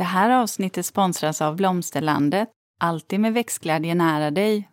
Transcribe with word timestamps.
Det 0.00 0.04
här 0.04 0.30
avsnittet 0.30 0.86
sponsras 0.86 1.42
av 1.42 1.56
Blomsterlandet. 1.56 2.48
Alltid 2.80 3.20
med 3.20 3.32
växtglädje 3.34 3.94
nära 3.94 4.30
dig. 4.30 4.70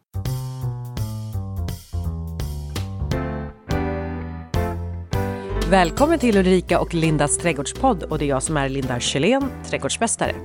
Välkommen 5.69 6.19
till 6.19 6.37
Ulrika 6.37 6.79
och 6.79 6.93
Lindas 6.93 7.37
trädgårdspodd 7.37 8.03
och 8.03 8.19
det 8.19 8.25
är 8.25 8.29
jag 8.29 8.43
som 8.43 8.57
är 8.57 8.69
Linda 8.69 8.99
Kjellén, 8.99 9.49
trädgårdsmästare. 9.65 10.35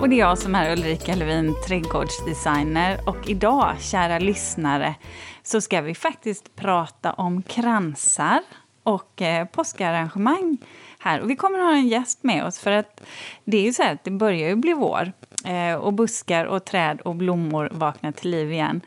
Och 0.00 0.08
det 0.08 0.16
är 0.16 0.18
jag 0.18 0.38
som 0.38 0.54
är 0.54 0.72
Ulrika 0.72 1.14
Levin, 1.14 1.54
trädgårdsdesigner. 1.68 3.08
Och 3.08 3.30
idag, 3.30 3.76
kära 3.80 4.18
lyssnare, 4.18 4.94
så 5.42 5.60
ska 5.60 5.80
vi 5.80 5.94
faktiskt 5.94 6.56
prata 6.56 7.12
om 7.12 7.42
kransar 7.42 8.40
och 8.82 9.22
eh, 9.22 9.46
påskarrangemang 9.46 10.58
här. 10.98 11.20
Och 11.20 11.30
vi 11.30 11.36
kommer 11.36 11.58
att 11.58 11.64
ha 11.64 11.72
en 11.72 11.88
gäst 11.88 12.22
med 12.22 12.44
oss 12.44 12.58
för 12.58 12.72
att 12.72 13.00
det 13.44 13.56
är 13.56 13.62
ju 13.62 13.72
så 13.72 13.82
här 13.82 13.92
att 13.92 14.04
det 14.04 14.10
börjar 14.10 14.48
ju 14.48 14.56
bli 14.56 14.72
vår 14.72 15.12
eh, 15.44 15.74
och 15.74 15.92
buskar 15.92 16.44
och 16.44 16.64
träd 16.64 17.00
och 17.00 17.16
blommor 17.16 17.68
vaknar 17.72 18.12
till 18.12 18.30
liv 18.30 18.52
igen. 18.52 18.80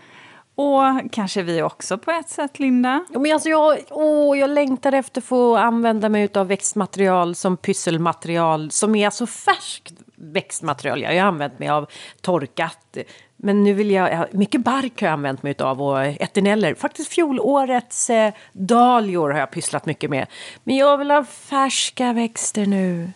Och 0.55 1.11
kanske 1.11 1.41
vi 1.41 1.61
också 1.61 1.97
på 1.97 2.11
ett 2.11 2.29
sätt, 2.29 2.59
Linda? 2.59 3.05
Ja, 3.13 3.19
men 3.19 3.33
alltså 3.33 3.49
jag, 3.49 3.79
åh, 3.89 4.39
jag 4.39 4.49
längtar 4.49 4.91
efter 4.91 5.21
att 5.21 5.25
få 5.25 5.57
använda 5.57 6.09
mig 6.09 6.29
av 6.33 6.47
växtmaterial 6.47 7.35
som 7.35 7.57
pysselmaterial 7.57 8.71
som 8.71 8.95
är 8.95 9.09
så 9.09 9.27
färskt 9.27 9.93
växtmaterial. 10.15 11.01
Jag 11.01 11.11
har 11.11 11.27
använt 11.27 11.59
mig 11.59 11.69
av 11.69 11.89
torkat, 12.21 12.97
men 13.41 13.63
nu 13.63 13.73
vill 13.73 13.91
jag, 13.91 14.25
mycket 14.31 14.61
bark 14.61 15.01
har 15.01 15.07
jag 15.07 15.13
använt 15.13 15.43
mig 15.43 15.55
av 15.59 15.81
och 15.81 16.01
eterneller. 16.05 16.73
Faktiskt 16.75 17.13
fjolårets 17.13 18.09
eh, 18.09 18.33
dahlior 18.53 19.29
har 19.29 19.39
jag 19.39 19.51
pysslat 19.51 19.85
mycket 19.85 20.09
med. 20.09 20.27
Men 20.63 20.75
jag 20.75 20.97
vill 20.97 21.11
ha 21.11 21.23
färska 21.23 22.13
växter 22.13 22.65
nu. 22.65 23.11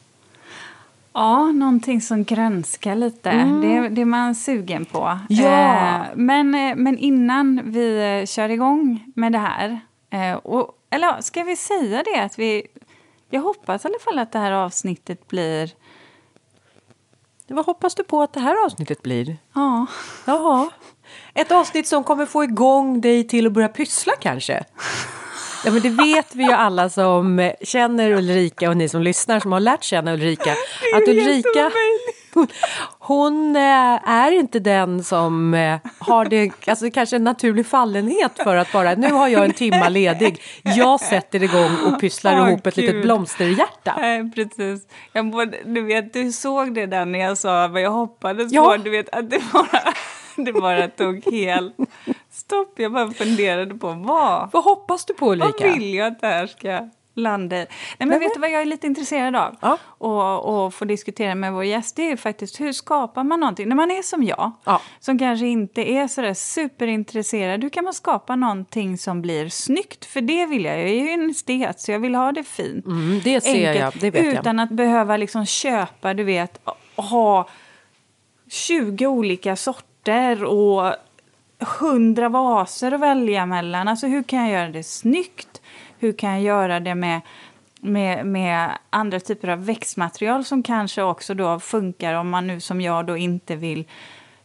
Ja, 1.13 1.51
någonting 1.51 2.01
som 2.01 2.23
grönskar 2.23 2.95
lite. 2.95 3.29
Mm. 3.29 3.61
Det, 3.61 3.89
det 3.89 4.01
är 4.01 4.05
man 4.05 4.35
sugen 4.35 4.85
på. 4.85 5.19
Ja. 5.29 5.45
Eh, 5.45 6.01
men, 6.15 6.55
eh, 6.55 6.75
men 6.75 6.97
innan 6.97 7.61
vi 7.63 8.19
eh, 8.19 8.25
kör 8.25 8.49
igång 8.49 9.11
med 9.15 9.31
det 9.31 9.37
här. 9.37 9.79
Eh, 10.09 10.33
och, 10.33 10.77
eller 10.89 11.21
ska 11.21 11.43
vi 11.43 11.55
säga 11.55 12.03
det 12.13 12.23
att 12.23 12.39
vi... 12.39 12.67
Jag 13.29 13.41
hoppas 13.41 13.85
i 13.85 13.87
alla 13.87 13.99
fall 13.99 14.19
att 14.19 14.31
det 14.31 14.39
här 14.39 14.51
avsnittet 14.51 15.27
blir... 15.27 15.71
Vad 17.53 17.65
hoppas 17.65 17.95
du 17.95 18.03
på 18.03 18.21
att 18.21 18.33
det 18.33 18.39
här 18.39 18.65
avsnittet 18.65 19.01
blir? 19.01 19.37
Ja. 19.55 19.85
Jaha. 20.25 20.69
Ett 21.33 21.51
avsnitt 21.51 21.87
som 21.87 22.03
kommer 22.03 22.25
få 22.25 22.43
igång 22.43 23.01
dig 23.01 23.27
till 23.27 23.47
att 23.47 23.53
börja 23.53 23.67
pyssla 23.67 24.13
kanske? 24.19 24.63
Ja, 25.65 25.71
men 25.71 25.81
det 25.81 25.89
vet 25.89 26.35
vi 26.35 26.43
ju 26.43 26.51
alla 26.51 26.89
som 26.89 27.51
känner 27.61 28.11
Ulrika 28.11 28.69
och 28.69 28.77
ni 28.77 28.89
som 28.89 29.01
lyssnar 29.01 29.39
som 29.39 29.51
har 29.51 29.59
lärt 29.59 29.83
känna 29.83 30.13
Ulrika. 30.13 30.51
Att 30.95 31.07
Ulrika, 31.07 31.71
hon 32.99 33.55
eh, 33.55 34.09
är 34.09 34.31
inte 34.31 34.59
den 34.59 35.03
som 35.03 35.53
eh, 35.53 35.79
har 35.99 36.25
det, 36.25 36.51
alltså 36.67 36.91
kanske 36.91 37.15
en 37.15 37.23
naturlig 37.23 37.65
fallenhet 37.65 38.31
för 38.43 38.55
att 38.55 38.71
bara 38.71 38.95
nu 38.95 39.11
har 39.11 39.27
jag 39.27 39.45
en 39.45 39.53
timma 39.53 39.89
ledig. 39.89 40.41
Jag 40.61 40.99
sätter 40.99 41.43
igång 41.43 41.77
och 41.85 41.99
pysslar 41.99 42.43
oh, 42.43 42.49
ihop 42.49 42.67
ett 42.67 42.75
Gud. 42.75 42.85
litet 42.85 43.01
blomsterhjärta. 43.01 43.95
Nej, 43.97 44.31
precis. 44.31 44.87
Jag 45.13 45.31
både, 45.31 45.57
du 45.65 45.81
vet, 45.81 46.13
du 46.13 46.31
såg 46.31 46.75
det 46.75 46.85
där 46.85 47.05
när 47.05 47.19
jag 47.19 47.37
sa 47.37 47.67
vad 47.67 47.81
jag 47.81 47.91
hoppades 47.91 48.51
ja. 48.51 48.63
på. 48.63 48.77
Du 48.77 48.89
vet 48.89 49.09
att 49.09 49.29
det 49.29 49.41
bara, 49.53 49.93
det 50.35 50.53
bara 50.53 50.87
tog 50.87 51.33
helt 51.33 51.75
stopp. 52.31 52.73
Jag 52.79 52.91
bara 52.91 53.11
funderade 53.11 53.75
på 53.75 53.87
vad. 53.87 54.49
Vad 54.53 54.63
hoppas 54.63 55.05
du 55.05 55.13
på 55.13 55.31
Ulrika? 55.31 55.67
Vad 55.67 55.79
vill 55.79 55.93
jag 55.93 56.07
att 56.07 56.21
det 56.21 56.27
här 56.27 56.47
ska 56.47 56.89
landa 57.15 57.55
i? 57.55 57.59
Nej, 57.59 57.67
men, 57.97 58.07
men 58.07 58.19
vet 58.19 58.33
du 58.33 58.39
vad 58.39 58.51
jag 58.51 58.61
är 58.61 58.65
lite 58.65 58.87
intresserad 58.87 59.35
av? 59.35 59.55
Ja. 59.61 59.77
Och, 59.83 60.65
och 60.65 60.73
få 60.73 60.85
diskutera 60.85 61.35
med 61.35 61.53
vår 61.53 61.63
gäst. 61.63 61.95
Det 61.95 62.11
är 62.11 62.17
faktiskt 62.17 62.61
hur 62.61 62.71
skapar 62.71 63.23
man 63.23 63.39
någonting? 63.39 63.69
När 63.69 63.75
man 63.75 63.91
är 63.91 64.01
som 64.01 64.23
jag, 64.23 64.51
ja. 64.63 64.81
som 64.99 65.19
kanske 65.19 65.45
inte 65.45 65.91
är 65.91 66.07
sådär 66.07 66.33
superintresserad. 66.33 67.63
Hur 67.63 67.69
kan 67.69 67.83
man 67.83 67.93
skapa 67.93 68.35
någonting 68.35 68.97
som 68.97 69.21
blir 69.21 69.49
snyggt? 69.49 70.05
För 70.05 70.21
det 70.21 70.45
vill 70.45 70.65
jag. 70.65 70.79
Jag 70.79 70.89
är 70.89 71.03
ju 71.03 71.09
en 71.09 71.29
estet 71.29 71.79
så 71.79 71.91
jag 71.91 71.99
vill 71.99 72.15
ha 72.15 72.31
det 72.31 72.43
fint. 72.43 72.85
Mm, 72.85 73.21
det 73.23 73.41
ser 73.41 73.67
Enkelt, 73.67 73.79
jag, 73.79 73.93
det 74.01 74.11
vet 74.11 74.39
Utan 74.39 74.57
jag. 74.57 74.63
att 74.63 74.71
behöva 74.71 75.17
liksom 75.17 75.45
köpa, 75.45 76.13
du 76.13 76.23
vet, 76.23 76.59
ha 76.95 77.47
20 78.49 79.07
olika 79.07 79.55
sorter 79.55 80.43
och 80.43 80.93
hundra 81.79 82.29
vaser 82.29 82.91
att 82.91 82.99
välja 82.99 83.45
mellan. 83.45 83.87
Alltså 83.87 84.07
hur 84.07 84.23
kan 84.23 84.39
jag 84.39 84.51
göra 84.51 84.69
det 84.69 84.83
snyggt? 84.83 85.61
Hur 86.03 86.13
kan 86.13 86.31
jag 86.31 86.41
göra 86.41 86.79
det 86.79 86.95
med, 86.95 87.21
med, 87.81 88.25
med 88.25 88.69
andra 88.89 89.19
typer 89.19 89.47
av 89.47 89.65
växtmaterial 89.65 90.45
som 90.45 90.63
kanske 90.63 91.03
också 91.03 91.33
då 91.33 91.59
funkar 91.59 92.13
om 92.13 92.29
man 92.29 92.47
nu 92.47 92.59
som 92.59 92.81
jag 92.81 93.05
då 93.05 93.17
inte 93.17 93.55
vill 93.55 93.85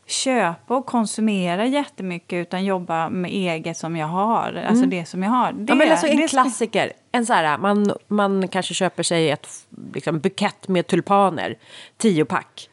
köpa 0.07 0.77
och 0.77 0.87
konsumera 0.87 1.67
jättemycket 1.67 2.37
utan 2.37 2.65
jobba 2.65 3.09
med 3.09 3.31
eget 3.31 3.77
som 3.77 3.97
jag 3.97 4.07
har. 4.07 4.65
Alltså 4.69 4.85
mm. 4.85 4.91
det 4.91 5.05
som 5.05 5.23
jag 5.23 5.31
har. 5.31 5.53
Det, 5.53 5.73
ja, 5.73 5.75
men 5.75 5.91
alltså 5.91 6.07
en 6.07 6.29
klassiker. 6.29 6.93
En 7.13 7.27
så 7.27 7.33
här, 7.33 7.59
man, 7.59 7.93
man 8.09 8.49
kanske 8.49 8.75
köper 8.75 9.03
sig 9.03 9.31
ett 9.31 9.49
liksom, 9.95 10.21
bukett 10.21 10.69
med 10.69 10.87
tulpaner, 10.87 11.55
tio 11.97 12.25
pack. 12.25 12.71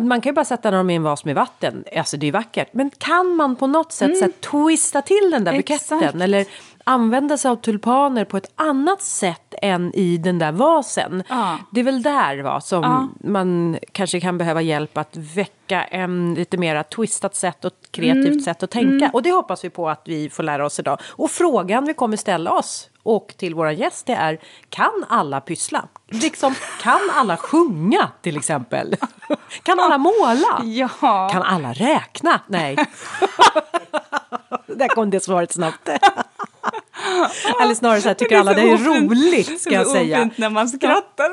Man 0.00 0.20
kan 0.20 0.30
ju 0.30 0.34
bara 0.34 0.44
sätta 0.44 0.70
dem 0.70 0.90
i 0.90 0.94
en 0.94 1.02
vas 1.02 1.24
med 1.24 1.34
vatten. 1.34 1.84
Alltså 1.96 2.16
det 2.16 2.26
är 2.26 2.32
vackert. 2.32 2.68
Men 2.72 2.90
kan 2.98 3.36
man 3.36 3.56
på 3.56 3.66
något 3.66 3.92
sätt 3.92 4.22
mm. 4.22 4.32
så 4.32 4.50
twista 4.50 5.02
till 5.02 5.30
den 5.30 5.44
där 5.44 5.52
buketten? 5.52 5.98
Exakt. 5.98 6.20
Eller 6.20 6.46
använda 6.88 7.36
sig 7.36 7.50
av 7.50 7.56
tulpaner 7.56 8.24
på 8.24 8.36
ett 8.36 8.52
annat 8.56 9.02
sätt 9.02 9.54
än 9.62 9.94
i 9.94 10.16
den 10.16 10.38
där 10.38 10.52
vasen. 10.52 11.22
Ja. 11.28 11.58
Det 11.70 11.80
är 11.80 11.84
väl 11.84 12.02
där 12.02 12.42
va, 12.42 12.60
som 12.60 12.82
ja. 12.82 13.08
man 13.28 13.78
kanske 13.92 14.20
kan 14.20 14.38
behöva 14.38 14.62
hjälp 14.62 14.98
att 14.98 15.16
väcka 15.16 15.84
en 15.84 16.34
lite 16.34 16.56
mer 16.56 16.82
twistat 16.82 17.36
sätt 17.36 17.64
och 17.64 17.72
kreativt 17.90 18.26
mm. 18.26 18.40
sätt 18.40 18.62
att 18.62 18.70
tänka. 18.70 19.04
Mm. 19.04 19.10
Och 19.12 19.22
det 19.22 19.32
hoppas 19.32 19.64
vi 19.64 19.70
på 19.70 19.88
att 19.88 20.02
vi 20.04 20.30
får 20.30 20.42
lära 20.42 20.66
oss 20.66 20.78
idag. 20.78 21.00
Och 21.06 21.30
frågan 21.30 21.84
vi 21.84 21.94
kommer 21.94 22.16
ställa 22.16 22.52
oss 22.52 22.90
och 23.08 23.34
till 23.36 23.54
våra 23.54 23.72
gäst 23.72 24.06
det 24.06 24.12
är 24.12 24.40
kan 24.68 25.04
alla 25.08 25.40
pyssla? 25.40 25.88
Liksom, 26.08 26.54
kan 26.82 27.00
alla 27.14 27.36
sjunga 27.36 28.10
till 28.22 28.36
exempel? 28.36 28.96
Kan 29.62 29.80
alla 29.80 29.98
måla? 29.98 30.62
Ja. 30.64 31.28
Kan 31.32 31.42
alla 31.42 31.72
räkna? 31.72 32.40
Nej. 32.46 32.76
Där 34.66 34.88
kom 34.88 35.10
det 35.10 35.20
svaret 35.20 35.52
snabbt. 35.52 35.88
Eller 37.62 37.74
snarare 37.74 38.00
så 38.00 38.08
här, 38.08 38.14
tycker 38.14 38.38
alla 38.38 38.54
det 38.54 38.70
är 38.70 38.76
roligt 38.76 39.60
ska 39.60 39.74
jag 39.74 39.86
säga. 39.86 40.18
Det 40.18 40.30
när 40.36 40.50
man 40.50 40.68
skrattar. 40.68 41.30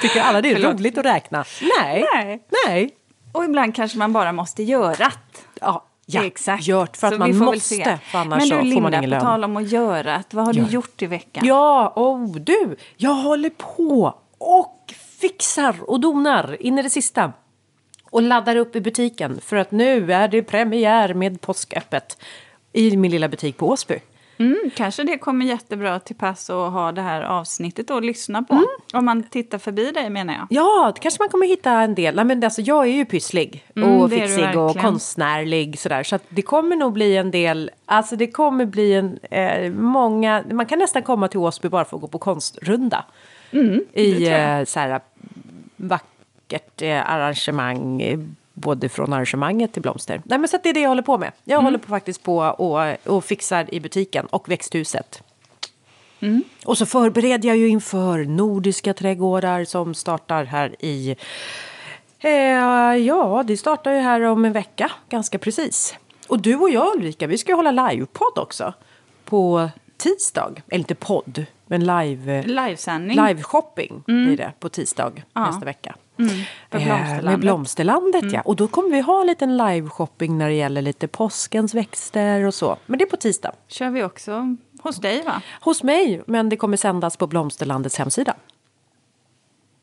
Tycker 0.00 0.20
alla 0.20 0.40
det 0.40 0.52
är 0.52 0.72
roligt 0.72 0.98
att 0.98 1.04
räkna? 1.04 1.44
Nej. 1.80 2.06
Nej. 2.14 2.42
Nej. 2.66 2.90
Och 3.32 3.44
ibland 3.44 3.74
kanske 3.74 3.98
man 3.98 4.12
bara 4.12 4.32
måste 4.32 4.62
göra 4.62 4.94
det. 4.94 5.12
Ja, 5.60 5.86
Ja, 6.08 6.24
Exakt. 6.24 6.66
gjort 6.66 6.96
för 6.96 7.06
att 7.06 7.12
så 7.12 7.18
man 7.18 7.36
måste, 7.36 7.98
för 8.04 8.18
annars 8.18 8.38
Men 8.38 8.38
du, 8.38 8.48
så 8.48 8.60
Linda, 8.62 8.74
får 8.74 8.80
man 8.80 8.94
ingen 8.94 9.10
lön. 9.10 9.20
på 9.20 9.26
tal 9.26 9.44
om 9.44 9.56
att 9.56 9.72
göra, 9.72 10.22
vad 10.30 10.44
har 10.46 10.54
Gör. 10.54 10.64
du 10.64 10.70
gjort 10.70 11.02
i 11.02 11.06
veckan? 11.06 11.46
Ja, 11.46 11.92
oh, 11.96 12.36
du, 12.36 12.76
jag 12.96 13.14
håller 13.14 13.50
på 13.50 14.14
och 14.38 14.94
fixar 15.20 15.76
och 15.90 16.00
donar 16.00 16.62
in 16.62 16.78
i 16.78 16.82
det 16.82 16.90
sista. 16.90 17.32
Och 18.10 18.22
laddar 18.22 18.56
upp 18.56 18.76
i 18.76 18.80
butiken 18.80 19.40
för 19.40 19.56
att 19.56 19.70
nu 19.70 20.12
är 20.12 20.28
det 20.28 20.42
premiär 20.42 21.14
med 21.14 21.40
påsköppet 21.40 22.18
i 22.72 22.96
min 22.96 23.10
lilla 23.10 23.28
butik 23.28 23.56
på 23.56 23.68
Åsby. 23.68 23.98
Mm, 24.38 24.70
kanske 24.74 25.02
det 25.02 25.18
kommer 25.18 25.46
jättebra 25.46 26.00
till 26.00 26.16
pass 26.16 26.50
att 26.50 26.72
ha 26.72 26.92
det 26.92 27.00
här 27.00 27.22
avsnittet 27.22 27.90
att 27.90 28.04
lyssna 28.04 28.42
på. 28.42 28.54
Mm. 28.54 28.66
Om 28.92 29.04
man 29.04 29.22
tittar 29.22 29.58
förbi 29.58 29.90
dig 29.90 30.10
menar 30.10 30.34
jag. 30.34 30.46
Ja, 30.50 30.94
kanske 31.00 31.22
man 31.22 31.28
kommer 31.28 31.46
hitta 31.46 31.70
en 31.72 31.94
del. 31.94 32.14
Nej, 32.14 32.24
men 32.24 32.44
alltså, 32.44 32.60
jag 32.60 32.86
är 32.86 32.90
ju 32.90 33.04
pysslig 33.04 33.64
mm, 33.76 34.00
och 34.00 34.10
fixig 34.10 34.58
och 34.58 34.76
konstnärlig 34.76 35.78
sådär. 35.78 36.02
Så 36.02 36.18
det 36.28 36.42
kommer 36.42 36.76
nog 36.76 36.92
bli 36.92 37.16
en 37.16 37.30
del, 37.30 37.70
alltså 37.86 38.16
det 38.16 38.26
kommer 38.26 38.66
bli 38.66 38.92
en, 38.94 39.18
eh, 39.30 39.72
många, 39.72 40.44
man 40.52 40.66
kan 40.66 40.78
nästan 40.78 41.02
komma 41.02 41.28
till 41.28 41.40
Åsby 41.40 41.68
bara 41.68 41.84
för 41.84 41.96
att 41.96 42.00
gå 42.00 42.08
på 42.08 42.18
konstrunda. 42.18 43.04
Mm, 43.50 43.84
I 43.92 44.28
eh, 44.28 44.64
så 44.64 44.80
här, 44.80 45.00
vackert 45.76 46.82
eh, 46.82 47.10
arrangemang 47.10 48.02
både 48.56 48.88
från 48.88 49.12
arrangemanget 49.12 49.72
till 49.72 49.82
blomster. 49.82 50.22
Nej, 50.24 50.38
men 50.38 50.48
så 50.48 50.58
det 50.62 50.68
är 50.68 50.74
det 50.74 50.80
jag 50.80 50.88
håller 50.88 51.02
på 51.02 51.18
med. 51.18 51.32
Jag 51.44 51.54
mm. 51.54 51.64
håller 51.64 51.78
på 51.78 51.88
faktiskt 51.88 52.22
på 52.22 52.38
och, 52.38 53.06
och 53.06 53.24
fixar 53.24 53.74
i 53.74 53.80
butiken 53.80 54.26
och 54.26 54.50
växthuset. 54.50 55.22
Mm. 56.20 56.44
Och 56.64 56.78
så 56.78 56.86
förbereder 56.86 57.48
jag 57.48 57.56
ju 57.56 57.68
inför 57.68 58.24
Nordiska 58.24 58.94
trädgårdar 58.94 59.64
som 59.64 59.94
startar 59.94 60.44
här 60.44 60.76
i... 60.84 61.16
Eh, 62.18 62.30
ja, 62.96 63.42
det 63.46 63.56
startar 63.56 63.92
ju 63.92 64.00
här 64.00 64.20
om 64.20 64.44
en 64.44 64.52
vecka, 64.52 64.90
ganska 65.08 65.38
precis. 65.38 65.94
Och 66.28 66.40
du 66.40 66.56
och 66.56 66.70
jag 66.70 66.96
Ulrika, 66.96 67.26
vi 67.26 67.38
ska 67.38 67.52
ju 67.52 67.56
hålla 67.56 67.90
livepodd 67.90 68.38
också. 68.38 68.74
På 69.24 69.70
tisdag, 69.96 70.62
eller 70.68 70.78
inte 70.78 70.94
podd, 70.94 71.46
men 71.66 71.80
live... 71.80 72.42
Livesändning. 72.42 73.16
Live-shopping 73.16 74.02
mm. 74.08 74.26
blir 74.26 74.36
det 74.36 74.52
på 74.60 74.68
tisdag 74.68 75.12
ja. 75.32 75.46
nästa 75.46 75.64
vecka. 75.64 75.94
Mm, 76.18 76.30
blomsterlandet. 76.70 77.24
med 77.24 77.40
Blomsterlandet 77.40 78.22
mm. 78.22 78.34
ja. 78.34 78.40
Och 78.40 78.56
då 78.56 78.68
kommer 78.68 78.90
vi 78.90 79.00
ha 79.00 79.20
en 79.20 79.26
liten 79.26 79.56
live-shopping 79.56 80.38
när 80.38 80.48
det 80.48 80.54
gäller 80.54 80.82
lite 80.82 81.08
påskens 81.08 81.74
växter 81.74 82.44
och 82.44 82.54
så. 82.54 82.76
Men 82.86 82.98
det 82.98 83.04
är 83.04 83.10
på 83.10 83.16
tisdag. 83.16 83.52
Kör 83.68 83.90
vi 83.90 84.02
också 84.02 84.56
hos 84.82 84.96
dig 84.96 85.22
va? 85.22 85.42
Hos 85.60 85.82
mig, 85.82 86.22
men 86.26 86.48
det 86.48 86.56
kommer 86.56 86.76
sändas 86.76 87.16
på 87.16 87.26
Blomsterlandets 87.26 87.98
hemsida. 87.98 88.34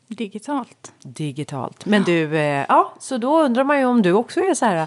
Digitalt. 0.08 0.92
Digitalt. 1.02 1.86
Men 1.86 2.02
du, 2.02 2.36
eh, 2.36 2.66
ja, 2.68 2.94
så 3.00 3.18
då 3.18 3.42
undrar 3.42 3.64
man 3.64 3.78
ju 3.78 3.84
om 3.84 4.02
du 4.02 4.12
också 4.12 4.40
är 4.40 4.54
så 4.54 4.64
här 4.66 4.86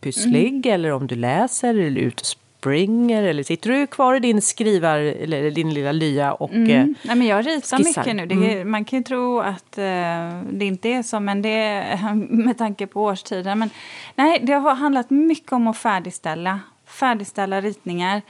pysslig 0.00 0.48
Mm. 0.66 0.72
eller 0.74 0.92
om 0.92 1.06
du 1.06 1.14
läser 1.14 1.68
eller 1.68 1.82
är 1.82 2.04
ute 2.04 2.20
och 2.20 2.26
springer 2.68 3.22
eller 3.22 3.42
sitter 3.42 3.70
du 3.70 3.86
kvar 3.86 4.14
i 4.14 4.20
din 4.20 4.42
skrivar 4.42 4.98
eller 4.98 5.50
din 5.50 5.74
lilla 5.74 5.92
lya 5.92 6.32
och 6.32 6.50
eh, 6.52 6.56
Mm. 6.58 6.94
Nej, 7.02 7.16
men 7.16 7.26
jag 7.26 7.46
ritar 7.46 7.76
skissar. 7.76 7.78
mycket 8.00 8.16
nu. 8.16 8.26
Det, 8.26 8.52
är- 8.60 8.64
Man 8.64 8.84
kan 8.84 8.98
ju 8.98 9.02
tro 9.02 9.40
att 9.40 9.78
eh, 9.78 10.40
det 10.50 10.64
inte 10.64 10.88
är 10.88 11.02
så, 11.02 11.20
men 11.20 11.42
det 11.42 11.84
med 12.30 12.58
tanke 12.58 12.86
på 12.86 13.02
årstiden. 13.04 13.58
Men, 13.58 13.70
nej, 14.14 14.40
det 14.42 14.52
har 14.52 14.74
handlat 14.74 15.10
mycket 15.10 15.52
om 15.52 15.66
att 15.66 15.76
färdigställa, 15.78 16.60
färdigställa 16.86 17.60
ritningar 17.60 18.22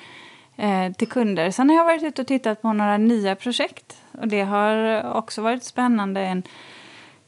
eh, 0.56 0.92
till 0.92 1.08
kunder. 1.08 1.50
Sen 1.50 1.68
har 1.70 1.76
jag 1.76 1.84
varit 1.84 2.02
ute 2.02 2.22
och 2.22 2.28
tittat 2.28 2.62
på 2.62 2.72
några 2.72 2.96
nya 2.98 3.34
projekt. 3.34 3.96
Och 4.20 4.28
det 4.28 4.42
har 4.42 5.02
också 5.16 5.42
varit 5.42 5.64
spännande. 5.64 6.20
En 6.20 6.42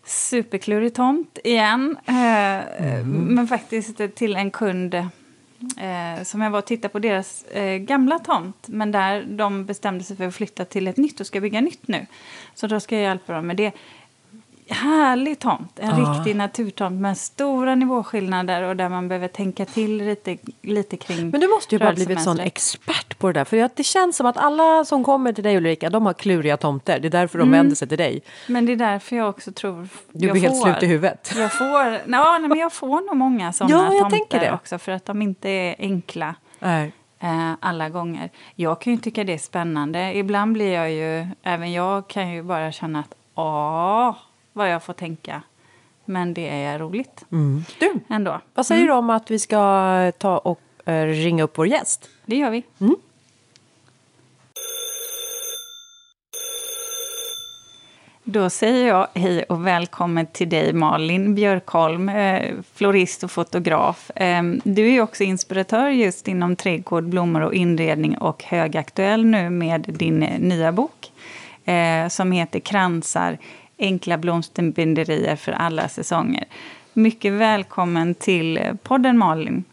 superklurig 0.07 0.95
tomt 0.95 1.39
igen. 1.45 1.97
Eh, 2.07 3.05
Men 3.07 3.47
faktiskt 3.49 4.01
till 4.15 4.37
en 4.37 4.51
kund 4.51 4.95
eh, 5.77 6.25
som 6.25 6.41
jag 6.41 6.51
var 6.51 6.59
och 6.59 6.65
tittade 6.65 6.93
på 6.93 6.99
deras 6.99 7.45
eh, 7.45 7.77
gamla 7.77 8.19
tomt. 8.19 8.69
Men 8.69 8.93
där 8.93 9.23
de 9.23 9.67
bestämde 9.67 10.05
sig 10.05 10.17
för 10.17 10.25
att 10.25 10.35
flytta 10.35 10.65
till 10.65 10.89
ett 10.89 10.97
nytt 10.97 11.21
och 11.21 11.27
ska 11.27 11.41
bygga 11.41 11.61
nytt 11.61 11.89
nu. 11.89 12.07
Så 12.55 12.67
då 12.67 12.81
ska 12.81 12.95
jag 12.95 13.03
hjälpa 13.03 13.33
dem 13.33 13.47
med 13.47 13.57
det. 13.57 13.73
Härlig 14.73 15.39
tomt, 15.39 15.79
en 15.79 15.89
Ja. 16.03 16.15
riktig 16.15 16.37
naturtomt 16.37 17.01
med 17.01 17.19
stora 17.19 17.75
nivåskillnader 17.75 18.63
och 18.63 18.77
där 18.77 18.89
man 18.89 19.09
behöver 19.09 19.29
tänka 19.29 19.65
till 19.65 19.97
lite, 19.97 20.37
lite 20.63 20.97
kring 20.97 21.31
Men 21.31 21.41
du 21.41 21.49
måste 21.49 21.75
ju 21.75 21.79
bara 21.79 21.93
blivit 21.93 22.23
sån 22.23 22.41
expert 22.41 23.19
på 23.19 23.27
det 23.27 23.33
där. 23.33 23.45
För 23.45 23.71
det 23.77 23.85
känns 23.85 24.17
som 24.17 24.27
att 24.27 24.37
alla 24.37 24.85
som 24.85 25.05
kommer 25.05 25.33
till 25.33 25.45
dig 25.45 25.57
Ulrika, 25.57 25.91
de 25.91 26.07
har 26.07 26.13
kluriga 26.13 26.57
tomter. 26.57 27.01
Det 27.01 27.09
är 27.09 27.11
därför 27.11 27.39
de 27.39 27.43
Mm. 27.49 27.59
vänder 27.59 27.77
sig 27.77 27.89
till 27.89 27.99
dig. 27.99 28.23
Men 28.49 28.67
det 28.67 28.73
är 28.73 28.77
därför 28.77 29.17
jag 29.17 29.29
också 29.29 29.53
tror 29.53 29.89
Du 30.13 30.27
jag 30.27 30.33
blir 30.35 30.43
helt 30.43 30.55
får. 30.59 30.65
slut 30.65 30.83
i 30.83 30.87
huvudet. 30.87 31.33
Jag 31.37 31.53
får, 31.53 31.91
nej, 32.09 32.49
men 32.49 32.59
jag 32.59 32.73
får 32.73 33.07
nog 33.07 33.17
många 33.17 33.53
sådana 33.53 33.75
Ja, 33.77 33.91
tomter 34.01 34.11
tänker 34.19 34.41
det. 34.41 34.53
också 34.53 34.79
för 34.79 34.93
att 34.93 35.05
de 35.05 35.23
inte 35.23 35.49
är 35.49 35.75
enkla. 35.79 36.35
Nej. 36.59 36.93
eh, 37.21 37.53
alla 37.61 37.89
gånger. 37.89 38.31
Jag 38.55 38.81
kan 38.81 38.93
ju 38.93 38.99
tycka 38.99 39.25
det 39.25 39.35
är 39.35 39.39
spännande. 39.39 40.15
Ibland 40.17 40.53
blir 40.53 40.73
jag 40.73 40.91
ju, 40.93 41.27
även 41.43 41.73
jag 41.73 42.09
kan 42.09 42.31
ju 42.31 42.43
bara 42.43 42.73
känna 42.73 42.99
att 43.01 43.15
åh, 43.35 44.17
vad 44.53 44.71
jag 44.71 44.83
får 44.83 44.93
tänka. 44.93 45.43
Men 46.05 46.35
det 46.35 46.49
är 46.49 46.79
roligt 46.79 47.25
Mm. 47.33 47.65
Du, 47.81 47.93
ändå. 48.09 48.41
vad 48.55 48.67
säger 48.67 48.87
du 48.87 48.93
om 48.93 49.11
att 49.11 49.31
vi 49.31 49.39
ska 49.39 50.13
ta 50.19 50.39
och 50.39 50.61
eh, 50.85 51.07
ringa 51.07 51.43
upp 51.45 51.59
vår 51.59 51.67
gäst? 51.67 52.09
Det 52.27 52.37
gör 52.37 52.51
vi. 52.51 52.63
Mm. 52.81 52.97
Då 58.25 58.51
säger 58.51 58.89
jag 58.89 59.07
hej 59.15 59.43
och 59.43 59.67
välkommen 59.67 60.27
till 60.27 60.49
dig 60.49 60.73
Malin 60.73 61.35
Björkholm, 61.35 62.09
eh, 62.09 62.55
florist 62.75 63.23
och 63.25 63.31
fotograf. 63.31 64.11
Eh, 64.17 64.43
du 64.65 64.95
är 64.95 65.01
också 65.01 65.23
inspiratör 65.25 65.89
just 65.89 66.29
inom 66.29 66.57
trädgård, 66.57 67.05
blommor 67.05 67.41
och 67.41 67.55
inredning 67.55 68.19
och 68.19 68.45
högaktuell 68.45 69.25
nu 69.25 69.51
med 69.51 69.81
din 69.89 70.19
nya 70.21 70.73
bok 70.73 71.13
eh, 71.65 72.09
som 72.09 72.33
heter 72.33 72.61
Kransar, 72.61 73.39
enkla 73.81 74.19
blomsterbinderier 74.19 75.37
för 75.37 75.53
alla 75.53 75.89
säsonger. 75.89 76.45
Mycket 76.93 77.33
välkommen 77.33 78.15
till 78.15 78.61
podden 78.83 79.19
Malin. 79.19 79.65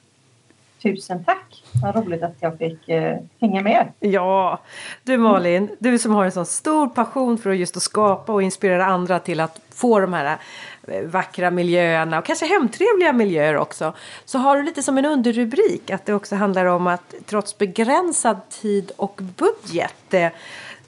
Tusen 0.81 1.23
tack! 1.23 1.63
Vad 1.81 1.95
roligt 1.95 2.23
att 2.23 2.35
jag 2.39 2.57
fick 2.57 2.89
eh, 2.89 3.17
hänga 3.39 3.61
med. 3.61 3.87
Ja, 3.99 4.59
du 5.03 5.17
Malin, 5.17 5.69
du 5.79 5.99
som 5.99 6.11
har 6.11 6.25
en 6.25 6.31
sån 6.31 6.45
stor 6.45 6.87
passion 6.87 7.37
för 7.37 7.49
att 7.49 7.57
just 7.57 7.77
att 7.77 7.83
skapa 7.83 8.33
och 8.33 8.43
inspirera 8.43 8.85
andra 8.85 9.19
till 9.19 9.39
att 9.39 9.61
få 9.69 9.99
de 9.99 10.13
här 10.13 10.37
eh, 10.87 11.03
vackra 11.03 11.51
miljöerna 11.51 12.19
och 12.19 12.25
kanske 12.25 12.45
hemtrevliga 12.45 13.13
miljöer 13.13 13.57
också. 13.57 13.93
Så 14.25 14.37
har 14.37 14.57
du 14.57 14.63
lite 14.63 14.83
som 14.83 14.97
en 14.97 15.05
underrubrik 15.05 15.91
att 15.91 16.05
det 16.05 16.13
också 16.13 16.35
handlar 16.35 16.65
om 16.65 16.87
att 16.87 17.13
trots 17.25 17.57
begränsad 17.57 18.49
tid 18.49 18.91
och 18.95 19.21
budget 19.37 20.13
eh, 20.13 20.29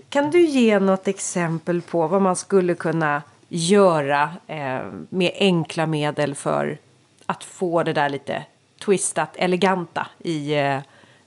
kan 0.09 0.31
du 0.31 0.45
ge 0.45 0.79
något 0.79 1.07
exempel 1.07 1.81
på 1.81 2.07
vad 2.07 2.21
man 2.21 2.35
skulle 2.35 2.75
kunna 2.75 3.21
göra 3.50 4.29
eh, 4.47 4.79
med 5.09 5.31
enkla 5.35 5.85
medel 5.85 6.35
för 6.35 6.77
att 7.25 7.44
få 7.44 7.83
det 7.83 7.94
där 7.94 8.09
lite 8.09 8.44
twistat, 8.85 9.29
eleganta 9.35 10.07
i 10.19 10.53
eh, 10.53 10.77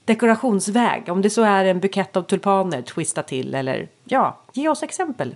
dekorationsväg. 0.05 1.09
Om 1.09 1.21
det 1.21 1.29
så 1.29 1.43
är 1.43 1.65
en 1.65 1.79
bukett 1.79 2.15
av 2.15 2.21
tulpaner 2.21 2.81
twista 2.81 3.23
till 3.23 3.55
eller 3.55 3.87
ja, 4.05 4.37
ge 4.53 4.69
oss 4.69 4.83
exempel. 4.83 5.35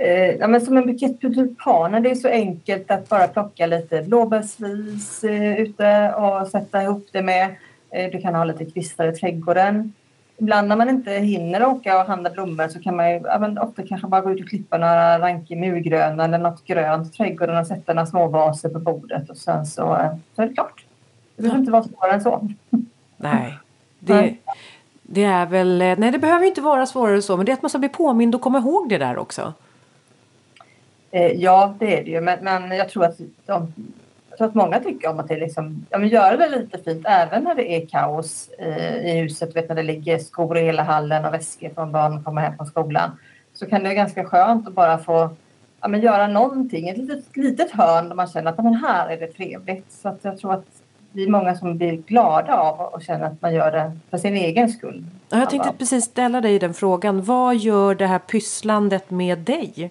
Eh, 0.00 0.34
ja, 0.34 0.46
men 0.46 0.60
som 0.60 0.76
en 0.76 0.86
bukett 0.86 1.20
tulpaner, 1.20 2.00
det 2.00 2.10
är 2.10 2.14
så 2.14 2.28
enkelt 2.28 2.90
att 2.90 3.08
bara 3.08 3.28
plocka 3.28 3.66
lite 3.66 4.02
blåbärsris 4.02 5.24
eh, 5.24 5.58
ute 5.58 6.12
och 6.12 6.48
sätta 6.48 6.82
ihop 6.82 7.08
det 7.12 7.22
med. 7.22 7.54
Eh, 7.90 8.10
du 8.10 8.20
kan 8.20 8.34
ha 8.34 8.44
lite 8.44 8.64
kvistar 8.64 9.08
i 9.08 9.16
trädgården. 9.16 9.92
Ibland 10.40 10.68
när 10.68 10.76
man 10.76 10.88
inte 10.88 11.12
hinner 11.12 11.66
åka 11.66 12.00
och 12.00 12.06
handla 12.06 12.30
blommor 12.30 12.68
så 12.68 12.80
kan 12.80 12.96
man 12.96 13.10
ju, 13.10 13.20
men 13.20 13.58
ofta 13.58 13.82
kanske 13.86 14.06
bara 14.06 14.20
gå 14.20 14.32
ut 14.32 14.40
och 14.40 14.48
klippa 14.48 14.78
några 14.78 15.18
rankiga 15.18 15.58
murgröna 15.58 16.24
eller 16.24 16.38
något 16.38 16.64
grönt 16.64 17.14
i 17.14 17.16
trädgården 17.16 17.58
och 17.58 17.66
sätta 17.66 17.94
några 17.94 18.06
små 18.06 18.28
vaser 18.28 18.68
på 18.68 18.78
bordet 18.78 19.30
och 19.30 19.36
sen 19.36 19.66
så, 19.66 19.96
eh, 19.96 20.10
så 20.36 20.42
är 20.42 20.46
det 20.46 20.54
klart. 20.54 20.84
Det 21.36 21.42
behöver 21.42 21.60
inte 21.60 21.72
vara 21.72 21.82
svårare 21.82 22.12
än 22.12 22.20
så. 22.20 22.48
Nej, 23.16 23.58
det, 23.98 24.34
det 25.02 25.24
är 25.24 25.46
väl, 25.46 25.82
eh, 25.82 25.98
nej 25.98 26.10
det 26.10 26.18
behöver 26.18 26.46
inte 26.46 26.60
vara 26.60 26.86
svårare 26.86 27.14
än 27.14 27.22
så 27.22 27.36
men 27.36 27.46
det 27.46 27.52
är 27.52 27.54
att 27.54 27.62
man 27.62 27.68
ska 27.68 27.78
bli 27.78 27.88
påmind 27.88 28.34
och 28.34 28.40
komma 28.40 28.58
ihåg 28.58 28.88
det 28.88 28.98
där 28.98 29.18
också. 29.18 29.52
Eh, 31.10 31.32
ja, 31.32 31.74
det 31.78 31.98
är 31.98 32.04
det 32.04 32.10
ju. 32.10 32.20
Men, 32.20 32.38
men 32.44 32.70
jag, 32.70 32.88
tror 32.88 33.04
att 33.04 33.18
de, 33.46 33.72
tror 34.38 34.48
att 34.48 34.54
många 34.54 34.80
tycker 34.80 35.10
om 35.10 35.20
att 35.20 35.28
det 35.28 35.36
liksom, 35.36 35.86
ja, 35.90 35.98
men 35.98 36.08
göra 36.08 36.36
det 36.36 36.48
lite 36.48 36.78
fint 36.78 37.06
även 37.08 37.44
när 37.44 37.54
det 37.54 37.72
är 37.76 37.86
kaos 37.86 38.50
eh, 38.58 39.06
i 39.06 39.20
huset. 39.20 39.56
Vet, 39.56 39.68
när 39.68 39.76
det 39.76 39.82
ligger 39.82 40.18
skor 40.18 40.58
i 40.58 40.62
hela 40.62 40.82
hallen 40.82 41.24
och 41.24 41.34
väskor 41.34 41.70
från 41.74 41.92
barn 41.92 42.24
kommer 42.24 42.42
hem 42.42 42.56
från 42.56 42.66
skolan. 42.66 43.10
Så 43.52 43.66
kan 43.66 43.78
det 43.78 43.88
vara 43.88 43.94
ganska 43.94 44.24
skönt 44.24 44.68
att 44.68 44.74
bara 44.74 44.98
få 44.98 45.30
ja, 45.80 45.88
men 45.88 46.00
göra 46.00 46.26
någonting. 46.26 46.88
Ett 46.88 46.98
litet, 46.98 47.36
litet 47.36 47.70
hörn 47.70 48.08
där 48.08 48.16
man 48.16 48.26
känner 48.26 48.50
att 48.50 48.58
ja, 48.58 48.62
men 48.62 48.74
här 48.74 49.08
är 49.08 49.20
det 49.20 49.26
trevligt. 49.26 49.92
Så 49.92 50.08
att 50.08 50.18
jag 50.22 50.38
tror 50.38 50.52
att 50.54 50.66
vi 51.12 51.24
är 51.24 51.30
många 51.30 51.56
som 51.56 51.76
blir 51.76 51.92
glada 51.92 52.56
av 52.56 52.80
och 52.80 53.02
känner 53.02 53.26
att 53.26 53.42
man 53.42 53.54
gör 53.54 53.72
det 53.72 53.92
för 54.10 54.18
sin 54.18 54.36
egen 54.36 54.68
skull. 54.68 55.04
Ja, 55.28 55.38
Jag 55.38 55.50
tänkte 55.50 55.72
precis 55.78 56.04
ställa 56.04 56.40
dig 56.40 56.58
den 56.58 56.74
frågan. 56.74 57.22
Vad 57.22 57.56
gör 57.56 57.94
det 57.94 58.06
här 58.06 58.18
pysslandet 58.18 59.10
med 59.10 59.38
dig? 59.38 59.90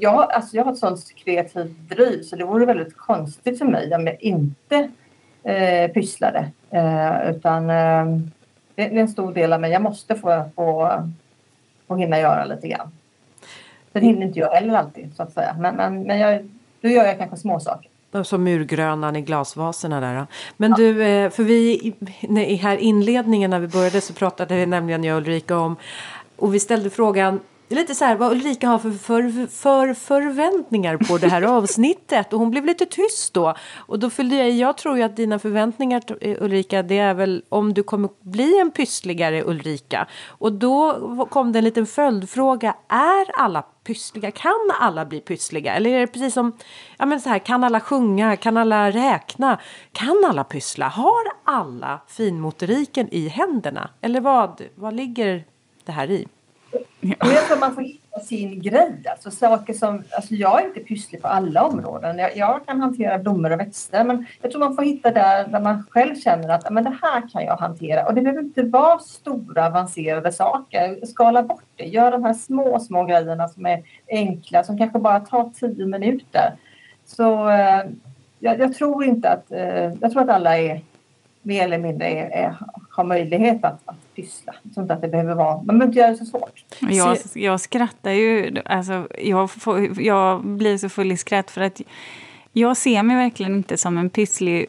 Jag, 0.00 0.32
alltså 0.32 0.56
jag 0.56 0.64
har 0.64 0.72
ett 0.72 0.78
sånt 0.78 1.14
kreativt 1.14 1.76
driv 1.88 2.22
så 2.22 2.36
det 2.36 2.44
vore 2.44 2.66
väldigt 2.66 2.96
konstigt 2.96 3.58
för 3.58 3.64
mig 3.64 3.94
om 3.94 4.06
jag 4.06 4.22
inte 4.22 4.88
eh, 5.42 5.90
pysslade. 5.90 6.50
Eh, 6.70 7.30
utan 7.30 7.70
eh, 7.70 8.06
det, 8.74 8.82
är 8.82 8.92
en 8.92 9.08
stor 9.08 9.32
del 9.32 9.52
av 9.52 9.60
mig. 9.60 9.70
Jag 9.70 9.82
måste 9.82 10.14
få, 10.14 10.44
få, 10.56 10.92
få 11.88 11.96
hinna 11.96 12.18
göra 12.18 12.44
lite 12.44 12.68
grann. 12.68 12.90
Sen 13.92 14.02
hinner 14.02 14.26
inte 14.26 14.38
jag 14.38 14.50
heller 14.50 14.74
alltid 14.74 15.16
så 15.16 15.22
att 15.22 15.32
säga. 15.32 15.56
Men, 15.58 15.76
men, 15.76 16.02
men 16.02 16.18
jag, 16.18 16.48
då 16.80 16.88
gör 16.88 17.04
jag 17.04 17.18
kanske 17.18 17.36
små 17.36 17.60
saker. 17.60 17.90
Som 18.22 18.44
murgrönan 18.44 19.16
i 19.16 19.20
glasvaserna 19.20 20.00
där. 20.00 20.26
Men 20.56 20.72
du, 20.72 21.02
eh, 21.02 21.30
för 21.30 21.42
vi 21.42 21.94
i 22.30 22.54
här 22.54 22.76
inledningen 22.76 23.50
när 23.50 23.60
vi 23.60 23.68
började 23.68 24.00
så 24.00 24.14
pratade 24.14 24.56
vi 24.56 24.66
nämligen 24.66 25.04
jag 25.04 25.16
och 25.16 25.22
Ulrika 25.22 25.58
om 25.58 25.76
och 26.36 26.54
vi 26.54 26.60
ställde 26.60 26.90
frågan 26.90 27.40
det 27.68 27.74
är 27.74 27.76
lite 27.76 27.94
så 27.94 28.04
här 28.04 28.16
vad 28.16 28.32
Ulrika 28.32 28.68
har 28.68 28.78
för, 28.78 28.90
för, 28.90 29.46
för 29.46 29.94
förväntningar 29.94 30.96
på 30.96 31.18
det 31.18 31.28
här 31.28 31.42
avsnittet 31.56 32.32
och 32.32 32.38
hon 32.38 32.50
blev 32.50 32.64
lite 32.64 32.86
tyst 32.86 33.34
då. 33.34 33.54
Och 33.76 33.98
då 33.98 34.10
fyllde 34.10 34.36
jag 34.36 34.50
jag 34.50 34.76
tror 34.76 34.96
ju 34.96 35.02
att 35.02 35.16
dina 35.16 35.38
förväntningar 35.38 36.02
Ulrika 36.20 36.82
det 36.82 36.98
är 36.98 37.14
väl 37.14 37.42
om 37.48 37.74
du 37.74 37.82
kommer 37.82 38.10
bli 38.20 38.60
en 38.60 38.70
pyssligare 38.70 39.42
Ulrika. 39.42 40.06
Och 40.26 40.52
då 40.52 41.26
kom 41.30 41.52
det 41.52 41.58
en 41.58 41.64
liten 41.64 41.86
följdfråga, 41.86 42.76
är 42.88 43.40
alla 43.40 43.62
pyssliga? 43.62 44.30
Kan 44.30 44.70
alla 44.80 45.04
bli 45.04 45.20
pyssliga? 45.20 45.74
Eller 45.74 45.90
är 45.90 46.00
det 46.00 46.06
precis 46.06 46.34
som, 46.34 46.52
ja 46.98 47.06
men 47.06 47.20
så 47.20 47.28
här, 47.28 47.38
kan 47.38 47.64
alla 47.64 47.80
sjunga? 47.80 48.36
Kan 48.36 48.56
alla 48.56 48.90
räkna? 48.90 49.58
Kan 49.92 50.24
alla 50.28 50.44
pyssla? 50.44 50.88
Har 50.88 51.24
alla 51.44 52.00
finmotoriken 52.06 53.08
i 53.10 53.28
händerna? 53.28 53.90
Eller 54.00 54.20
vad, 54.20 54.62
vad 54.74 54.94
ligger 54.94 55.44
det 55.84 55.92
här 55.92 56.10
i? 56.10 56.28
Och 57.20 57.28
jag 57.28 57.46
tror 57.46 57.58
man 57.58 57.74
får 57.74 57.82
hitta 57.82 58.20
sin 58.20 58.62
grej. 58.62 59.02
Alltså 59.10 59.30
saker 59.30 59.74
som, 59.74 60.02
alltså 60.16 60.34
jag 60.34 60.62
är 60.62 60.66
inte 60.66 60.80
pysslig 60.80 61.22
på 61.22 61.28
alla 61.28 61.62
områden. 61.62 62.18
Jag, 62.18 62.36
jag 62.36 62.66
kan 62.66 62.80
hantera 62.80 63.18
blommor 63.18 63.50
och 63.50 63.60
växter 63.60 64.04
men 64.04 64.26
jag 64.42 64.50
tror 64.50 64.60
man 64.60 64.76
får 64.76 64.82
hitta 64.82 65.10
där, 65.10 65.48
där 65.48 65.60
man 65.60 65.86
själv 65.90 66.14
känner 66.14 66.48
att 66.48 66.70
men 66.70 66.84
det 66.84 66.98
här 67.02 67.28
kan 67.32 67.44
jag 67.44 67.56
hantera. 67.56 68.06
Och 68.06 68.14
det 68.14 68.20
behöver 68.20 68.42
inte 68.42 68.62
vara 68.62 68.98
stora 68.98 69.66
avancerade 69.66 70.32
saker. 70.32 71.06
Skala 71.06 71.42
bort 71.42 71.64
det. 71.76 71.84
Gör 71.84 72.10
de 72.10 72.24
här 72.24 72.34
små, 72.34 72.80
små 72.80 73.04
grejerna 73.04 73.48
som 73.48 73.66
är 73.66 73.82
enkla 74.08 74.64
som 74.64 74.78
kanske 74.78 74.98
bara 74.98 75.20
tar 75.20 75.50
tio 75.60 75.86
minuter. 75.86 76.52
Så 77.06 77.48
eh, 77.48 77.82
jag, 78.38 78.60
jag 78.60 78.74
tror 78.74 79.04
inte 79.04 79.30
att, 79.30 79.52
eh, 79.52 79.92
jag 80.00 80.12
tror 80.12 80.22
att 80.22 80.28
alla 80.28 80.58
är 80.58 80.80
mer 81.48 81.64
eller 81.64 81.78
mindre 81.78 82.06
är, 82.08 82.30
är, 82.30 82.56
har 82.90 83.04
möjlighet 83.04 83.64
att, 83.64 83.80
att 83.84 84.14
pyssla. 84.14 84.54
Sånt 84.74 84.90
att 84.90 85.00
det 85.00 85.08
behöver 85.08 85.34
vara, 85.34 85.56
man 85.56 85.66
behöver 85.66 85.86
inte 85.86 85.98
göra 85.98 86.10
det 86.10 86.16
så 86.16 86.24
svårt. 86.24 86.64
Jag, 86.80 87.18
jag 87.34 87.60
skrattar 87.60 88.10
ju, 88.10 88.56
alltså, 88.64 89.08
jag, 89.18 89.50
får, 89.50 90.00
jag 90.02 90.44
blir 90.44 90.78
så 90.78 90.88
full 90.88 91.12
i 91.12 91.16
skratt 91.16 91.50
för 91.50 91.60
att 91.60 91.80
jag 92.52 92.76
ser 92.76 93.02
mig 93.02 93.16
verkligen 93.16 93.54
inte 93.54 93.76
som 93.76 93.98
en 93.98 94.10
pysslig 94.10 94.66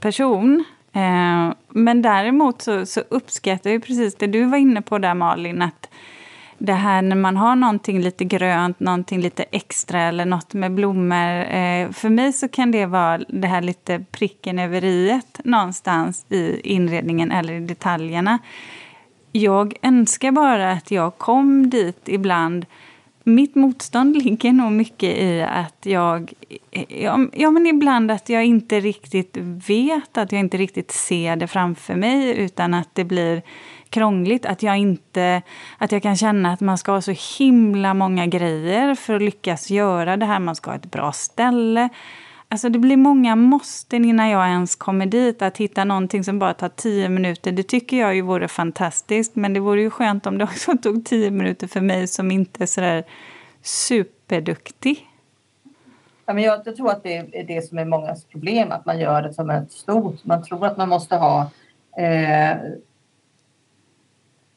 person. 0.00 0.64
Eh, 0.92 1.52
men 1.68 2.02
däremot 2.02 2.62
så, 2.62 2.86
så 2.86 3.02
uppskattar 3.08 3.70
jag 3.70 3.82
precis 3.82 4.14
det 4.14 4.26
du 4.26 4.44
var 4.44 4.58
inne 4.58 4.82
på 4.82 4.98
där 4.98 5.14
Malin, 5.14 5.62
att 5.62 5.88
det 6.60 6.72
här 6.72 7.02
när 7.02 7.16
man 7.16 7.36
har 7.36 7.56
någonting 7.56 8.00
lite 8.00 8.24
grönt, 8.24 8.80
någonting 8.80 9.20
lite 9.20 9.42
extra 9.42 10.00
eller 10.00 10.24
något 10.24 10.54
med 10.54 10.74
blommor. 10.74 11.54
Eh, 11.54 11.90
för 11.90 12.08
mig 12.08 12.32
så 12.32 12.48
kan 12.48 12.70
det 12.70 12.86
vara 12.86 13.18
det 13.28 13.46
här 13.46 13.62
lite 13.62 14.04
pricken 14.10 14.58
över 14.58 14.84
i 14.84 15.20
någonstans 15.44 16.26
i 16.28 16.60
inredningen 16.64 17.32
eller 17.32 17.52
i 17.52 17.60
detaljerna. 17.60 18.38
Jag 19.32 19.74
önskar 19.82 20.32
bara 20.32 20.72
att 20.72 20.90
jag 20.90 21.18
kom 21.18 21.70
dit 21.70 22.00
ibland 22.04 22.66
mitt 23.24 23.54
motstånd 23.54 24.16
ligger 24.24 24.52
nog 24.52 24.72
mycket 24.72 25.18
i 25.18 25.42
att 25.42 25.86
jag... 25.86 26.32
Ja, 26.88 27.26
ja, 27.32 27.50
men 27.50 27.66
ibland 27.66 28.10
att 28.10 28.28
jag 28.28 28.44
inte 28.44 28.80
riktigt 28.80 29.36
vet, 29.68 30.18
att 30.18 30.32
jag 30.32 30.40
inte 30.40 30.56
riktigt 30.56 30.90
ser 30.90 31.36
det 31.36 31.46
framför 31.46 31.94
mig 31.94 32.38
utan 32.38 32.74
att 32.74 32.94
det 32.94 33.04
blir 33.04 33.42
krångligt. 33.90 34.46
Att 34.46 34.62
jag, 34.62 34.78
inte, 34.78 35.42
att 35.78 35.92
jag 35.92 36.02
kan 36.02 36.16
känna 36.16 36.52
att 36.52 36.60
man 36.60 36.78
ska 36.78 36.92
ha 36.92 37.00
så 37.00 37.14
himla 37.38 37.94
många 37.94 38.26
grejer 38.26 38.94
för 38.94 39.14
att 39.14 39.22
lyckas 39.22 39.70
göra 39.70 40.16
det 40.16 40.26
här. 40.26 40.38
Man 40.38 40.56
ska 40.56 40.70
ha 40.70 40.76
ett 40.76 40.90
bra 40.90 41.12
ställe. 41.12 41.88
Alltså 42.48 42.68
det 42.68 42.78
blir 42.78 42.96
många 42.96 43.36
måsten 43.36 44.04
innan 44.04 44.28
jag 44.28 44.48
ens 44.48 44.76
kommer 44.76 45.06
dit. 45.06 45.42
Att 45.42 45.58
hitta 45.58 45.84
någonting 45.84 46.24
som 46.24 46.38
bara 46.38 46.54
tar 46.54 46.68
tio 46.68 47.08
minuter, 47.08 47.52
det 47.52 47.62
tycker 47.62 47.96
jag 47.96 48.14
ju 48.14 48.22
vore 48.22 48.48
fantastiskt. 48.48 49.36
Men 49.36 49.54
det 49.54 49.60
vore 49.60 49.80
ju 49.80 49.90
skönt 49.90 50.26
om 50.26 50.38
det 50.38 50.44
också 50.44 50.76
tog 50.82 51.04
tio 51.04 51.30
minuter 51.30 51.66
för 51.66 51.80
mig 51.80 52.06
som 52.06 52.30
inte 52.30 52.64
är 52.64 52.66
sådär 52.66 53.04
superduktig. 53.62 55.06
Ja, 56.26 56.34
men 56.34 56.44
jag, 56.44 56.60
jag 56.64 56.76
tror 56.76 56.90
att 56.90 57.02
det 57.02 57.16
är 57.16 57.44
det 57.44 57.68
som 57.68 57.78
är 57.78 57.84
mångas 57.84 58.24
problem, 58.24 58.72
att 58.72 58.86
man 58.86 59.00
gör 59.00 59.22
det 59.22 59.34
som 59.34 59.50
ett 59.50 59.72
stort. 59.72 60.24
Man 60.24 60.44
tror 60.44 60.66
att 60.66 60.76
man 60.76 60.88
måste 60.88 61.16
ha 61.16 61.50
eh, 61.96 62.56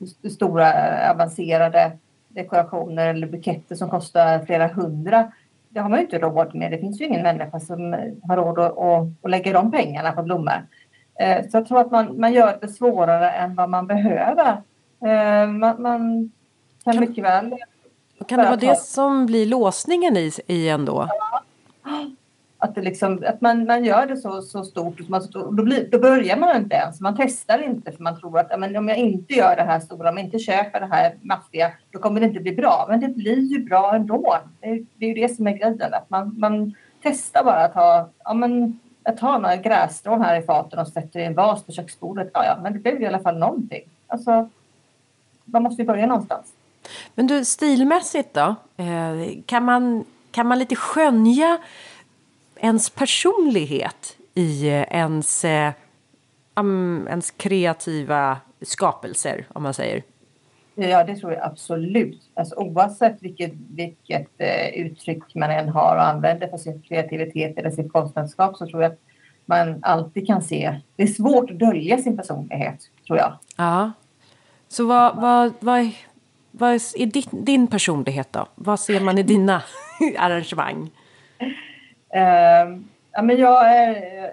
stora 0.08 0.74
avancerade 1.12 1.92
dekorationer 2.28 3.08
eller 3.08 3.28
buketter 3.28 3.76
som 3.76 3.90
kostar 3.90 4.46
flera 4.46 4.68
hundra. 4.68 5.32
Det 5.70 5.80
har 5.80 5.90
man 5.90 6.00
ju 6.00 6.06
inte 6.06 6.20
råd 6.20 6.56
med. 6.56 6.72
Det 6.72 6.78
finns 6.78 7.02
ju 7.02 7.06
ingen 7.06 7.24
människa 7.24 7.60
som 7.60 7.96
har 8.24 8.38
råd 8.38 8.60
att, 8.60 8.78
att, 8.78 9.08
att 9.22 9.32
lägga 9.32 9.54
de 9.54 9.72
pengarna 9.72 10.12
på 10.12 10.24
blommor. 10.24 10.68
Eh, 11.20 11.50
så 11.50 11.58
jag 11.58 11.68
tror 11.68 11.80
att 11.80 11.92
man, 11.92 12.20
man 12.20 12.34
gör 12.34 12.58
det 12.62 12.68
svårare 12.68 13.32
än 13.32 13.56
vad 13.56 13.70
man 13.70 13.88
behöver. 13.88 14.62
Eh, 15.06 15.48
man, 15.48 15.82
man 15.82 16.32
kan 16.84 17.00
mycket 17.00 17.24
väl... 17.24 17.58
Kan 18.28 18.40
det 18.40 18.46
vara 18.46 18.56
det 18.56 18.80
som 18.80 19.26
blir 19.26 19.46
låsningen 19.46 20.18
i, 20.18 20.32
i 20.48 20.70
ändå? 20.70 21.08
Ja. 21.10 21.42
Att, 22.64 22.76
det 22.76 22.82
liksom, 22.82 23.24
att 23.28 23.42
man, 23.42 23.66
man 23.66 23.86
gör 23.86 24.06
det 24.06 24.18
så, 24.18 24.42
så 24.42 24.64
stort. 24.64 25.00
Och 25.00 25.56
då, 25.56 25.64
blir, 25.64 25.88
då 25.92 26.00
börjar 26.00 26.38
man 26.38 26.58
inte 26.58 26.76
ens. 26.76 27.02
Man 27.02 27.16
testar 27.18 27.64
inte 27.64 27.92
för 27.92 28.04
man 28.04 28.20
tror 28.20 28.40
att 28.40 28.48
ja, 28.50 28.58
men 28.58 28.76
om 28.76 28.90
jag 28.90 28.98
inte 28.98 29.34
gör 29.34 29.56
det 29.56 29.64
här 29.64 29.80
stora, 29.80 30.10
om 30.10 30.18
jag 30.18 30.26
inte 30.26 30.40
köper 30.40 30.80
det 30.80 30.86
här 30.86 31.16
maffiga, 31.22 31.72
då 31.92 32.00
kommer 32.00 32.20
det 32.20 32.26
inte 32.26 32.40
bli 32.40 32.56
bra. 32.56 32.86
Men 32.90 33.00
det 33.00 33.08
blir 33.08 33.40
ju 33.40 33.66
bra 33.66 33.96
ändå. 33.96 34.38
Det 34.60 34.70
är, 34.70 34.86
det 34.98 35.06
är 35.06 35.10
ju 35.10 35.28
det 35.28 35.36
som 35.36 35.48
är 35.48 35.52
grejen. 35.52 35.94
Att 35.94 36.10
man, 36.10 36.36
man 36.40 36.74
testar 37.02 37.44
bara 37.44 37.66
att 37.66 37.74
ha, 37.74 38.10
ja, 38.24 38.34
men, 38.34 38.80
jag 39.04 39.18
tar 39.18 39.40
några 39.40 39.56
grässtrån 39.56 40.22
här 40.22 40.40
i 40.40 40.42
faten 40.42 40.80
och 40.80 40.88
sätter 40.88 41.20
i 41.20 41.26
en 41.26 41.34
vas 41.34 41.64
på 41.64 41.72
köksbordet. 41.72 42.30
Ja, 42.34 42.46
ja, 42.46 42.58
men 42.64 42.74
det 42.74 42.80
blev 42.80 43.02
i 43.02 43.06
alla 43.06 43.20
fall 43.20 43.38
någonting. 43.38 43.84
Alltså, 44.08 44.50
man 45.46 45.64
måste 45.64 45.82
ju 45.82 45.88
börja 45.88 46.06
någonstans. 46.06 46.54
Men 47.16 47.28
du, 47.28 47.46
stilmässigt 47.46 48.34
då? 48.34 48.56
Eh, 48.78 49.42
kan 49.46 49.64
man, 49.64 50.06
kan 50.32 50.48
man 50.48 50.60
lite 50.60 50.76
skönja 50.76 51.60
ens 52.56 52.90
personlighet 52.90 54.18
i 54.34 54.70
eh, 54.70 54.84
ens, 54.90 55.46
eh, 55.46 55.72
ens 57.08 57.32
kreativa 57.32 58.38
skapelser, 58.62 59.46
om 59.54 59.64
man 59.64 59.74
säger? 59.74 60.04
Ja, 60.76 61.04
det 61.04 61.16
tror 61.16 61.34
jag 61.34 61.44
absolut. 61.44 62.22
Alltså, 62.34 62.56
oavsett 62.56 63.18
vilket, 63.24 63.52
vilket 63.70 64.28
eh, 64.38 64.68
uttryck 64.68 65.36
man 65.36 65.52
än 65.52 65.70
har 65.70 65.96
och 65.96 66.08
använder 66.08 66.48
för 66.48 66.58
sin 66.58 66.82
kreativitet 66.82 67.58
eller 67.58 67.72
sitt 67.72 67.92
konstnärskap 67.92 68.58
så 68.58 68.68
tror 68.68 68.84
jag 68.84 68.92
att 68.92 69.00
man 69.46 69.80
alltid 69.82 70.28
kan 70.28 70.42
se. 70.42 70.80
Det 70.96 71.04
är 71.04 71.08
svårt 71.08 71.50
att 71.50 71.60
dölja 71.60 71.98
sin 71.98 72.18
personlighet, 72.18 72.80
tror 73.08 73.18
jag. 73.18 73.34
Ja. 73.58 73.92
Så 74.68 74.88
vad, 74.88 75.16
vad, 75.16 75.54
vad, 75.60 75.90
vad 76.52 76.72
är 76.74 77.06
din, 77.06 77.46
din 77.46 77.68
personlighet 77.68 78.34
då? 78.34 78.46
Vad 78.56 78.80
ser 78.80 79.00
man 79.00 79.18
i 79.18 79.24
dina 79.24 79.64
arrangemang? 80.18 80.90
Uh, 82.16 82.80
ja, 83.12 83.22
men 83.22 83.38
jag, 83.38 83.78
är, 83.78 84.32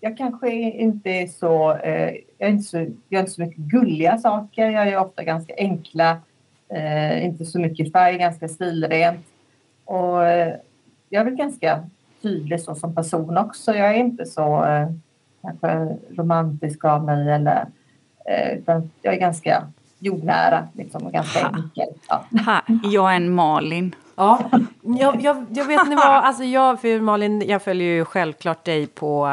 jag 0.00 0.18
kanske 0.18 0.50
inte 0.52 1.10
är 1.10 1.26
så... 1.26 1.72
Uh, 1.72 2.10
jag, 2.38 2.48
är 2.48 2.52
inte 2.52 2.64
så 2.64 2.86
gör 3.08 3.20
inte 3.20 3.30
så 3.30 3.40
mycket 3.40 3.58
gulliga 3.58 4.18
saker. 4.18 4.70
Jag 4.70 4.90
gör 4.90 5.00
ofta 5.00 5.24
ganska 5.24 5.54
enkla. 5.56 6.20
Uh, 6.74 7.24
inte 7.24 7.44
så 7.44 7.58
mycket 7.58 7.92
färg, 7.92 8.18
ganska 8.18 8.48
stilrent. 8.48 9.26
Och 9.84 10.18
uh, 10.18 10.52
jag 11.08 11.20
är 11.20 11.24
väl 11.24 11.34
ganska 11.34 11.84
tydlig 12.22 12.60
så 12.60 12.74
som 12.74 12.94
person 12.94 13.38
också. 13.38 13.74
Jag 13.74 13.90
är 13.90 13.94
inte 13.94 14.26
så 14.26 14.64
kanske 15.42 15.96
romantisk 16.10 16.84
av 16.84 17.04
mig. 17.04 17.32
Eller, 17.32 17.66
utan 18.52 18.90
jag 19.02 19.14
är 19.14 19.18
ganska 19.18 19.66
jordnära 19.98 20.68
liksom, 20.72 21.06
och 21.06 21.12
ganska 21.12 21.46
ha. 21.46 21.56
enkel. 21.56 21.88
Ja. 22.08 22.24
Ha. 22.46 22.62
Jag 22.82 23.12
är 23.12 23.16
en 23.16 23.30
Malin. 23.30 23.94
Ja, 24.22 24.50
jag, 24.82 25.22
jag, 25.22 25.46
jag 25.50 25.64
vet 25.64 25.88
ni 25.88 25.94
vad, 25.94 26.06
alltså 26.06 26.44
jag, 26.44 26.80
för 26.80 27.00
Malin, 27.00 27.48
jag 27.48 27.62
följer 27.62 27.88
ju 27.88 28.04
självklart 28.04 28.64
dig 28.64 28.86
på 28.86 29.28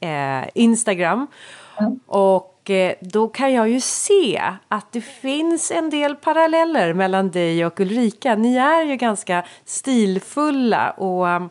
eh, 0.00 0.48
Instagram. 0.54 1.26
Mm. 1.80 2.00
Och 2.06 2.70
eh, 2.70 2.94
då 3.00 3.28
kan 3.28 3.52
jag 3.52 3.68
ju 3.68 3.80
se 3.80 4.42
att 4.68 4.92
det 4.92 5.00
finns 5.00 5.70
en 5.70 5.90
del 5.90 6.16
paralleller 6.16 6.94
mellan 6.94 7.30
dig 7.30 7.66
och 7.66 7.80
Ulrika. 7.80 8.34
Ni 8.34 8.56
är 8.56 8.82
ju 8.82 8.96
ganska 8.96 9.44
stilfulla 9.64 10.90
och 10.90 11.28
eh, 11.28 11.46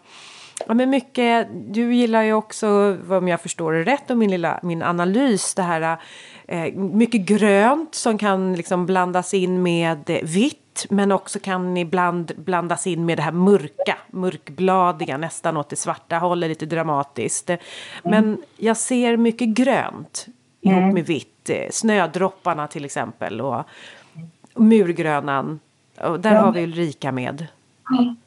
Ja, 0.67 0.74
men 0.74 0.89
mycket, 0.89 1.48
du 1.67 1.93
gillar 1.96 2.24
ju 2.24 2.34
också, 2.34 2.98
om 3.10 3.27
jag 3.27 3.41
förstår 3.41 3.74
det 3.74 3.84
rätt, 3.84 4.10
och 4.10 4.17
min, 4.17 4.31
lilla, 4.31 4.60
min 4.63 4.84
analys, 4.84 5.55
det 5.55 5.62
här 5.62 5.81
eh, 5.81 5.98
mycket 6.75 7.22
grönt 7.22 7.96
som 7.96 8.18
kan 8.18 8.53
liksom 8.53 8.86
blandas 8.86 9.34
in 9.34 9.62
med 9.62 10.20
vitt 10.24 10.86
men 10.89 11.12
också 11.12 11.39
kan 11.39 11.77
ibland 11.77 12.32
blandas 12.38 12.88
in 12.88 13.06
med 13.06 13.18
det 13.18 13.22
här 13.22 13.32
mörka, 13.32 13.98
mörkbladiga, 14.08 15.18
nästan 15.18 15.58
åt 15.58 15.70
det 15.70 15.75
svarta 15.75 16.18
hållet, 16.18 16.50
lite 16.50 16.65
dramatiskt. 16.65 17.50
Men 18.03 18.24
mm. 18.24 18.41
jag 18.58 18.77
ser 18.77 19.18
mycket 19.18 19.48
grönt 19.48 20.27
ihop 20.62 20.77
mm. 20.77 20.94
med 20.94 21.06
vitt, 21.06 21.50
eh, 21.50 21.70
snödropparna 21.72 22.68
till 22.68 22.86
exempel 22.86 23.41
och 23.41 23.63
murgrönan. 24.56 25.60
Och 26.01 26.20
där 26.20 26.34
ja. 26.34 26.41
har 26.41 26.51
vi 26.51 26.63
Ulrika 26.63 27.12
med. 27.12 27.48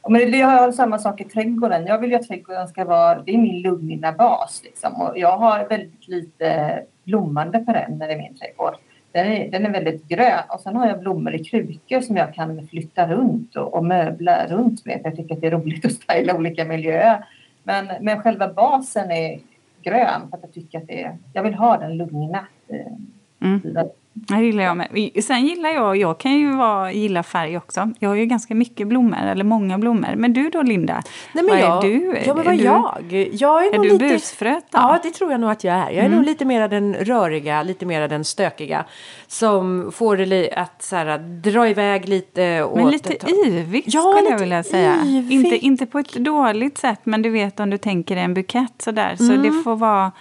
Men 0.08 0.30
det 0.30 0.40
har 0.40 0.72
samma 0.72 0.98
sak 0.98 1.20
i 1.20 1.24
trädgården. 1.24 1.86
Jag 1.86 1.98
vill 1.98 2.10
ju 2.10 2.16
att 2.16 2.28
trädgården 2.28 2.68
ska 2.68 2.84
vara, 2.84 3.22
det 3.22 3.34
är 3.34 3.38
min 3.38 3.62
lugna 3.62 4.12
bas 4.12 4.60
liksom. 4.64 5.00
Och 5.00 5.18
jag 5.18 5.38
har 5.38 5.68
väldigt 5.68 6.08
lite 6.08 6.82
blommande 7.04 7.58
perenner 7.58 8.08
i 8.12 8.16
min 8.16 8.34
trädgård. 8.34 8.74
Den 9.12 9.26
är, 9.26 9.50
den 9.50 9.66
är 9.66 9.70
väldigt 9.70 10.08
grön 10.08 10.42
och 10.48 10.60
sen 10.60 10.76
har 10.76 10.88
jag 10.88 11.00
blommor 11.00 11.34
i 11.34 11.44
krukor 11.44 12.00
som 12.00 12.16
jag 12.16 12.34
kan 12.34 12.68
flytta 12.68 13.06
runt 13.08 13.56
och, 13.56 13.74
och 13.74 13.84
möbla 13.84 14.46
runt 14.46 14.84
med. 14.86 15.00
Jag 15.04 15.16
tycker 15.16 15.34
att 15.34 15.40
det 15.40 15.46
är 15.46 15.50
roligt 15.50 15.84
att 15.84 15.92
styla 15.92 16.36
olika 16.36 16.64
miljöer. 16.64 17.24
Men, 17.62 17.88
men 18.00 18.22
själva 18.22 18.52
basen 18.52 19.10
är 19.10 19.40
grön 19.82 20.20
för 20.30 20.36
att 20.36 20.42
jag 20.42 20.52
tycker 20.52 20.78
att 20.78 20.86
det 20.86 21.02
är, 21.02 21.16
jag 21.32 21.42
vill 21.42 21.54
ha 21.54 21.76
den 21.76 21.96
lugna 21.96 22.46
eh, 22.68 22.92
mm. 23.40 23.88
Det 24.14 24.40
gillar 24.40 24.64
jag 24.64 24.76
med. 24.76 25.10
Sen 25.24 25.46
gillar 25.46 25.70
jag, 25.70 25.96
jag 25.96 26.18
kan 26.18 26.32
ju 26.32 26.52
vara, 26.52 26.92
gilla 26.92 27.22
färg 27.22 27.56
också. 27.56 27.90
Jag 27.98 28.08
har 28.08 28.16
ju 28.16 28.26
ganska 28.26 28.54
mycket 28.54 28.88
blommor, 28.88 29.22
eller 29.22 29.44
många 29.44 29.78
blommor. 29.78 30.14
Men 30.16 30.32
du 30.32 30.50
då 30.50 30.62
Linda? 30.62 31.02
Nej, 31.32 31.44
men 31.44 31.46
vad 31.46 31.60
jag, 31.60 31.84
är 31.84 31.88
du? 31.88 32.18
Ja 32.26 32.34
men 32.34 32.44
vad 32.44 32.54
är 32.54 32.64
jag? 32.64 33.28
jag 33.32 33.66
är, 33.66 33.74
är 33.74 33.78
du 33.78 33.92
lite, 33.92 34.08
busfröt 34.08 34.64
då? 34.70 34.78
Ja 34.78 34.98
det 35.02 35.10
tror 35.10 35.30
jag 35.30 35.40
nog 35.40 35.50
att 35.50 35.64
jag 35.64 35.74
är. 35.74 35.90
Jag 35.90 35.94
är 35.94 36.00
mm. 36.00 36.12
nog 36.12 36.24
lite 36.24 36.44
mer 36.44 36.68
den 36.68 36.94
röriga, 36.94 37.62
lite 37.62 37.86
mer 37.86 38.08
den 38.08 38.24
stökiga. 38.24 38.84
Som 39.26 39.92
får 39.94 40.16
det 40.16 40.52
att 40.52 40.82
så 40.82 40.96
här, 40.96 41.18
dra 41.18 41.68
iväg 41.68 42.08
lite. 42.08 42.68
Men 42.74 42.90
lite 42.90 43.30
yvigt 43.46 43.94
ja, 43.94 44.14
skulle 44.16 44.30
jag 44.30 44.38
vilja 44.38 44.62
säga. 44.62 44.96
Inte, 45.30 45.56
inte 45.56 45.86
på 45.86 45.98
ett 45.98 46.12
dåligt 46.12 46.78
sätt 46.78 47.00
men 47.04 47.22
du 47.22 47.30
vet 47.30 47.60
om 47.60 47.70
du 47.70 47.78
tänker 47.78 48.16
en 48.16 48.34
bukett 48.34 48.82
sådär. 48.82 49.16
Så 49.16 49.32
mm. 49.32 49.42
det 49.42 49.62
får 49.62 49.76
vara 49.76 50.12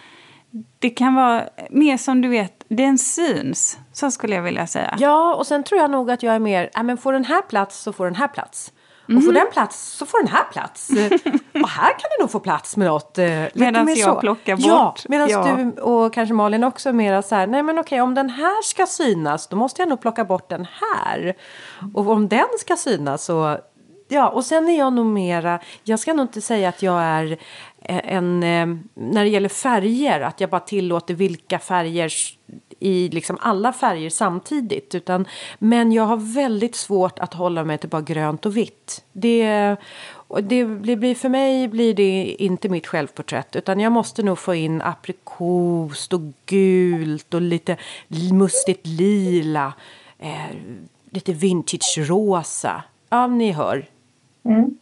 det 0.79 0.89
kan 0.89 1.15
vara 1.15 1.43
mer 1.69 1.97
som 1.97 2.21
du 2.21 2.27
vet, 2.27 2.60
den 2.77 2.97
syns. 2.97 3.77
Så 3.93 4.11
skulle 4.11 4.35
jag 4.35 4.43
vilja 4.43 4.67
säga. 4.67 4.95
Ja, 4.99 5.35
och 5.35 5.47
sen 5.47 5.63
tror 5.63 5.81
jag 5.81 5.91
nog 5.91 6.11
att 6.11 6.23
jag 6.23 6.35
är 6.35 6.39
mer, 6.39 6.69
ja 6.73 6.83
men 6.83 6.97
får 6.97 7.13
den 7.13 7.25
här 7.25 7.41
plats 7.41 7.79
så 7.79 7.93
får 7.93 8.05
den 8.05 8.15
här 8.15 8.27
plats. 8.27 8.71
Och 9.17 9.23
får 9.23 9.33
den 9.33 9.47
plats 9.51 9.81
så 9.97 10.05
får 10.05 10.19
den 10.23 10.27
här 10.31 10.43
plats. 10.51 10.89
Och 11.63 11.69
här 11.69 11.89
kan 11.89 12.09
det 12.17 12.21
nog 12.21 12.31
få 12.31 12.39
plats 12.39 12.77
med 12.77 12.87
något. 12.87 13.17
eh, 13.17 13.25
Medan 13.53 13.87
jag 13.87 13.97
så. 13.97 14.19
plockar 14.19 14.55
Ja, 14.59 14.83
bort. 14.95 15.09
medan 15.09 15.29
Ja. 15.29 15.43
du 15.75 15.81
och 15.81 16.13
kanske 16.13 16.33
Malin 16.33 16.63
också 16.63 16.93
mera 16.93 17.21
så 17.21 17.35
här, 17.35 17.47
nej 17.47 17.63
men 17.63 17.79
okej 17.79 18.01
om 18.01 18.13
den 18.15 18.29
här 18.29 18.61
ska 18.63 18.85
synas 18.85 19.47
då 19.47 19.55
måste 19.57 19.81
jag 19.81 19.89
nog 19.89 20.01
plocka 20.01 20.25
bort 20.25 20.49
den 20.49 20.67
här. 20.81 21.33
Och 21.93 22.09
om 22.09 22.27
den 22.27 22.47
ska 22.59 22.75
synas 22.75 23.23
så 23.25 23.57
Ja, 24.07 24.29
och 24.29 24.45
sen 24.45 24.69
är 24.69 24.77
jag 24.77 24.93
nog 24.93 25.05
mera, 25.05 25.59
jag 25.83 25.99
ska 25.99 26.13
nog 26.13 26.23
inte 26.23 26.41
säga 26.41 26.69
att 26.69 26.81
jag 26.81 27.01
är 27.03 27.37
Eh, 27.81 28.13
en, 28.15 28.43
eh, 28.43 28.77
när 28.93 29.23
det 29.23 29.29
gäller 29.29 29.49
färger, 29.49 30.21
att 30.21 30.41
jag 30.41 30.49
bara 30.49 30.61
tillåter 30.61 31.13
vilka 31.13 31.59
färger 31.59 32.11
i 32.79 33.09
liksom 33.09 33.37
alla 33.41 33.73
färger 33.73 34.09
samtidigt. 34.09 34.95
Utan, 34.95 35.27
men 35.59 35.91
jag 35.91 36.03
har 36.03 36.17
väldigt 36.17 36.75
svårt 36.75 37.19
att 37.19 37.33
hålla 37.33 37.63
mig 37.63 37.77
till 37.77 37.89
bara 37.89 38.01
grönt 38.01 38.45
och 38.45 38.57
vitt. 38.57 39.03
Det, 39.11 39.75
det 40.41 40.65
blir, 40.65 41.15
för 41.15 41.29
mig 41.29 41.67
blir 41.67 41.93
det 41.93 42.35
inte 42.39 42.69
mitt 42.69 42.87
självporträtt 42.87 43.55
utan 43.55 43.79
jag 43.79 43.91
måste 43.91 44.23
nog 44.23 44.39
få 44.39 44.55
in 44.55 44.81
aprikost 44.81 46.13
och 46.13 46.21
gult 46.45 47.33
och 47.33 47.41
lite 47.41 47.77
mustigt 48.31 48.87
lila. 48.87 49.73
Eh, 50.19 50.55
lite 51.09 51.33
vintage 51.33 51.97
rosa. 51.97 52.83
Ja, 53.09 53.27
ni 53.27 53.51
hör. 53.51 53.85
Mm. 54.45 54.77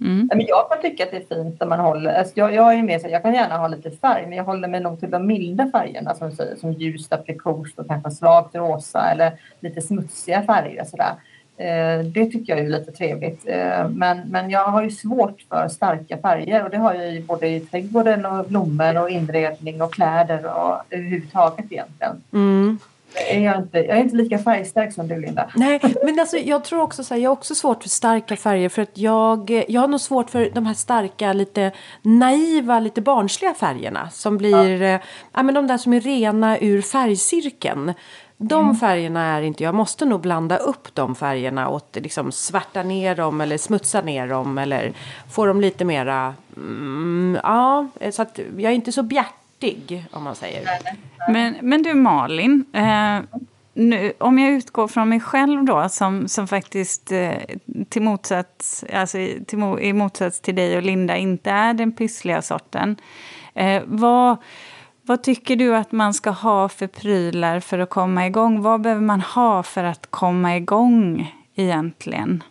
Nej, 0.00 0.36
Men 0.36 0.46
jag 0.46 0.70
kan 0.70 0.80
tycka 0.80 1.04
att 1.04 1.10
det 1.10 1.16
är 1.16 1.36
fint 1.36 1.60
när 1.60 1.66
man 1.66 1.80
håller, 1.80 2.14
alltså 2.14 2.32
jag, 2.36 2.54
jag 2.54 2.74
är 2.74 2.82
mer 2.82 2.98
så, 2.98 3.08
jag 3.08 3.22
kan 3.22 3.34
gärna 3.34 3.56
ha 3.56 3.68
lite 3.68 3.90
färg 3.90 4.26
men 4.26 4.38
jag 4.38 4.44
håller 4.44 4.68
mig 4.68 4.80
nog 4.80 5.00
till 5.00 5.10
de 5.10 5.26
milda 5.26 5.70
färgerna 5.70 6.14
som, 6.14 6.32
säger, 6.32 6.56
som 6.56 6.72
ljust 6.72 7.12
aprikos 7.12 7.74
och 7.76 7.88
kanske 7.88 8.10
svagt 8.10 8.54
rosa 8.54 9.10
eller 9.10 9.32
lite 9.60 9.80
smutsiga 9.80 10.42
färger. 10.42 10.84
Sådär. 10.84 11.14
Eh, 11.58 12.04
det 12.04 12.26
tycker 12.26 12.56
jag 12.56 12.64
är 12.64 12.68
lite 12.68 12.92
trevligt. 12.92 13.42
Eh, 13.46 13.88
men, 13.88 14.20
men 14.28 14.50
jag 14.50 14.64
har 14.64 14.82
ju 14.82 14.90
svårt 14.90 15.44
för 15.48 15.68
starka 15.68 16.18
färger 16.18 16.64
och 16.64 16.70
det 16.70 16.76
har 16.76 16.94
jag 16.94 17.14
ju 17.14 17.22
både 17.22 17.48
i 17.48 17.60
trädgården 17.60 18.26
och 18.26 18.44
blommor 18.44 19.02
och 19.02 19.10
inredning 19.10 19.82
och 19.82 19.94
kläder 19.94 20.46
och 20.46 20.82
överhuvudtaget 20.90 21.72
egentligen. 21.72 22.22
Mm. 22.32 22.78
Är 23.28 23.40
jag, 23.40 23.56
inte, 23.56 23.78
jag 23.78 23.96
är 23.96 24.00
inte 24.00 24.16
lika 24.16 24.38
färgstark 24.38 24.92
som 24.92 25.08
du 25.08 25.20
Linda. 25.20 25.50
Nej, 25.54 25.80
men 26.04 26.20
alltså, 26.20 26.36
jag 26.36 26.64
tror 26.64 26.82
också 26.82 27.04
så 27.04 27.14
här, 27.14 27.20
jag 27.20 27.30
har 27.30 27.36
också 27.36 27.54
svårt 27.54 27.82
för 27.82 27.88
starka 27.88 28.36
färger 28.36 28.68
för 28.68 28.82
att 28.82 28.98
jag, 28.98 29.64
jag 29.68 29.80
har 29.80 29.88
nog 29.88 30.00
svårt 30.00 30.30
för 30.30 30.50
de 30.54 30.66
här 30.66 30.74
starka, 30.74 31.32
lite 31.32 31.72
naiva, 32.02 32.80
lite 32.80 33.00
barnsliga 33.00 33.54
färgerna 33.54 34.10
som 34.10 34.38
blir, 34.38 34.82
ja. 34.82 34.98
ja 35.32 35.42
men 35.42 35.54
de 35.54 35.66
där 35.66 35.78
som 35.78 35.92
är 35.92 36.00
rena 36.00 36.58
ur 36.58 36.82
färgcirkeln. 36.82 37.94
De 38.40 38.76
färgerna 38.76 39.24
är 39.24 39.42
inte, 39.42 39.64
jag 39.64 39.74
måste 39.74 40.04
nog 40.04 40.20
blanda 40.20 40.56
upp 40.56 40.94
de 40.94 41.14
färgerna 41.14 41.68
och 41.68 41.88
liksom 41.92 42.32
svärta 42.32 42.82
ner 42.82 43.14
dem 43.14 43.40
eller 43.40 43.58
smutsa 43.58 44.00
ner 44.00 44.28
dem 44.28 44.58
eller 44.58 44.92
få 45.30 45.46
dem 45.46 45.60
lite 45.60 45.84
mera, 45.84 46.34
mm, 46.56 47.38
ja, 47.42 47.88
så 48.10 48.22
att 48.22 48.38
jag 48.56 48.72
är 48.72 48.76
inte 48.76 48.92
så 48.92 49.02
bjärtig 49.60 50.04
om 50.12 50.24
man 50.24 50.34
säger. 50.34 50.68
Men, 51.28 51.54
men 51.62 51.82
du 51.82 51.94
Malin, 51.94 52.64
eh, 52.72 53.20
nu, 53.74 54.12
om 54.18 54.38
jag 54.38 54.52
utgår 54.52 54.88
från 54.88 55.08
mig 55.08 55.20
själv 55.20 55.64
då 55.64 55.88
som, 55.88 56.28
som 56.28 56.48
faktiskt 56.48 57.12
eh, 57.12 57.32
till 57.88 58.02
motsats, 58.02 58.84
alltså, 58.94 59.18
i- 59.18 59.44
till, 59.46 59.58
i 59.80 59.92
motsats 59.92 60.40
till 60.40 60.54
dig 60.54 60.76
och 60.76 60.82
Linda 60.82 61.16
inte 61.16 61.50
är 61.50 61.74
den 61.74 61.92
pyssliga 61.92 62.42
sorten. 62.42 62.96
Eh, 63.54 63.82
vad, 63.86 64.36
vad 65.02 65.22
tycker 65.22 65.56
du 65.56 65.76
att 65.76 65.92
man 65.92 66.14
ska 66.14 66.30
ha 66.30 66.68
för 66.68 66.86
prylar 66.86 67.60
för 67.60 67.78
att 67.78 67.90
komma 67.90 68.26
igång? 68.26 68.62
Vad 68.62 68.80
behöver 68.80 69.02
man 69.02 69.20
ha 69.20 69.62
för 69.62 69.84
att 69.84 70.06
komma 70.10 70.56
igång 70.56 71.34
egentligen? 71.54 72.42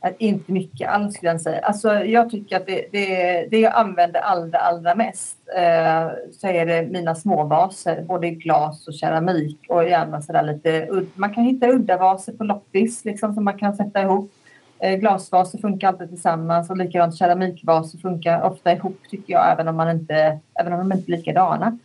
Är 0.00 0.14
inte 0.18 0.52
mycket 0.52 0.88
alls 0.88 1.14
skulle 1.14 1.30
jag 1.30 1.40
säga. 1.40 1.60
Alltså, 1.60 1.94
jag 1.94 2.30
tycker 2.30 2.56
att 2.56 2.66
det, 2.66 2.84
det, 2.92 3.46
det 3.50 3.60
jag 3.60 3.74
använder 3.74 4.20
allra, 4.20 4.58
allra 4.58 4.94
mest 4.94 5.36
eh, 5.56 6.08
så 6.32 6.46
är 6.46 6.66
det 6.66 6.82
mina 6.82 7.14
småvaser, 7.14 8.02
både 8.02 8.26
i 8.26 8.30
glas 8.30 8.88
och 8.88 8.94
keramik 8.94 9.58
och 9.68 9.88
gärna 9.88 10.22
sådär 10.22 10.42
lite. 10.42 10.88
Man 11.14 11.34
kan 11.34 11.44
hitta 11.44 11.68
udda 11.68 11.96
vaser 11.96 12.32
på 12.32 12.44
loppis 12.44 13.04
liksom, 13.04 13.34
som 13.34 13.44
man 13.44 13.58
kan 13.58 13.76
sätta 13.76 14.02
ihop. 14.02 14.32
Eh, 14.78 14.94
glasvaser 14.98 15.58
funkar 15.58 15.88
alltid 15.88 16.08
tillsammans 16.08 16.70
och 16.70 16.76
likadant 16.76 17.18
keramikvaser 17.18 17.98
funkar 17.98 18.42
ofta 18.42 18.72
ihop 18.72 18.98
tycker 19.10 19.32
jag 19.32 19.52
även 19.52 19.68
om, 19.68 19.76
man 19.76 19.90
inte, 19.90 20.38
även 20.60 20.72
om 20.72 20.88
de 20.88 20.96
inte 20.96 21.12
är 21.12 21.16
likadana. 21.16 21.78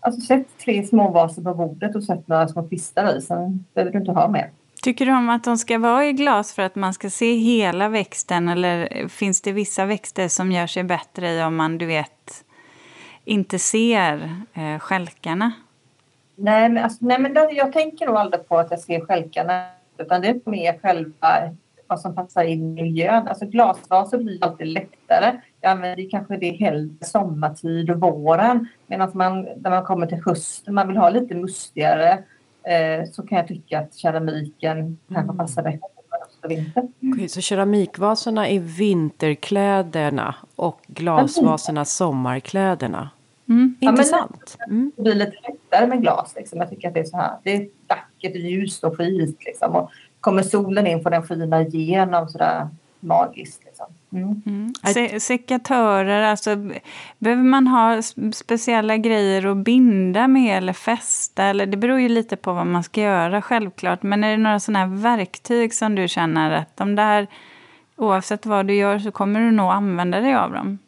Alltså 0.00 0.20
sätt 0.20 0.46
tre 0.64 0.82
småvaser 0.82 1.42
på 1.42 1.54
bordet 1.54 1.96
och 1.96 2.04
sätt 2.04 2.28
några 2.28 2.48
små 2.48 2.68
kvistar 2.68 3.16
i, 3.16 3.20
sen 3.20 3.64
behöver 3.74 3.92
du 3.92 3.98
inte 3.98 4.12
ha 4.12 4.28
mer. 4.28 4.50
Tycker 4.82 5.06
du 5.06 5.12
om 5.12 5.28
att 5.28 5.44
de 5.44 5.58
ska 5.58 5.78
vara 5.78 6.06
i 6.06 6.12
glas 6.12 6.52
för 6.54 6.62
att 6.62 6.74
man 6.74 6.94
ska 6.94 7.10
se 7.10 7.34
hela 7.34 7.88
växten 7.88 8.48
eller 8.48 9.08
finns 9.08 9.40
det 9.40 9.52
vissa 9.52 9.86
växter 9.86 10.28
som 10.28 10.52
gör 10.52 10.66
sig 10.66 10.84
bättre 10.84 11.30
i 11.30 11.42
om 11.42 11.56
man, 11.56 11.78
du 11.78 11.86
vet, 11.86 12.44
inte 13.24 13.58
ser 13.58 14.36
eh, 14.54 14.78
skälkarna? 14.78 15.52
Nej, 16.36 16.68
men, 16.68 16.84
alltså, 16.84 16.98
nej, 17.00 17.18
men 17.20 17.34
då, 17.34 17.48
jag 17.52 17.72
tänker 17.72 18.06
nog 18.06 18.16
aldrig 18.16 18.48
på 18.48 18.58
att 18.58 18.70
jag 18.70 18.80
ser 18.80 19.00
stjälkarna 19.00 19.66
utan 19.98 20.20
det 20.20 20.28
är 20.28 20.50
mer 20.50 20.78
själva 20.78 21.50
vad 21.86 22.00
som 22.00 22.14
passar 22.14 22.44
in 22.44 22.78
i 22.78 22.82
miljön. 22.82 23.28
Alltså 23.28 23.46
glasvaser 23.46 24.18
blir 24.18 24.44
alltid 24.44 24.66
lättare. 24.66 25.40
Jag 25.60 25.70
använder 25.70 26.10
kanske 26.10 26.36
det 26.36 26.50
hellre 26.50 27.04
sommartid 27.04 27.90
och 27.90 28.00
våren 28.00 28.68
medan 28.86 29.10
man 29.14 29.42
när 29.42 29.70
man 29.70 29.84
kommer 29.84 30.06
till 30.06 30.22
hösten, 30.26 30.74
man 30.74 30.88
vill 30.88 30.96
ha 30.96 31.10
lite 31.10 31.34
mustigare 31.34 32.24
så 33.12 33.22
kan 33.22 33.38
jag 33.38 33.48
tycka 33.48 33.78
att 33.80 33.94
keramiken 33.94 34.98
kanske 35.12 35.36
passar 35.36 35.62
bättre 35.62 35.78
för 36.40 36.48
vinter. 36.48 36.88
Okej, 37.12 37.28
så 37.28 37.40
keramikvaserna 37.40 38.48
är 38.48 38.60
vinterkläderna 38.60 40.34
och 40.56 40.80
glasvaserna 40.86 41.84
sommarkläderna. 41.84 43.10
Mm. 43.48 43.74
Intressant. 43.80 44.56
Mm. 44.66 44.92
Det 44.96 45.02
blir 45.02 45.14
lite 45.14 45.36
lättare 45.48 45.86
med 45.86 46.00
glas. 46.00 46.34
Liksom. 46.36 46.58
Jag 46.58 46.70
tycker 46.70 46.88
att 46.88 46.94
det 46.94 47.00
är 47.00 47.04
så 47.04 47.16
här. 47.16 47.36
Det 47.42 47.56
är 47.56 47.68
vackert, 47.88 48.36
ljust 48.36 48.84
och 48.84 48.96
skit. 48.96 49.38
Liksom. 49.46 49.76
Och 49.76 49.90
kommer 50.20 50.42
solen 50.42 50.86
in 50.86 51.02
får 51.02 51.10
den 51.10 51.22
skina 51.22 51.62
igenom 51.62 52.28
sådär 52.28 52.68
magiskt. 53.00 53.62
Mm. 54.12 54.42
Mm. 54.46 54.72
Se 54.94 55.20
sekatörer, 55.20 56.22
alltså 56.22 56.56
behöver 57.18 57.42
man 57.42 57.66
ha 57.66 58.02
speciella 58.32 58.96
grejer 58.96 59.46
att 59.46 59.56
binda 59.56 60.28
med 60.28 60.58
eller 60.58 60.72
fästa? 60.72 61.44
Eller 61.44 61.66
det 61.66 61.76
beror 61.76 62.00
ju 62.00 62.08
lite 62.08 62.36
på 62.36 62.52
vad 62.52 62.66
man 62.66 62.82
ska 62.82 63.00
göra 63.00 63.42
självklart. 63.42 64.02
Men 64.02 64.24
är 64.24 64.30
det 64.30 64.36
några 64.36 64.60
sådana 64.60 64.78
här 64.78 65.02
verktyg 65.02 65.74
som 65.74 65.94
du 65.94 66.08
känner 66.08 66.50
att 66.50 66.76
de 66.76 66.96
där, 66.96 67.26
oavsett 67.96 68.46
vad 68.46 68.66
du 68.66 68.74
gör 68.74 68.98
så 68.98 69.10
kommer 69.10 69.40
du 69.40 69.50
nog 69.50 69.70
använda 69.70 70.20
dig 70.20 70.34
av 70.34 70.52
dem? 70.52 70.78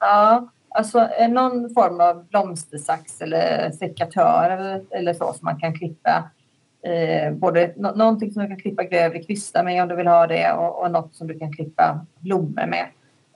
Ja, 0.00 0.48
alltså 0.68 1.08
någon 1.28 1.74
form 1.74 2.00
av 2.00 2.24
blomstersax 2.28 3.20
eller 3.20 3.70
sekatör 3.70 4.50
eller, 4.50 4.82
eller 4.90 5.14
så 5.14 5.32
som 5.32 5.44
man 5.44 5.60
kan 5.60 5.74
klippa. 5.74 6.30
Eh, 6.86 7.32
både 7.32 7.72
nå- 7.76 7.94
någonting 7.94 8.32
som 8.32 8.42
du 8.42 8.48
kan 8.48 8.58
klippa 8.58 8.84
grövre 8.84 9.22
kvistar 9.22 9.64
med 9.64 9.82
om 9.82 9.88
du 9.88 9.96
vill 9.96 10.06
ha 10.06 10.26
det 10.26 10.52
och, 10.52 10.82
och 10.82 10.90
något 10.90 11.14
som 11.14 11.26
du 11.26 11.38
kan 11.38 11.52
klippa 11.52 12.06
blommor 12.20 12.66
med. 12.66 12.86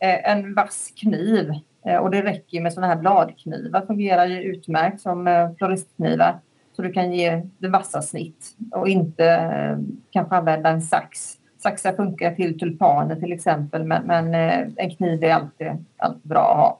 Eh, 0.00 0.30
en 0.30 0.54
vass 0.54 0.92
kniv 0.96 1.52
eh, 1.86 1.96
och 1.96 2.10
det 2.10 2.22
räcker 2.22 2.60
med 2.60 2.72
sådana 2.72 2.94
här 2.94 3.00
bladknivar 3.00 3.86
fungerar 3.86 4.26
ju 4.26 4.42
utmärkt 4.42 5.00
som 5.00 5.26
eh, 5.26 5.50
floristknivar. 5.58 6.38
Så 6.76 6.82
du 6.82 6.92
kan 6.92 7.12
ge 7.12 7.42
det 7.58 7.68
vassa 7.68 8.02
snitt 8.02 8.56
och 8.72 8.88
inte 8.88 9.26
eh, 9.26 9.78
kanske 10.10 10.36
använda 10.36 10.70
en 10.70 10.82
sax. 10.82 11.38
Saxar 11.58 11.92
funkar 11.92 12.34
till 12.34 12.58
tulpaner 12.58 13.16
till 13.16 13.32
exempel 13.32 13.84
men, 13.84 14.06
men 14.06 14.34
eh, 14.34 14.68
en 14.76 14.90
kniv 14.90 15.24
är 15.24 15.34
alltid, 15.34 15.66
alltid 15.96 16.22
bra 16.22 16.52
att 16.52 16.56
ha. 16.56 16.78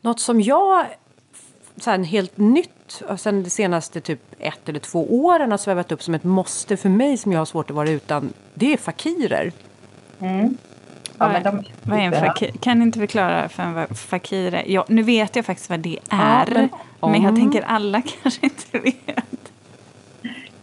Något 0.00 0.20
som 0.20 0.40
jag 0.40 0.86
så 1.76 1.90
här, 1.90 2.04
helt 2.04 2.38
nytt 2.38 2.70
sen 3.16 3.42
de 3.42 3.50
senaste 3.50 4.00
typ 4.00 4.20
ett 4.38 4.68
eller 4.68 4.78
två 4.80 5.24
åren 5.24 5.50
har 5.50 5.58
svävat 5.58 5.92
upp 5.92 6.02
som 6.02 6.14
ett 6.14 6.24
måste 6.24 6.76
för 6.76 6.88
mig 6.88 7.16
som 7.16 7.32
jag 7.32 7.38
har 7.40 7.44
svårt 7.46 7.70
att 7.70 7.76
vara 7.76 7.90
utan. 7.90 8.32
Det 8.54 8.72
är 8.72 8.76
fakirer. 8.76 9.52
Mm. 10.20 10.56
Ja, 11.18 11.24
Vad 11.26 11.28
men 11.32 11.36
är- 11.36 11.44
de, 11.44 11.64
Vad 11.82 11.98
är 11.98 12.02
en 12.02 12.12
fakir? 12.12 12.50
Kan 12.60 12.82
inte 12.82 12.98
förklara 12.98 13.48
för 13.48 13.62
en 13.62 13.94
fakir 13.94 14.54
är? 14.54 14.62
Ja, 14.66 14.84
nu 14.88 15.02
vet 15.02 15.36
jag 15.36 15.44
faktiskt 15.46 15.70
vad 15.70 15.80
det 15.80 15.98
är. 16.08 16.46
men 16.54 16.68
men, 17.00 17.22
jag 17.22 17.30
om- 17.30 17.36
tänker 17.36 17.62
alla 17.62 18.02
kanske 18.22 18.40
inte 18.46 18.78
vet. 18.78 19.52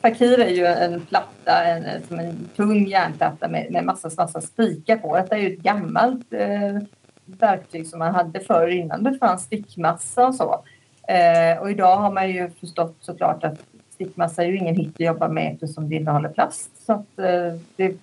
Fakir 0.01 0.39
är 0.39 0.49
ju 0.49 0.65
en 0.65 1.01
platta, 1.01 1.63
en, 1.65 2.03
som 2.07 2.19
en 2.19 2.49
tung 2.55 2.87
järnplatta 2.87 3.47
med, 3.47 3.71
med 3.71 3.85
massa, 3.85 4.09
massa 4.17 4.41
spikar 4.41 4.97
på. 4.97 5.15
Detta 5.15 5.35
är 5.35 5.39
ju 5.39 5.53
ett 5.53 5.59
gammalt 5.59 6.33
eh, 6.33 6.81
verktyg 7.25 7.87
som 7.87 7.99
man 7.99 8.15
hade 8.15 8.39
förr 8.39 8.67
innan 8.67 9.03
det 9.03 9.17
fanns 9.17 9.43
stickmassa 9.43 10.27
och 10.27 10.35
så. 10.35 10.63
Eh, 11.09 11.61
och 11.61 11.71
idag 11.71 11.95
har 11.95 12.11
man 12.11 12.29
ju 12.29 12.49
förstått 12.59 12.95
såklart 12.99 13.43
att 13.43 13.59
stickmassa 13.93 14.43
är 14.43 14.47
ju 14.47 14.57
ingen 14.57 14.75
hit 14.75 14.93
att 14.95 14.99
jobba 14.99 15.27
med 15.27 15.53
eftersom 15.53 15.89
det 15.89 15.95
innehåller 15.95 16.29
plast. 16.29 16.85
Så 16.85 16.93
att 16.93 17.19
eh, 17.19 17.59
det, 17.75 17.93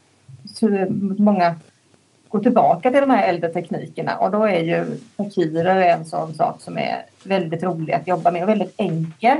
så 0.54 0.68
många 1.18 1.54
går 2.28 2.40
tillbaka 2.40 2.90
till 2.90 3.00
de 3.00 3.10
här 3.10 3.28
äldre 3.28 3.52
teknikerna 3.52 4.16
och 4.18 4.30
då 4.30 4.44
är 4.44 4.60
ju 4.60 4.84
fakirer 5.16 5.80
en 5.82 6.04
sån 6.04 6.34
sak 6.34 6.60
som 6.60 6.78
är 6.78 7.02
väldigt 7.24 7.62
rolig 7.62 7.92
att 7.92 8.06
jobba 8.08 8.30
med 8.30 8.42
och 8.42 8.48
väldigt 8.48 8.74
enkel. 8.76 9.36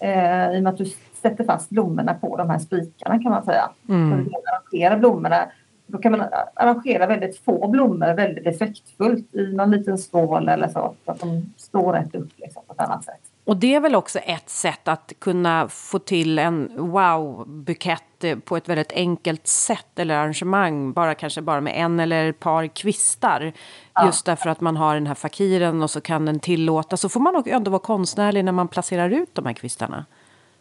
Eh, 0.00 0.52
I 0.52 0.58
och 0.58 0.62
med 0.62 0.72
att 0.72 0.78
du 0.78 0.86
sätter 1.22 1.44
fast 1.44 1.70
blommorna 1.70 2.14
på 2.14 2.36
de 2.36 2.50
här 2.50 2.58
spikarna 2.58 3.22
kan 3.22 3.30
man 3.32 3.44
säga. 3.44 3.68
Så 3.86 3.92
Mm. 3.92 4.24
du 4.24 4.30
kan 4.30 4.40
arrangera 4.52 4.96
blommorna 4.98 5.44
då 5.86 5.98
kan 5.98 6.12
man 6.12 6.24
arrangera 6.54 7.06
väldigt 7.06 7.38
få 7.38 7.68
blommor 7.68 8.14
väldigt 8.14 8.46
effektfullt 8.46 9.34
i 9.34 9.52
någon 9.52 9.70
liten 9.70 9.98
skål 9.98 10.48
eller 10.48 10.68
så. 10.68 10.94
Så 11.04 11.10
att 11.10 11.20
de 11.20 11.52
står 11.56 11.92
rätt 11.92 12.14
upp 12.14 12.30
liksom, 12.36 12.62
på 12.66 12.72
ett 12.72 12.80
annat 12.80 13.04
sätt. 13.04 13.20
Och 13.44 13.56
det 13.56 13.74
är 13.74 13.80
väl 13.80 13.94
också 13.94 14.18
ett 14.18 14.48
sätt 14.48 14.88
att 14.88 15.12
kunna 15.18 15.68
få 15.68 15.98
till 15.98 16.38
en 16.38 16.70
wow-bukett 16.76 18.44
på 18.44 18.56
ett 18.56 18.68
väldigt 18.68 18.92
enkelt 18.92 19.46
sätt 19.46 19.98
eller 19.98 20.14
arrangemang. 20.14 20.92
Bara 20.92 21.14
kanske 21.14 21.42
bara 21.42 21.60
med 21.60 21.72
en 21.76 22.00
eller 22.00 22.28
ett 22.28 22.40
par 22.40 22.66
kvistar. 22.66 23.52
Ja. 23.94 24.06
Just 24.06 24.26
därför 24.26 24.50
att 24.50 24.60
man 24.60 24.76
har 24.76 24.94
den 24.94 25.06
här 25.06 25.14
fakiren 25.14 25.82
och 25.82 25.90
så 25.90 26.00
kan 26.00 26.24
den 26.24 26.40
tillåta. 26.40 26.96
Så 26.96 27.08
får 27.08 27.20
man 27.20 27.42
ändå 27.46 27.70
vara 27.70 27.82
konstnärlig 27.82 28.44
när 28.44 28.52
man 28.52 28.68
placerar 28.68 29.10
ut 29.10 29.34
de 29.34 29.46
här 29.46 29.52
kvistarna. 29.52 30.04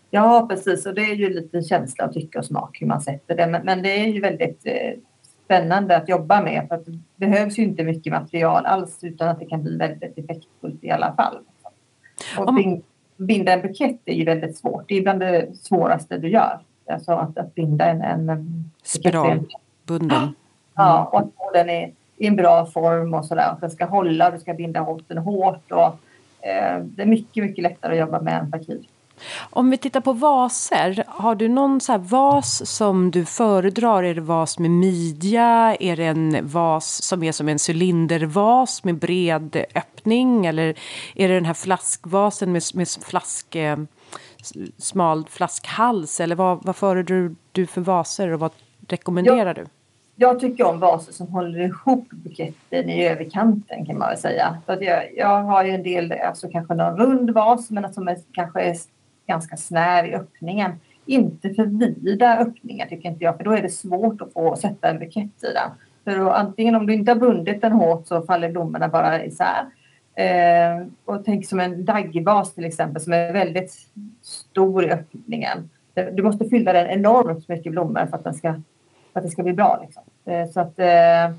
Ja, 0.09 0.47
precis. 0.49 0.85
Och 0.85 0.93
det 0.93 1.01
är 1.01 1.15
ju 1.15 1.29
lite 1.29 1.61
känsla 1.61 2.05
och 2.05 2.13
tycke 2.13 2.39
och 2.39 2.45
smak 2.45 2.81
hur 2.81 2.87
man 2.87 3.01
sätter 3.01 3.35
det. 3.35 3.47
Men, 3.47 3.65
men 3.65 3.81
det 3.81 3.99
är 3.99 4.07
ju 4.07 4.21
väldigt 4.21 4.61
eh, 4.65 4.91
spännande 5.51 5.97
att 5.97 6.09
jobba 6.09 6.41
med. 6.41 6.67
För 6.67 6.75
att 6.75 6.85
det 6.85 6.99
behövs 7.15 7.59
ju 7.59 7.63
inte 7.63 7.83
mycket 7.83 8.13
material 8.13 8.65
alls 8.65 8.99
utan 9.01 9.27
att 9.27 9.39
det 9.39 9.45
kan 9.45 9.63
bli 9.63 9.77
väldigt 9.77 10.17
effektfullt 10.17 10.83
i 10.83 10.91
alla 10.91 11.13
fall. 11.15 11.37
Och 12.37 12.47
Om... 12.47 12.81
binda 13.17 13.53
en 13.53 13.61
bukett 13.61 13.99
är 14.05 14.13
ju 14.13 14.25
väldigt 14.25 14.57
svårt. 14.57 14.83
Det 14.87 14.97
är 14.97 15.01
bland 15.01 15.19
det 15.19 15.55
svåraste 15.55 16.17
du 16.17 16.29
gör. 16.29 16.59
Alltså 16.89 17.11
att, 17.11 17.37
att 17.37 17.55
binda 17.55 17.85
en, 17.85 18.01
en 18.01 18.71
Spiralbunden. 18.83 19.47
Mm. 20.11 20.33
Ja, 20.75 21.09
och 21.13 21.19
att 21.19 21.53
den 21.53 21.69
i, 21.69 21.93
i 22.17 22.27
en 22.27 22.35
bra 22.35 22.65
form 22.65 23.13
och 23.13 23.25
sådär. 23.25 23.51
Att 23.51 23.61
den 23.61 23.71
ska 23.71 23.85
hålla, 23.85 24.31
du 24.31 24.39
ska 24.39 24.53
binda 24.53 24.79
ihop 24.79 25.01
den 25.07 25.17
hårt. 25.17 25.71
Och, 25.71 25.87
eh, 26.47 26.79
det 26.79 27.01
är 27.01 27.05
mycket, 27.05 27.43
mycket 27.43 27.63
lättare 27.63 27.93
att 27.93 27.99
jobba 27.99 28.21
med 28.21 28.39
en 28.39 28.51
fakir. 28.51 28.81
Om 29.49 29.69
vi 29.69 29.77
tittar 29.77 30.01
på 30.01 30.13
vaser, 30.13 31.03
har 31.07 31.35
du 31.35 31.47
någon 31.47 31.81
så 31.81 31.97
vas 31.97 32.69
som 32.69 33.11
du 33.11 33.25
föredrar? 33.25 34.03
Är 34.03 34.15
det 34.15 34.21
vas 34.21 34.59
med 34.59 34.71
midja? 34.71 35.75
Är 35.79 35.95
det 35.95 36.05
en 36.05 36.47
vas 36.47 37.03
som 37.03 37.23
är 37.23 37.31
som 37.31 37.49
en 37.49 37.59
cylindervas 37.69 38.83
med 38.83 38.95
bred 38.95 39.65
öppning? 39.75 40.45
Eller 40.45 40.75
är 41.15 41.27
det 41.27 41.33
den 41.33 41.45
här 41.45 41.53
flaskvasen 41.53 42.51
med, 42.51 42.63
med 42.73 42.87
flask, 42.87 43.55
eh, 43.55 43.77
smal 44.77 45.25
flaskhals? 45.29 46.19
Eller 46.19 46.35
vad, 46.35 46.63
vad 46.63 46.75
föredrar 46.75 47.35
du 47.51 47.67
för 47.67 47.81
vaser 47.81 48.29
och 48.29 48.39
vad 48.39 48.51
rekommenderar 48.87 49.53
du? 49.53 49.65
Jag 50.15 50.39
tycker 50.39 50.67
om 50.67 50.79
vaser 50.79 51.13
som 51.13 51.27
håller 51.27 51.59
ihop 51.59 52.09
buketten 52.09 52.89
i 52.89 53.07
överkanten 53.07 53.85
kan 53.85 53.97
man 53.97 54.09
väl 54.09 54.17
säga. 54.17 54.57
Så 54.65 54.71
att 54.71 54.81
jag, 54.81 55.03
jag 55.15 55.43
har 55.43 55.63
ju 55.63 55.71
en 55.71 55.83
del, 55.83 56.11
alltså 56.11 56.49
kanske 56.49 56.73
någon 56.73 56.97
rund 56.97 57.29
vas 57.29 57.69
men 57.69 57.93
som 57.93 58.07
är, 58.07 58.17
kanske 58.33 58.61
är 58.61 58.75
ganska 59.27 59.57
snäv 59.57 60.05
i 60.05 60.15
öppningen. 60.15 60.71
Inte 61.05 61.53
för 61.53 61.65
vida 62.03 62.37
öppningar 62.37 62.85
tycker 62.85 63.09
inte 63.09 63.23
jag, 63.23 63.37
för 63.37 63.43
då 63.43 63.51
är 63.51 63.61
det 63.61 63.69
svårt 63.69 64.21
att 64.21 64.33
få 64.33 64.55
sätta 64.55 64.89
en 64.89 64.99
bukett 64.99 65.43
i 65.43 65.53
den. 65.53 65.71
För 66.03 66.17
då, 66.19 66.29
antingen 66.29 66.75
om 66.75 66.87
du 66.87 66.93
inte 66.93 67.11
har 67.11 67.19
bundit 67.19 67.61
den 67.61 67.71
hårt 67.71 68.07
så 68.07 68.21
faller 68.21 68.51
blommorna 68.51 68.87
bara 68.87 69.25
isär. 69.25 69.65
Eh, 70.15 70.87
och 71.05 71.25
tänk 71.25 71.45
som 71.45 71.59
en 71.59 71.85
daggvas 71.85 72.53
till 72.53 72.65
exempel 72.65 73.01
som 73.01 73.13
är 73.13 73.33
väldigt 73.33 73.71
stor 74.21 74.85
i 74.85 74.91
öppningen. 74.91 75.69
Du 76.13 76.23
måste 76.23 76.45
fylla 76.45 76.73
den 76.73 76.87
enormt 76.87 77.47
mycket 77.47 77.71
blommor 77.71 78.05
för 78.05 78.17
att, 78.17 78.23
den 78.23 78.33
ska, 78.33 78.53
för 79.13 79.19
att 79.19 79.23
det 79.23 79.29
ska 79.29 79.43
bli 79.43 79.53
bra. 79.53 79.79
Liksom. 79.85 80.03
Eh, 80.25 80.49
så 80.49 80.59
att 80.59 80.79
eh, 80.79 81.35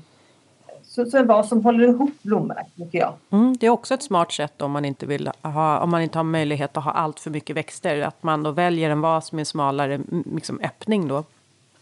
så, 0.95 1.05
så 1.05 1.17
en 1.17 1.27
vas 1.27 1.49
som 1.49 1.63
håller 1.63 1.87
ihop 1.87 2.11
blommorna, 2.21 2.61
tycker 2.77 2.97
jag. 2.99 3.13
Mm, 3.29 3.57
det 3.59 3.65
är 3.65 3.69
också 3.69 3.93
ett 3.93 4.03
smart 4.03 4.31
sätt 4.31 4.61
om 4.61 4.71
man 4.71 4.85
inte 4.85 5.05
vill 5.05 5.29
ha, 5.41 5.79
om 5.79 5.89
man 5.89 6.01
inte 6.01 6.19
har 6.19 6.23
möjlighet 6.23 6.77
att 6.77 6.83
ha 6.83 6.91
allt 6.91 7.19
för 7.19 7.29
mycket 7.31 7.55
växter. 7.55 8.01
Att 8.01 8.23
man 8.23 8.43
då 8.43 8.51
väljer 8.51 8.89
en 8.89 9.01
vas 9.01 9.31
med 9.31 9.47
smalare 9.47 9.99
liksom, 10.35 10.59
öppning 10.63 11.07
då. 11.07 11.23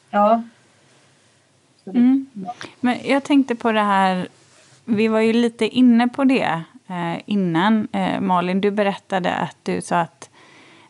Ja. 0.09 0.43
Mm. 1.85 2.25
Men 2.79 2.97
jag 3.03 3.23
tänkte 3.23 3.55
på 3.55 3.71
det 3.71 3.81
här, 3.81 4.27
vi 4.85 5.07
var 5.07 5.19
ju 5.19 5.33
lite 5.33 5.67
inne 5.67 6.07
på 6.07 6.23
det 6.23 6.63
eh, 6.87 7.21
innan. 7.25 7.87
Eh, 7.91 8.21
Malin, 8.21 8.61
du 8.61 8.71
berättade 8.71 9.33
att 9.35 9.57
du 9.63 9.81
sa 9.81 9.99
att 9.99 10.29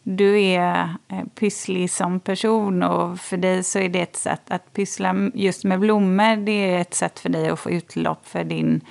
du 0.03 0.41
är 0.41 0.95
eh, 1.07 1.23
pysslig 1.35 1.91
som 1.91 2.19
person 2.19 2.83
och 2.83 3.19
för 3.19 3.37
dig 3.37 3.63
så 3.63 3.79
är 3.79 3.89
det 3.89 4.01
ett 4.01 4.15
sätt 4.15 4.41
att 4.51 4.73
pyssla 4.73 5.15
just 5.33 5.63
med 5.63 5.79
blommor. 5.79 6.35
Det 6.35 6.51
är 6.51 6.81
ett 6.81 6.93
sätt 6.93 7.19
för 7.19 7.29
dig 7.29 7.49
att 7.49 7.59
få 7.59 7.71
utlopp 7.71 8.27
för 8.27 8.43
din 8.43 8.81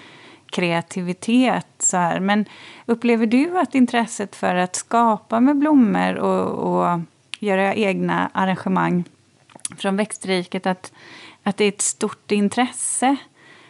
kreativitet. 0.51 1.67
Så 1.79 1.97
här. 1.97 2.21
Men 2.21 2.45
upplever 2.87 3.27
du 3.27 3.59
att 3.59 3.75
intresset 3.75 4.37
för 4.37 4.55
att 4.55 4.77
skapa 4.77 5.41
med 5.41 5.57
blommor 5.57 6.15
och, 6.15 6.49
och 6.49 7.01
göra 7.39 7.75
egna 7.75 8.31
arrangemang 8.35 9.05
från 9.77 9.97
växtriket, 9.97 10.67
att, 10.67 10.93
att 11.43 11.57
det 11.57 11.65
är 11.65 11.69
ett 11.69 11.83
stort 11.83 12.33
intresse? 12.33 13.17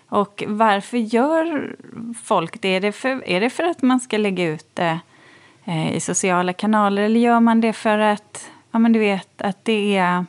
Och 0.09 0.44
varför 0.46 0.98
gör 0.98 1.76
folk 2.22 2.62
det? 2.62 2.68
Är 2.68 2.81
det 2.81 2.92
för, 2.92 3.29
är 3.29 3.40
det 3.40 3.50
för 3.50 3.64
att 3.64 3.83
man 3.83 4.00
ska 4.00 4.18
lägga 4.18 4.44
ut 4.44 4.66
det 4.74 5.00
Eh, 5.64 5.96
i 5.96 6.01
sociala 6.01 6.53
kanaler? 6.53 7.03
Eller 7.03 7.20
gör 7.20 7.40
man 7.40 7.61
det 7.61 7.73
för 7.73 7.99
att, 7.99 8.51
ja 8.70 8.79
men 8.79 8.92
du 8.92 8.99
vet, 8.99 9.42
att 9.42 9.64
det 9.64 9.96
är 9.96 10.25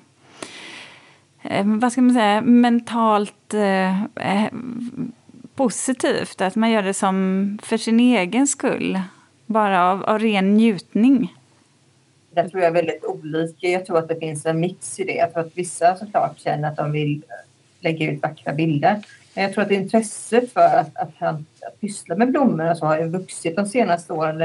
eh, 1.43 1.65
vad 1.65 1.91
ska 1.91 2.01
man 2.01 2.13
säga, 2.13 2.41
mentalt 2.41 3.53
eh, 3.53 4.03
eh 4.03 4.51
positivt? 5.55 6.41
Att 6.41 6.55
man 6.55 6.71
gör 6.71 6.83
det 6.83 6.93
som 6.93 7.59
för 7.63 7.77
sin 7.77 7.99
egen 7.99 8.47
skull, 8.47 9.01
bara 9.45 9.91
av, 9.91 10.03
av 10.03 10.19
ren 10.19 10.53
njutning? 10.53 11.35
Det 12.33 12.49
tror 12.49 12.63
jag 12.63 12.69
är 12.69 12.73
väldigt 12.73 13.05
olika. 13.05 13.67
Jag 13.67 13.85
tror 13.85 13.97
att 13.97 14.07
det 14.07 14.19
finns 14.19 14.45
en 14.45 14.59
mix 14.59 14.99
i 14.99 15.03
det. 15.03 15.13
Jag 15.13 15.33
tror 15.33 15.43
att 15.43 15.57
vissa 15.57 15.95
såklart 15.95 16.39
känner 16.39 16.67
att 16.67 16.77
de 16.77 16.91
vill 16.91 17.23
eh, 17.29 17.49
lägga 17.79 18.11
ut 18.11 18.21
vackra 18.21 18.53
bilder. 18.53 19.01
Men 19.33 19.43
jag 19.43 19.53
tror 19.53 19.63
att 19.63 19.71
intresset 19.71 20.53
för 20.53 20.61
att, 20.61 20.97
att, 20.97 21.21
att, 21.21 21.35
att 21.39 21.81
pyssla 21.81 22.15
med 22.15 22.31
blommor 22.31 22.71
och 22.71 22.77
så 22.77 22.85
har 22.85 22.99
ju 22.99 23.07
vuxit 23.07 23.55
de 23.55 23.65
senaste 23.65 24.13
åren 24.13 24.37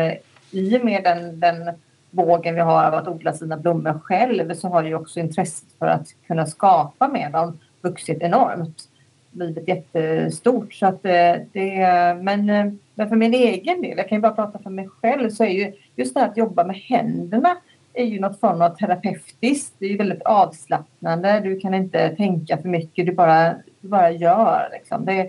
i 0.51 0.79
och 0.79 0.85
med 0.85 1.05
den, 1.05 1.41
den 1.41 1.71
vågen 2.11 2.55
vi 2.55 2.61
har 2.61 2.85
av 2.85 2.95
att 2.95 3.09
odla 3.09 3.33
sina 3.33 3.57
blommor 3.57 4.01
själv 4.05 4.55
så 4.55 4.69
har 4.69 4.83
ju 4.83 4.95
också 4.95 5.21
intresset 5.21 5.69
för 5.79 5.87
att 5.87 6.07
kunna 6.27 6.47
skapa 6.47 7.09
med 7.09 7.33
dem 7.33 7.59
vuxit 7.81 8.23
enormt. 8.23 8.89
Blivit 9.31 9.69
jättestort. 9.69 10.75
Så 10.75 10.87
att 10.87 11.05
eh, 11.05 11.35
det, 11.53 11.79
men, 12.23 12.51
eh, 12.51 12.73
men 12.95 13.09
för 13.09 13.17
min 13.17 13.35
egen 13.35 13.83
del, 13.83 13.99
jag 13.99 14.09
kan 14.09 14.19
ju 14.19 14.23
bara 14.23 14.33
prata 14.33 14.59
för 14.59 14.71
mig 14.71 14.89
själv, 14.89 15.31
så 15.31 15.45
är 15.45 15.51
ju 15.51 15.73
just 15.97 16.15
det 16.15 16.21
här 16.21 16.29
att 16.29 16.37
jobba 16.37 16.65
med 16.65 16.77
händerna 16.77 17.57
är 17.97 18.05
ju 18.05 18.21
något 18.21 18.41
form 18.41 18.63
av 18.63 18.77
terapeutiskt. 18.77 19.75
Det 19.79 19.87
är 19.87 19.91
ju 19.91 19.97
väldigt 19.97 20.23
avslappnande. 20.23 21.41
Du 21.41 21.61
kan 21.61 21.75
inte 21.75 22.09
tänka 22.17 22.57
för 22.57 22.69
mycket, 22.69 23.07
du 23.07 23.13
bara, 23.13 23.55
du 23.81 23.89
bara 23.89 24.11
gör. 24.11 24.69
Liksom. 24.73 25.05
Det, 25.05 25.21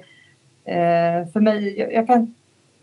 eh, 0.65 1.27
för 1.33 1.39
mig, 1.39 1.79
jag, 1.79 1.93
jag 1.93 2.07
kan 2.07 2.35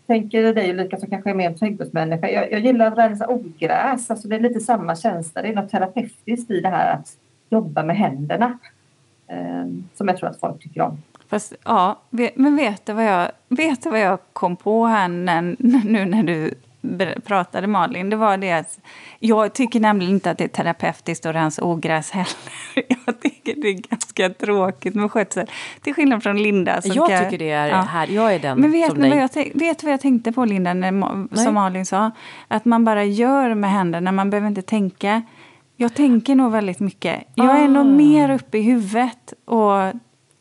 tänker 0.07 0.53
dig 0.53 0.71
Ulrika 0.71 0.97
som 0.97 1.09
kanske 1.09 1.29
är 1.29 1.33
mer 1.33 1.49
en 1.49 1.57
trädgårdsmänniska. 1.57 2.29
Jag, 2.29 2.51
jag 2.51 2.59
gillar 2.59 2.87
att 2.87 2.97
rensa 2.97 3.27
ogräs. 3.27 4.11
Alltså 4.11 4.27
det 4.27 4.35
är 4.35 4.39
lite 4.39 4.59
samma 4.59 4.95
känsla. 4.95 5.41
Det 5.41 5.47
är 5.47 5.55
något 5.55 5.71
terapeutiskt 5.71 6.51
i 6.51 6.61
det 6.61 6.69
här 6.69 6.93
att 6.93 7.17
jobba 7.49 7.83
med 7.83 7.97
händerna. 7.97 8.59
Eh, 9.27 9.65
som 9.95 10.07
jag 10.07 10.17
tror 10.17 10.29
att 10.29 10.39
folk 10.39 10.61
tycker 10.61 10.81
om. 10.81 10.97
Fast, 11.27 11.53
ja, 11.63 11.99
men 12.35 12.55
vet 12.55 12.85
du 12.85 12.93
vad 12.93 13.05
jag, 13.05 13.31
vet 13.47 13.83
du 13.83 13.89
vad 13.89 13.99
jag 13.99 14.19
kom 14.33 14.55
på 14.55 14.85
här 14.85 15.07
när, 15.07 15.55
nu 15.85 16.05
när 16.05 16.23
du 16.23 16.53
pratade 17.23 17.67
Malin, 17.67 18.09
det 18.09 18.15
var 18.15 18.37
det 18.37 18.51
att 18.51 18.79
jag 19.19 19.53
tycker 19.53 19.79
nämligen 19.79 20.13
inte 20.13 20.31
att 20.31 20.37
det 20.37 20.43
är 20.43 20.47
terapeutiskt 20.47 21.25
att 21.25 21.35
rensa 21.35 21.63
ogräs 21.63 22.11
heller. 22.11 22.27
Jag 23.05 23.19
tycker 23.21 23.55
det 23.61 23.67
är 23.67 23.89
ganska 23.89 24.29
tråkigt 24.29 24.95
med 24.95 25.11
skötsel. 25.11 25.47
Till 25.81 25.93
skillnad 25.93 26.23
från 26.23 26.43
Linda. 26.43 26.81
Som 26.81 26.91
jag 26.91 27.09
kan, 27.09 27.23
tycker 27.23 27.37
det 27.37 27.51
är 27.51 27.67
ja. 27.67 27.75
här, 27.75 28.07
jag 28.07 28.33
är 28.33 28.39
den 28.39 28.59
Men 28.59 28.71
vet 28.71 28.89
som 28.89 29.01
dig. 29.01 29.09
Vad 29.09 29.19
jag, 29.19 29.29
vet 29.53 29.79
du 29.79 29.85
vad 29.85 29.93
jag 29.93 30.01
tänkte 30.01 30.31
på 30.31 30.45
Linda, 30.45 30.73
när, 30.73 31.35
som 31.35 31.53
Malin 31.53 31.85
sa? 31.85 32.11
Att 32.47 32.65
man 32.65 32.85
bara 32.85 33.03
gör 33.03 33.53
med 33.53 33.71
händerna, 33.71 34.11
man 34.11 34.29
behöver 34.29 34.47
inte 34.47 34.61
tänka. 34.61 35.21
Jag 35.77 35.93
tänker 35.93 36.35
nog 36.35 36.51
väldigt 36.51 36.79
mycket. 36.79 37.23
Jag 37.35 37.59
är 37.59 37.63
ah. 37.63 37.67
nog 37.67 37.85
mer 37.85 38.31
uppe 38.31 38.57
i 38.57 38.61
huvudet 38.61 39.33
och 39.45 39.93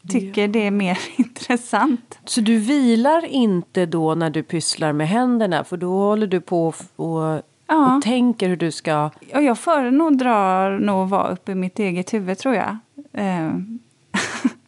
tycker 0.09 0.49
det 0.49 0.67
är 0.67 0.71
mer 0.71 0.99
intressant. 1.17 2.19
Så 2.25 2.41
du 2.41 2.59
vilar 2.59 3.25
inte 3.25 3.87
då 3.87 4.15
när 4.15 4.31
du 4.31 4.43
pysslar 4.43 4.93
med 4.93 5.09
händerna? 5.09 5.65
För 5.65 5.77
då 5.77 5.93
håller 5.93 6.27
du 6.27 6.41
på 6.41 6.75
och, 6.97 7.43
ja. 7.67 7.97
och 7.97 8.03
tänker 8.03 8.49
hur 8.49 8.57
du 8.57 8.73
ska... 8.73 9.11
Ja, 9.31 9.41
jag 9.41 9.59
föredrar 9.59 10.79
nog 10.79 11.09
vara 11.09 11.29
uppe 11.29 11.53
i 11.53 11.55
mitt 11.55 11.79
eget 11.79 12.15
huvud, 12.15 12.39
tror 12.39 12.55
jag. 12.55 12.79
Eh. 13.13 13.51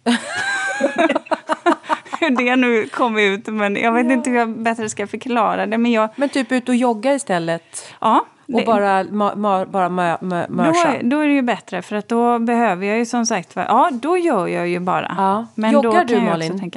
hur 2.21 2.31
det 2.37 2.57
nu 2.57 2.89
kom 2.89 3.19
ut, 3.19 3.47
men 3.47 3.77
jag 3.77 3.93
vet 3.93 4.07
ja. 4.07 4.13
inte 4.13 4.31
hur 4.31 4.37
jag 4.37 4.59
bättre 4.59 4.89
ska 4.89 5.07
förklara 5.07 5.67
det. 5.67 5.79
Men, 5.79 5.93
jag... 5.93 6.09
men 6.17 6.29
typ 6.29 6.53
ut 6.53 6.69
och 6.69 6.77
jogga 6.77 7.15
istället? 7.15 7.95
Ja, 8.01 8.27
och 8.53 8.63
bara, 8.67 9.05
ma, 9.05 9.35
ma, 9.35 9.67
bara 9.67 9.89
mö, 9.89 10.17
mö, 10.21 10.47
mörsa? 10.49 10.93
Då, 11.03 11.09
då, 11.09 11.21
är 11.21 11.27
det 11.27 11.35
ju 11.35 11.43
bättre 11.43 11.83
för 11.83 11.97
att 11.97 12.09
då 12.09 12.39
behöver 12.39 12.87
jag 12.87 12.99
ju 12.99 13.07
som 13.07 13.27
sagt 13.27 13.53
ja 13.55 13.91
då 13.93 14.19
gör 14.19 14.47
jag 14.47 14.69
ju 14.69 14.81
bara. 14.81 15.15
Ja. 15.19 15.47
Men 15.55 15.73
Joggar 15.73 16.05
du 16.05 16.21
Malin? 16.21 16.73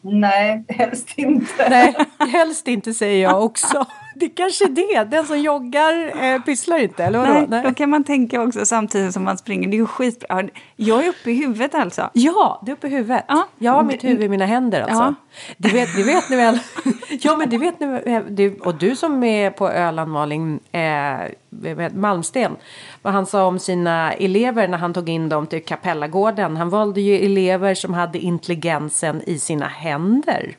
Nej, 0.00 0.64
helst 0.68 1.12
inte. 1.16 1.68
Nej, 1.68 1.94
helst 2.32 2.68
inte 2.68 2.94
säger 2.94 3.22
jag 3.22 3.44
också. 3.44 3.86
Det 4.14 4.28
kanske 4.28 4.64
är 4.64 4.68
det. 4.68 5.04
Den 5.10 5.26
som 5.26 5.40
joggar 5.40 6.24
eh, 6.24 6.40
pysslar 6.40 6.78
inte, 6.78 7.04
eller 7.04 7.18
vadå? 7.18 7.32
Nej, 7.32 7.46
Nej. 7.48 7.62
Då 7.62 7.74
kan 7.74 7.90
man 7.90 8.04
tänka 8.04 8.42
också 8.42 8.66
samtidigt 8.66 9.12
som 9.12 9.24
man 9.24 9.38
springer. 9.38 9.68
Det 9.68 9.76
är 9.76 9.78
ju 9.78 9.86
skitbra. 9.86 10.42
Ja, 10.42 10.48
Jag 10.76 11.04
är 11.04 11.08
uppe 11.08 11.30
i 11.30 11.34
huvudet 11.34 11.74
alltså. 11.74 12.10
Ja, 12.12 12.62
det 12.64 12.70
är 12.70 12.72
uppe 12.72 12.86
i 12.86 12.90
huvudet. 12.90 13.24
Ja. 13.28 13.48
Jag 13.58 13.72
har 13.72 13.82
mitt 13.82 14.04
huvud 14.04 14.22
i 14.22 14.28
mina 14.28 14.46
händer 14.46 14.80
alltså. 14.80 15.02
Ja. 15.02 15.14
Det 15.56 15.68
vet, 15.68 15.96
det 15.96 16.02
vet 16.02 16.30
ni 16.30 16.36
väl? 16.36 16.58
ja, 17.20 17.36
men 17.36 17.50
det 17.50 17.58
vet 17.58 17.80
väl. 17.80 18.22
Du, 18.28 18.58
och 18.58 18.74
du 18.74 18.96
som 18.96 19.24
är 19.24 19.50
på 19.50 19.68
Öland, 19.68 20.12
Malin, 20.12 20.60
eh, 20.72 21.90
Malmsten. 21.94 22.56
Vad 23.02 23.12
han 23.12 23.26
sa 23.26 23.46
om 23.46 23.58
sina 23.58 24.12
elever 24.12 24.68
när 24.68 24.78
han 24.78 24.94
tog 24.94 25.08
in 25.08 25.28
dem 25.28 25.46
till 25.46 25.64
Kapellagården. 25.64 26.56
Han 26.56 26.70
valde 26.70 27.00
ju 27.00 27.18
elever 27.18 27.74
som 27.74 27.94
hade 27.94 28.18
intelligensen 28.18 29.22
i 29.26 29.38
sina 29.38 29.66
händer. 29.66 30.56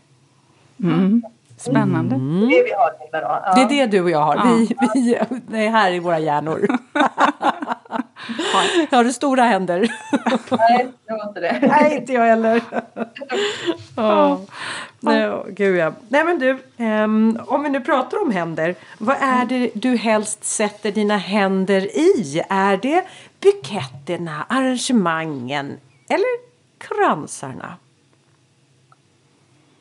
Spännande. 1.66 2.16
Mm. 2.16 2.50
Det 2.50 2.56
är 2.56 2.58
det 2.58 2.64
vi 2.64 2.74
har 2.74 2.92
då. 3.12 3.42
Ja. 3.46 3.54
Det 3.56 3.62
är 3.62 3.70
det 3.70 3.86
du 3.98 4.02
och 4.02 4.10
jag 4.10 4.20
har. 4.20 4.58
Vi, 4.58 4.76
vi, 4.94 5.20
det 5.48 5.66
är 5.66 5.70
här 5.70 5.92
i 5.92 6.00
våra 6.00 6.20
hjärnor. 6.20 6.68
har 8.92 9.04
du 9.04 9.14
stora 9.14 9.44
händer? 9.44 9.80
Nej, 10.58 10.88
det 11.06 11.14
var 11.14 11.28
inte 11.28 11.40
det. 11.40 11.68
Nej, 11.68 11.98
inte 11.98 12.14
jag 12.14 12.26
heller. 12.26 12.62
oh. 13.98 14.40
Nej, 15.00 15.30
åh, 15.30 15.46
gud 15.48 15.78
ja. 15.78 15.94
Nej 16.08 16.24
men 16.24 16.40
du, 16.40 16.60
ehm, 16.78 17.40
om 17.48 17.64
vi 17.64 17.70
nu 17.70 17.82
pratar 17.82 18.22
om 18.22 18.32
händer. 18.32 18.76
Vad 18.98 19.18
är 19.20 19.46
det 19.46 19.72
du 19.74 19.96
helst 19.96 20.44
sätter 20.44 20.92
dina 20.92 21.18
händer 21.18 21.82
i? 21.98 22.44
Är 22.50 22.78
det 22.78 23.06
buketterna, 23.40 24.46
arrangemangen 24.50 25.78
eller 26.10 26.46
kransarna? 26.78 27.74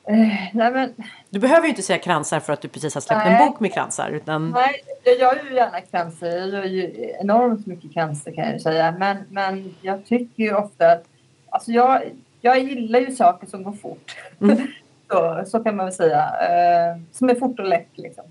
Eh, 0.07 0.17
nej, 0.53 0.73
men, 0.73 0.95
Du 1.31 1.39
behöver 1.39 1.63
ju 1.63 1.69
inte 1.69 1.83
säga 1.83 1.99
kransar 1.99 2.41
för 2.41 2.53
att 2.53 2.61
du 2.61 2.69
precis 2.69 2.95
har 2.95 3.01
släppt 3.01 3.25
Nej. 3.25 3.43
en 3.43 3.49
bok 3.49 3.61
med 3.61 3.73
kransar. 3.73 4.11
Utan... 4.11 4.51
nej, 4.51 4.83
jag 5.05 5.19
gör 5.19 5.45
ju 5.49 5.55
gärna 5.55 5.81
cancer. 5.81 6.27
Jag 6.27 6.49
gör 6.49 6.65
ju 6.65 7.13
enormt 7.21 7.67
mycket 7.67 7.93
cancer 7.93 8.33
kan 8.33 8.51
jag 8.51 8.61
säga. 8.61 8.95
Men, 8.99 9.17
men 9.31 9.75
jag 9.81 10.07
tycker 10.07 10.43
ju 10.43 10.55
ofta 10.55 10.93
att... 10.93 11.05
Alltså 11.51 11.73
jag, 11.73 12.03
jag 12.41 12.59
gillar 12.59 13.01
ju 13.01 13.11
saker 13.11 13.47
som 13.47 13.63
går 13.63 13.73
fort. 13.73 14.17
Mm. 14.41 14.67
så, 15.11 15.45
så 15.47 15.65
kan 15.65 15.77
man 15.77 15.87
väl 15.87 15.95
säga. 15.95 16.21
Eh, 16.21 17.01
som 17.13 17.31
är 17.31 17.35
fort 17.35 17.59
och 17.59 17.69
lätt 17.69 17.91
liksom. 17.95 18.25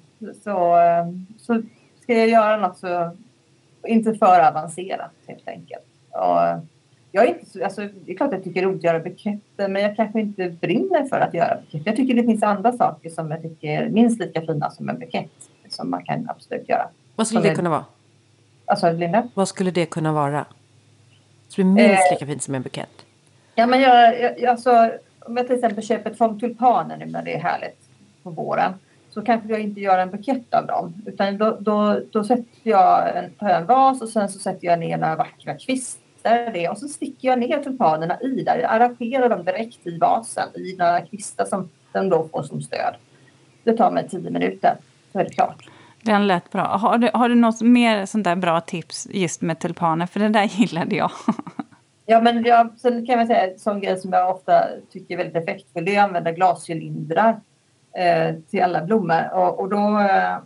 Så, 0.44 0.78
eh, 0.78 1.06
så 1.40 1.62
ska 2.02 2.14
jag 2.14 2.30
göra 2.30 2.58
något 2.58 2.78
så 2.78 3.12
inte 3.88 4.14
för 4.14 4.48
avancerat 4.48 5.12
helt 5.28 5.48
enkelt. 5.48 5.86
Och 6.10 6.66
jag 7.16 7.24
är 7.26 7.28
inte 7.30 7.46
så, 7.46 7.64
alltså, 7.64 7.82
det 8.06 8.12
är 8.12 8.18
klart 8.18 8.28
att 8.28 8.34
jag 8.34 8.44
tycker 8.44 8.62
det 8.62 8.66
är 8.66 8.70
roligt 8.70 8.80
att 8.80 8.84
göra 8.84 9.00
buketter 9.00 9.68
men 9.68 9.82
jag 9.82 9.96
kanske 9.96 10.20
inte 10.20 10.50
brinner 10.50 11.06
för 11.06 11.20
att 11.20 11.34
göra 11.34 11.56
buketter. 11.56 11.82
Jag 11.86 11.96
tycker 11.96 12.14
det 12.16 12.24
finns 12.24 12.44
andra 12.44 12.72
saker 12.72 13.10
som 13.10 13.32
jag 13.32 13.42
tycker 13.42 13.68
är 13.68 13.90
minst 13.90 14.20
lika 14.20 14.42
fina 14.42 14.70
som 14.72 14.90
en 14.90 15.00
bukett. 15.00 15.30
Som 15.70 15.90
man 15.90 16.04
kan 16.04 16.30
absolut 16.30 16.70
göra. 16.70 16.88
Vad 17.16 17.28
skulle 17.28 17.40
Som 17.42 17.44
det 17.48 17.52
är- 17.52 17.56
kunna 17.56 17.70
vara? 17.70 17.86
Alltså 18.66 18.92
Linda? 18.92 19.28
Vad 19.34 19.48
skulle 19.48 19.72
det 19.72 19.86
kunna 19.86 20.12
vara? 20.14 20.46
Som 21.48 21.62
är 21.64 21.66
minst 21.74 22.02
Eh. 22.08 22.14
lika 22.14 22.26
fint 22.26 22.44
som 22.44 22.56
en 22.56 22.62
bukett. 22.62 23.06
Ja, 23.56 23.66
men 23.68 23.82
jag, 23.82 24.22
jag, 24.22 24.46
alltså, 24.46 24.92
om 25.20 25.38
jag 25.38 25.48
till 25.48 25.56
exempel 25.56 25.84
köper 25.84 26.12
ett 26.12 26.18
fång 26.18 26.40
tulpaner 26.40 26.98
nu 26.98 27.06
när 27.06 27.24
det 27.24 27.36
är 27.36 27.40
härligt 27.40 27.80
på 28.24 28.30
våren 28.30 28.74
så 29.10 29.22
kanske 29.22 29.50
jag 29.50 29.60
inte 29.60 29.82
gör 29.82 29.98
en 29.98 30.10
bukett 30.10 30.54
av 30.54 30.66
dem. 30.68 30.94
Utan 31.06 31.38
då, 31.38 31.58
då, 31.60 32.00
då 32.12 32.24
sätter 32.24 32.46
jag 32.64 33.18
en, 33.18 33.32
tar 33.34 33.50
jag 33.50 33.60
en 33.60 33.66
vas 33.66 34.02
och 34.02 34.10
sen 34.10 34.30
så 34.30 34.40
sätter 34.40 34.68
jag 34.68 34.80
ner 34.80 34.98
några 34.98 35.16
vackra 35.16 35.54
kvistar 35.58 36.03
i 36.26 36.52
det 36.54 36.70
och 36.70 36.78
så 36.78 36.88
sticker 36.88 37.28
jag 37.28 37.40
ner 37.40 37.64
tulpanerna 37.64 38.20
i 38.22 38.44
där. 38.44 38.58
Jag 38.58 38.72
arrangerar 38.72 39.30
dem 39.30 39.46
direkt 39.46 39.88
i 39.88 39.98
vasen 39.98 40.50
i 40.56 40.76
några 40.78 41.02
kvistar 41.02 41.46
som 41.46 41.70
de 41.92 42.10
då 42.10 42.28
får 42.28 42.44
som 42.44 42.62
stöd. 42.62 42.96
Det 43.64 43.78
tar 43.78 43.92
mig 43.92 44.10
tio 44.10 44.30
minuter 44.30 44.78
så 45.12 45.20
är 45.20 45.24
det 45.24 45.30
klart. 45.30 45.70
Den 46.02 46.28
lät 46.28 46.52
bra. 46.52 46.78
Har 46.78 46.98
du, 46.98 47.10
har 47.14 47.30
du 47.30 47.36
något 47.36 47.62
mer 47.62 48.06
sånt 48.06 48.24
där 48.24 48.36
bra 48.36 48.62
tips 48.62 49.08
just 49.12 49.42
med 49.42 49.60
tulpaner? 49.60 50.06
För 50.06 50.20
det 50.20 50.30
där 50.30 50.44
gillade 50.44 50.96
jag. 50.96 51.12
Ja, 52.06 52.22
men 52.22 52.44
jag, 52.44 52.70
sen 52.78 53.06
kan 53.06 53.20
jag 53.20 53.28
säga 53.28 53.52
en 53.52 53.60
sån 53.60 53.82
grej 53.82 53.98
som 53.98 54.14
jag 54.14 54.36
ofta 54.36 54.68
tycker 54.92 55.14
är 55.14 55.18
väldigt 55.18 55.44
effektfull. 55.44 55.86
Det 55.86 55.96
är 55.96 56.00
att 56.00 56.08
använda 56.08 56.32
glascylindrar 56.32 57.40
eh, 57.98 58.36
till 58.50 58.62
alla 58.62 58.82
blommor. 58.82 59.34
Och, 59.34 59.60
och 59.60 59.70
då, 59.70 60.00
eh, 60.00 60.38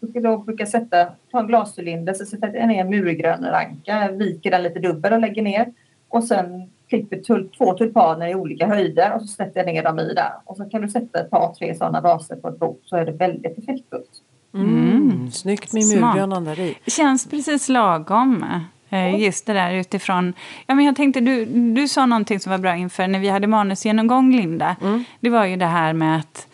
då, 0.00 0.20
då 0.20 0.38
brukar 0.38 0.62
jag 0.62 0.68
sätta, 0.68 1.06
ta 1.30 1.40
en 1.40 1.46
glascylinder, 1.46 2.14
så 2.14 2.24
sätter 2.24 2.54
jag 2.54 2.68
ner 2.68 2.80
en 2.80 2.90
murgrön 2.90 3.44
ranka, 3.44 4.10
viker 4.12 4.50
den 4.50 4.62
lite 4.62 4.78
dubbel 4.78 5.12
och 5.12 5.20
lägger 5.20 5.42
ner. 5.42 5.72
Och 6.08 6.24
sen 6.24 6.70
klipper 6.88 7.16
tul, 7.16 7.48
två 7.58 7.74
tulpaner 7.74 8.28
i 8.28 8.34
olika 8.34 8.66
höjder 8.66 9.14
och 9.14 9.20
så 9.20 9.26
sätter 9.26 9.60
jag 9.60 9.66
ner 9.66 9.82
dem 9.82 9.98
i 9.98 10.14
där. 10.14 10.32
Och 10.44 10.56
så 10.56 10.64
kan 10.64 10.82
du 10.82 10.88
sätta 10.88 11.20
ett 11.20 11.30
par, 11.30 11.54
tre 11.54 11.74
sådana 11.74 12.00
vaser 12.00 12.36
på 12.36 12.48
ett 12.48 12.58
bord 12.58 12.78
så 12.84 12.96
är 12.96 13.04
det 13.04 13.12
väldigt 13.12 13.58
effektfullt. 13.58 14.22
Mm. 14.54 15.30
Snyggt 15.30 15.72
med 15.72 15.82
murgrönan 16.00 16.44
där 16.44 16.60
i. 16.60 16.76
Känns 16.86 17.30
precis 17.30 17.68
lagom. 17.68 18.44
eh, 18.90 19.20
Just 19.20 19.46
det 19.46 19.52
där 19.52 19.72
utifrån... 19.72 20.32
Ja, 20.66 20.74
men 20.74 20.84
jag 20.84 20.96
tänkte, 20.96 21.20
du, 21.20 21.44
du 21.74 21.88
sa 21.88 22.06
någonting 22.06 22.40
som 22.40 22.50
var 22.50 22.58
bra 22.58 22.76
inför 22.76 23.06
när 23.06 23.18
vi 23.18 23.28
hade 23.28 23.46
manusgenomgång, 23.46 24.36
Linda. 24.36 24.76
Det 25.20 25.30
var 25.30 25.44
ju 25.44 25.56
det 25.56 25.66
här 25.66 25.92
med 25.92 26.18
att 26.18 26.48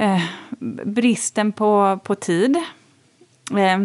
eh, 0.00 0.22
bristen 0.84 1.52
på, 1.52 2.00
på 2.04 2.14
tid. 2.14 2.56
Eh, 3.56 3.78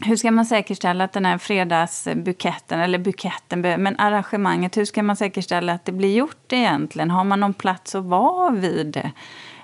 hur 0.00 0.16
ska 0.16 0.30
man 0.30 0.46
säkerställa 0.46 1.04
att 1.04 1.12
den 1.12 1.24
här 1.24 1.38
fredagsbuketten, 1.38 2.80
eller 2.80 2.98
buketten, 2.98 3.60
men 3.60 3.96
arrangemanget, 3.98 4.76
hur 4.76 4.84
ska 4.84 5.02
man 5.02 5.16
säkerställa 5.16 5.72
att 5.72 5.84
det 5.84 5.92
blir 5.92 6.16
gjort 6.16 6.52
egentligen? 6.52 7.10
Har 7.10 7.24
man 7.24 7.40
någon 7.40 7.54
plats 7.54 7.94
att 7.94 8.04
vara 8.04 8.50
vid 8.50 9.10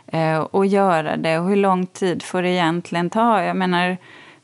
eh, 0.07 0.39
och 0.39 0.67
göra 0.67 1.17
det? 1.17 1.39
Och 1.39 1.49
hur 1.49 1.57
lång 1.57 1.87
tid 1.87 2.23
får 2.23 2.43
det 2.43 2.49
egentligen 2.49 3.11
ta? 3.11 3.43
Jag 3.43 3.57
menar, 3.57 3.97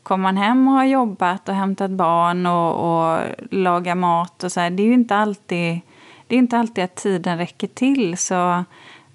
kommer 0.03 0.22
man 0.22 0.37
hem 0.37 0.68
och 0.68 0.74
har 0.74 0.85
jobbat 0.85 1.48
och 1.48 1.55
hämtat 1.55 1.90
barn 1.90 2.46
och, 2.46 2.72
och 2.72 3.20
lagat 3.50 3.96
mat 3.96 4.44
och 4.44 4.53
så 4.53 4.61
här, 4.61 4.70
det 4.70 4.83
är 4.83 4.87
ju 4.87 4.94
inte 4.94 5.16
alltid, 5.16 5.81
det 6.26 6.35
är 6.35 6.38
inte 6.38 6.59
alltid 6.59 6.85
att 6.85 6.96
tiden 6.96 7.38
räcker 7.38 7.66
till. 7.66 8.18
Så 8.18 8.64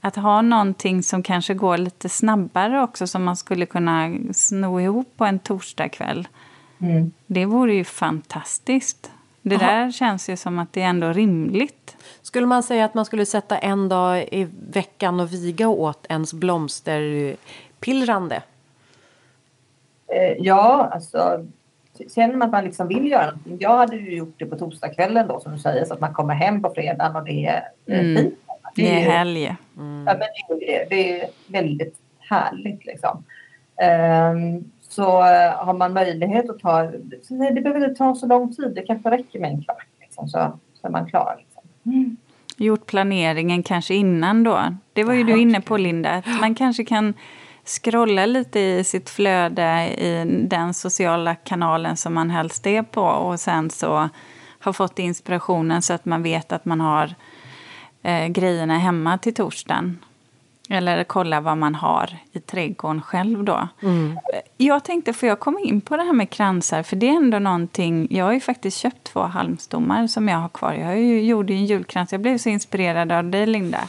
att 0.07 0.15
ha 0.15 0.41
någonting 0.41 1.03
som 1.03 1.23
kanske 1.23 1.53
går 1.53 1.77
lite 1.77 2.09
snabbare 2.09 2.81
också 2.81 3.07
som 3.07 3.23
man 3.23 3.35
skulle 3.35 3.65
kunna 3.65 4.13
sno 4.33 4.81
ihop 4.81 5.13
på 5.17 5.25
en 5.25 5.39
torsdagkväll. 5.39 6.27
Mm. 6.79 7.11
Det 7.27 7.45
vore 7.45 7.73
ju 7.73 7.83
fantastiskt. 7.83 9.11
Det 9.41 9.55
Aha. 9.55 9.65
där 9.71 9.91
känns 9.91 10.29
ju 10.29 10.37
som 10.37 10.59
att 10.59 10.73
det 10.73 10.81
är 10.81 10.87
ändå 10.87 11.13
rimligt. 11.13 11.97
Skulle 12.21 12.47
man 12.47 12.63
säga 12.63 12.85
att 12.85 12.93
man 12.93 13.05
skulle 13.05 13.25
sätta 13.25 13.57
en 13.57 13.89
dag 13.89 14.23
i 14.31 14.47
veckan 14.71 15.19
och 15.19 15.33
viga 15.33 15.67
åt 15.69 16.05
ens 16.09 16.33
blomsterpillrande? 16.33 18.35
Eh, 20.07 20.33
ja, 20.39 20.89
alltså 20.93 21.45
känner 22.15 22.35
man 22.35 22.45
att 22.45 22.51
man 22.51 22.63
liksom 22.63 22.87
vill 22.87 23.11
göra 23.11 23.25
någonting. 23.25 23.57
Jag 23.59 23.77
hade 23.77 23.95
ju 23.95 24.17
gjort 24.17 24.35
det 24.37 24.45
på 24.45 24.57
torsdagskvällen 24.57 25.27
då 25.27 25.39
som 25.39 25.51
du 25.51 25.59
säger 25.59 25.85
så 25.85 25.93
att 25.93 25.99
man 25.99 26.13
kommer 26.13 26.33
hem 26.33 26.61
på 26.61 26.69
fredagen 26.69 27.15
och 27.15 27.25
det 27.25 27.45
är 27.45 27.63
eh, 27.85 27.99
Mm. 27.99 28.17
fint. 28.23 28.35
Det 28.75 28.91
är 28.91 28.99
helg. 28.99 29.43
Ja, 29.43 29.55
men 29.75 30.19
det, 30.59 30.75
är 30.75 30.89
det. 30.89 31.21
är 31.21 31.27
väldigt 31.47 31.95
härligt 32.19 32.85
liksom. 32.85 33.23
Ehm, 33.81 34.63
så 34.89 35.19
eh, 35.19 35.65
har 35.65 35.73
man 35.73 35.93
möjlighet 35.93 36.49
att 36.49 36.59
ta, 36.59 36.91
nej, 37.29 37.53
det 37.53 37.61
behöver 37.61 37.87
inte 37.87 37.97
ta 37.97 38.15
så 38.15 38.27
lång 38.27 38.55
tid, 38.55 38.71
det 38.75 38.81
kanske 38.81 39.11
räcker 39.11 39.39
med 39.39 39.51
en 39.51 39.63
kvart 39.63 39.87
liksom, 40.01 40.27
så, 40.27 40.59
så 40.81 40.87
är 40.87 40.91
man 40.91 41.09
klar. 41.09 41.35
Liksom. 41.37 42.17
Gjort 42.57 42.85
planeringen 42.85 43.63
kanske 43.63 43.95
innan 43.95 44.43
då. 44.43 44.59
Det 44.93 45.03
var 45.03 45.13
ju 45.13 45.23
du 45.23 45.37
inne 45.37 45.61
på 45.61 45.77
Linda. 45.77 46.11
Att 46.11 46.39
man 46.41 46.55
kanske 46.55 46.85
kan 46.85 47.13
scrolla 47.65 48.25
lite 48.25 48.59
i 48.59 48.83
sitt 48.83 49.09
flöde 49.09 49.89
i 49.97 50.25
den 50.49 50.73
sociala 50.73 51.35
kanalen 51.35 51.97
som 51.97 52.13
man 52.13 52.29
helst 52.29 52.67
är 52.67 52.81
på 52.81 53.01
och 53.01 53.39
sen 53.39 53.69
så 53.69 54.09
har 54.59 54.73
fått 54.73 54.99
inspirationen 54.99 55.81
så 55.81 55.93
att 55.93 56.05
man 56.05 56.23
vet 56.23 56.51
att 56.51 56.65
man 56.65 56.81
har 56.81 57.15
eh, 58.05 58.27
grejerna 58.27 58.77
hemma 58.77 59.17
till 59.17 59.33
torsdagen. 59.33 59.99
Eller 60.69 61.03
kolla 61.03 61.41
vad 61.41 61.57
man 61.57 61.75
har 61.75 62.17
i 62.31 62.39
trädgården 62.39 63.01
själv 63.01 63.43
då. 63.43 63.67
Jag 64.57 64.83
tänkte, 64.83 65.13
får 65.13 65.29
jag 65.29 65.39
komma 65.39 65.59
in 65.59 65.81
på 65.81 65.97
det 65.97 66.03
här 66.03 66.13
med 66.13 66.29
kransar? 66.29 66.83
För 66.83 66.95
det 66.95 67.09
är 67.09 67.15
ändå 67.15 67.39
någonting, 67.39 68.07
jag 68.09 68.25
har 68.25 68.33
ju 68.33 68.39
faktiskt 68.39 68.77
köpt 68.77 69.03
två 69.03 69.21
halmstommar 69.21 70.07
som 70.07 70.27
jag 70.27 70.37
har 70.37 70.49
kvar. 70.49 70.73
Jag 70.73 70.85
har 70.85 70.93
ju 70.93 71.21
gjorde 71.23 71.53
en 71.53 71.65
julkrans, 71.65 72.11
jag 72.11 72.21
blev 72.21 72.37
så 72.37 72.49
inspirerad 72.49 73.11
av 73.11 73.23
dig 73.23 73.45
Linda. 73.45 73.79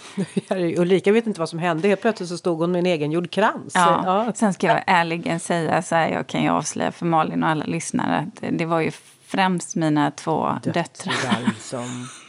Ulrika 0.77 1.13
vet 1.13 1.27
inte 1.27 1.41
vad 1.41 1.49
som 1.49 1.59
hände. 1.59 1.89
Helt 1.89 2.03
plötsligt 2.03 2.29
så 2.29 2.39
stod 2.39 2.59
hon 2.59 2.73
med 2.73 2.79
en 2.79 2.87
egengjord 2.87 3.31
krans. 3.31 3.73
Ja. 3.75 4.33
Sen 4.35 4.55
ska 4.55 4.67
jag 4.67 4.83
ärligen 4.87 5.41
säga 5.41 5.83
så 5.83 5.95
här, 5.95 6.09
jag 6.09 6.27
kan 6.27 6.43
ju 6.43 6.49
avslöja 6.49 6.93
för 6.93 7.07
Malin 7.07 7.43
och 7.43 7.49
alla 7.49 7.65
lyssnare 7.65 8.19
att 8.19 8.59
det 8.59 8.65
var 8.65 8.81
ju 8.81 8.91
främst 9.27 9.77
mina 9.77 10.11
två 10.11 10.49
döttrar 10.63 11.55
som... 11.61 12.09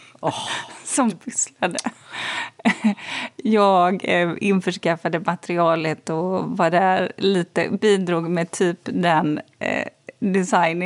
som 0.84 1.12
pysslade. 1.12 1.78
Jag 3.36 4.02
eh, 4.04 4.34
införskaffade 4.42 5.20
materialet 5.20 6.10
och 6.10 6.58
var 6.58 6.72
där 6.72 7.12
lite, 7.18 7.70
bidrog 7.82 8.30
med 8.30 8.52
typ 8.52 8.80
den 8.84 9.40
eh, 9.60 9.88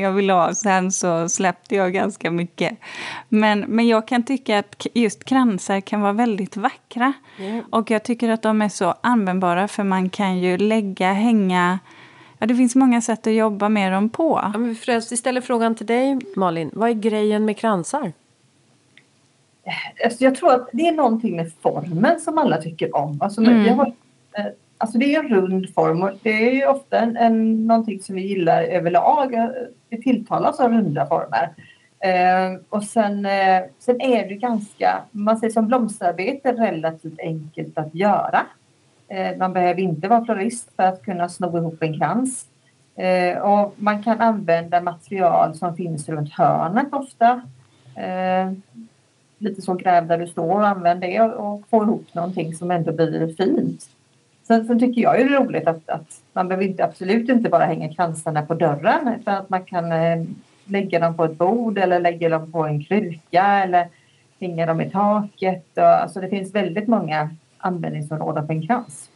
jag 0.02 0.12
ville 0.12 0.34
ha. 0.34 0.56
Sen 0.56 0.92
så 0.92 1.30
släppte 1.30 1.76
jag 1.76 1.94
ganska 1.94 2.32
mycket. 2.32 2.78
Men, 3.30 3.60
men 3.60 3.88
jag 3.88 4.08
kan 4.08 4.24
tycka 4.24 4.60
att 4.60 4.88
just 4.94 5.24
kransar 5.24 5.82
kan 5.82 6.02
vara 6.02 6.14
väldigt 6.14 6.58
vackra. 6.58 7.14
Och 7.70 7.92
jag 7.92 8.04
tycker 8.04 8.30
att 8.30 8.42
de 8.42 8.62
är 8.62 8.70
så 8.70 8.96
användbara 9.02 9.68
för 9.68 9.84
man 9.84 10.10
kan 10.10 10.40
ju 10.40 10.58
lägga, 10.58 11.14
hänga 11.14 11.80
Ja, 12.42 12.48
det 12.48 12.56
finns 12.56 12.76
många 12.76 13.02
sätt 13.02 13.28
att 13.28 13.34
jobba 13.34 13.70
med 13.70 13.92
dem 13.92 14.10
på. 14.10 14.40
Ja, 14.54 14.60
men 14.60 14.76
ställer 15.02 15.42
frågan 15.42 15.76
till 15.76 15.86
dig 15.86 16.20
Malin. 16.36 16.70
Vad 16.74 16.90
är 16.90 16.94
grejen 16.94 17.46
med 17.46 17.58
kransar? 17.58 18.12
Alltså 20.06 20.24
jag 20.24 20.36
tror 20.36 20.54
att 20.54 20.70
det 20.74 20.88
är 20.88 20.92
någonting 20.92 21.36
med 21.36 21.52
formen 21.62 22.20
som 22.20 22.38
alla 22.38 22.58
tycker 22.58 22.96
om. 22.96 23.18
Alltså, 23.22 23.42
Mm. 23.42 23.66
jag 23.66 23.74
har, 23.74 23.86
eh, 24.38 24.46
alltså 24.78 24.98
det 24.98 25.16
är 25.16 25.20
en 25.20 25.30
rund 25.30 25.74
form 25.74 26.02
och 26.04 26.10
det 26.24 26.50
är 26.50 26.54
ju 26.54 26.66
ofta 26.66 27.00
en, 27.00 27.18
en, 27.18 27.68
någonting 27.68 28.02
som 28.02 28.16
vi 28.16 28.22
gillar 28.28 28.64
överlag. 28.64 29.34
Eh, 29.34 29.48
Vi 29.90 30.02
tilltalas 30.02 30.60
av 30.60 30.72
runda 30.72 31.06
former. 31.06 31.50
Eh, 32.00 32.60
och 32.70 32.84
sen, 32.84 33.26
eh, 33.26 33.62
sen 33.80 34.02
är 34.02 34.30
det 34.30 34.36
ganska, 34.36 35.02
man 35.12 35.38
säger 35.38 35.54
som 35.54 35.68
blomsterarbete, 35.68 36.52
relativt 36.52 37.20
enkelt 37.20 37.78
att 37.78 37.96
göra. 37.96 38.42
Eh, 39.08 39.38
man 39.38 39.54
behöver 39.54 39.82
inte 39.82 40.08
vara 40.08 40.26
florist 40.26 40.70
för 40.76 40.84
att 40.84 41.02
kunna 41.04 41.30
sno 41.30 41.58
ihop 41.58 41.78
en 41.84 42.00
krans. 42.00 42.46
Eh, 42.96 43.38
och 43.38 43.74
man 43.78 44.04
kan 44.04 44.22
använda 44.22 44.82
material 44.82 45.56
som 45.56 45.76
finns 45.76 46.10
runt 46.10 46.34
hörnet 46.34 46.94
ofta. 46.94 47.42
Lite 49.42 49.62
så 49.62 49.74
gräv 49.74 50.08
där 50.08 50.18
du 50.18 50.28
står 50.28 50.52
och 50.52 50.68
använd 50.68 51.02
det 51.02 51.22
och, 51.22 51.54
och 51.54 51.64
få 51.70 51.84
ihop 51.84 52.06
någonting 52.14 52.56
som 52.56 52.72
ändå 52.72 52.92
blir 52.92 53.36
fint. 53.36 53.90
Sen, 54.44 54.68
sen 54.68 54.80
tycker 54.80 55.02
jag 55.02 55.20
ju 55.20 55.28
det 55.28 55.36
är 55.36 55.40
roligt 55.40 55.68
att, 55.68 55.90
att 55.90 56.22
man 56.34 56.48
behöver 56.48 56.66
inte, 56.66 56.84
absolut 56.86 57.30
inte 57.30 57.50
bara 57.50 57.66
hänga 57.66 57.94
kransarna 57.94 58.42
på 58.42 58.54
dörren 58.54 59.16
utan 59.20 59.36
att 59.36 59.50
man 59.50 59.64
kan 59.64 59.92
eh, 59.92 60.24
lägga 60.66 61.00
dem 61.00 61.18
på 61.18 61.26
ett 61.26 61.38
bord 61.38 61.78
eller 61.78 62.00
lägga 62.00 62.30
dem 62.30 62.52
på 62.52 62.66
en 62.66 62.84
kruka 62.84 63.44
eller 63.44 63.88
hänga 64.40 64.66
dem 64.66 64.82
i 64.82 64.90
taket. 64.90 65.66
Och, 65.76 65.84
alltså 65.84 66.22
det 66.22 66.30
finns 66.30 66.56
väldigt 66.56 66.88
många 66.88 67.30
användningsområden 67.58 68.48
för 68.48 68.54
en 68.54 68.68
krans. 68.68 69.10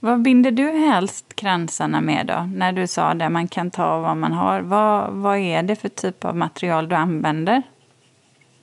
Vad 0.00 0.22
binder 0.22 0.50
du 0.50 0.70
helst 0.70 1.36
kransarna 1.36 2.00
med 2.00 2.26
då? 2.26 2.48
När 2.54 2.72
du 2.72 2.86
sa 2.86 3.14
det, 3.14 3.28
man 3.28 3.48
kan 3.48 3.70
ta 3.70 4.00
vad 4.00 4.16
man 4.16 4.32
har. 4.32 4.60
Vad, 4.60 5.12
vad 5.12 5.38
är 5.38 5.62
det 5.62 5.76
för 5.76 5.88
typ 5.88 6.24
av 6.24 6.36
material 6.36 6.88
du 6.88 6.94
använder? 6.94 7.62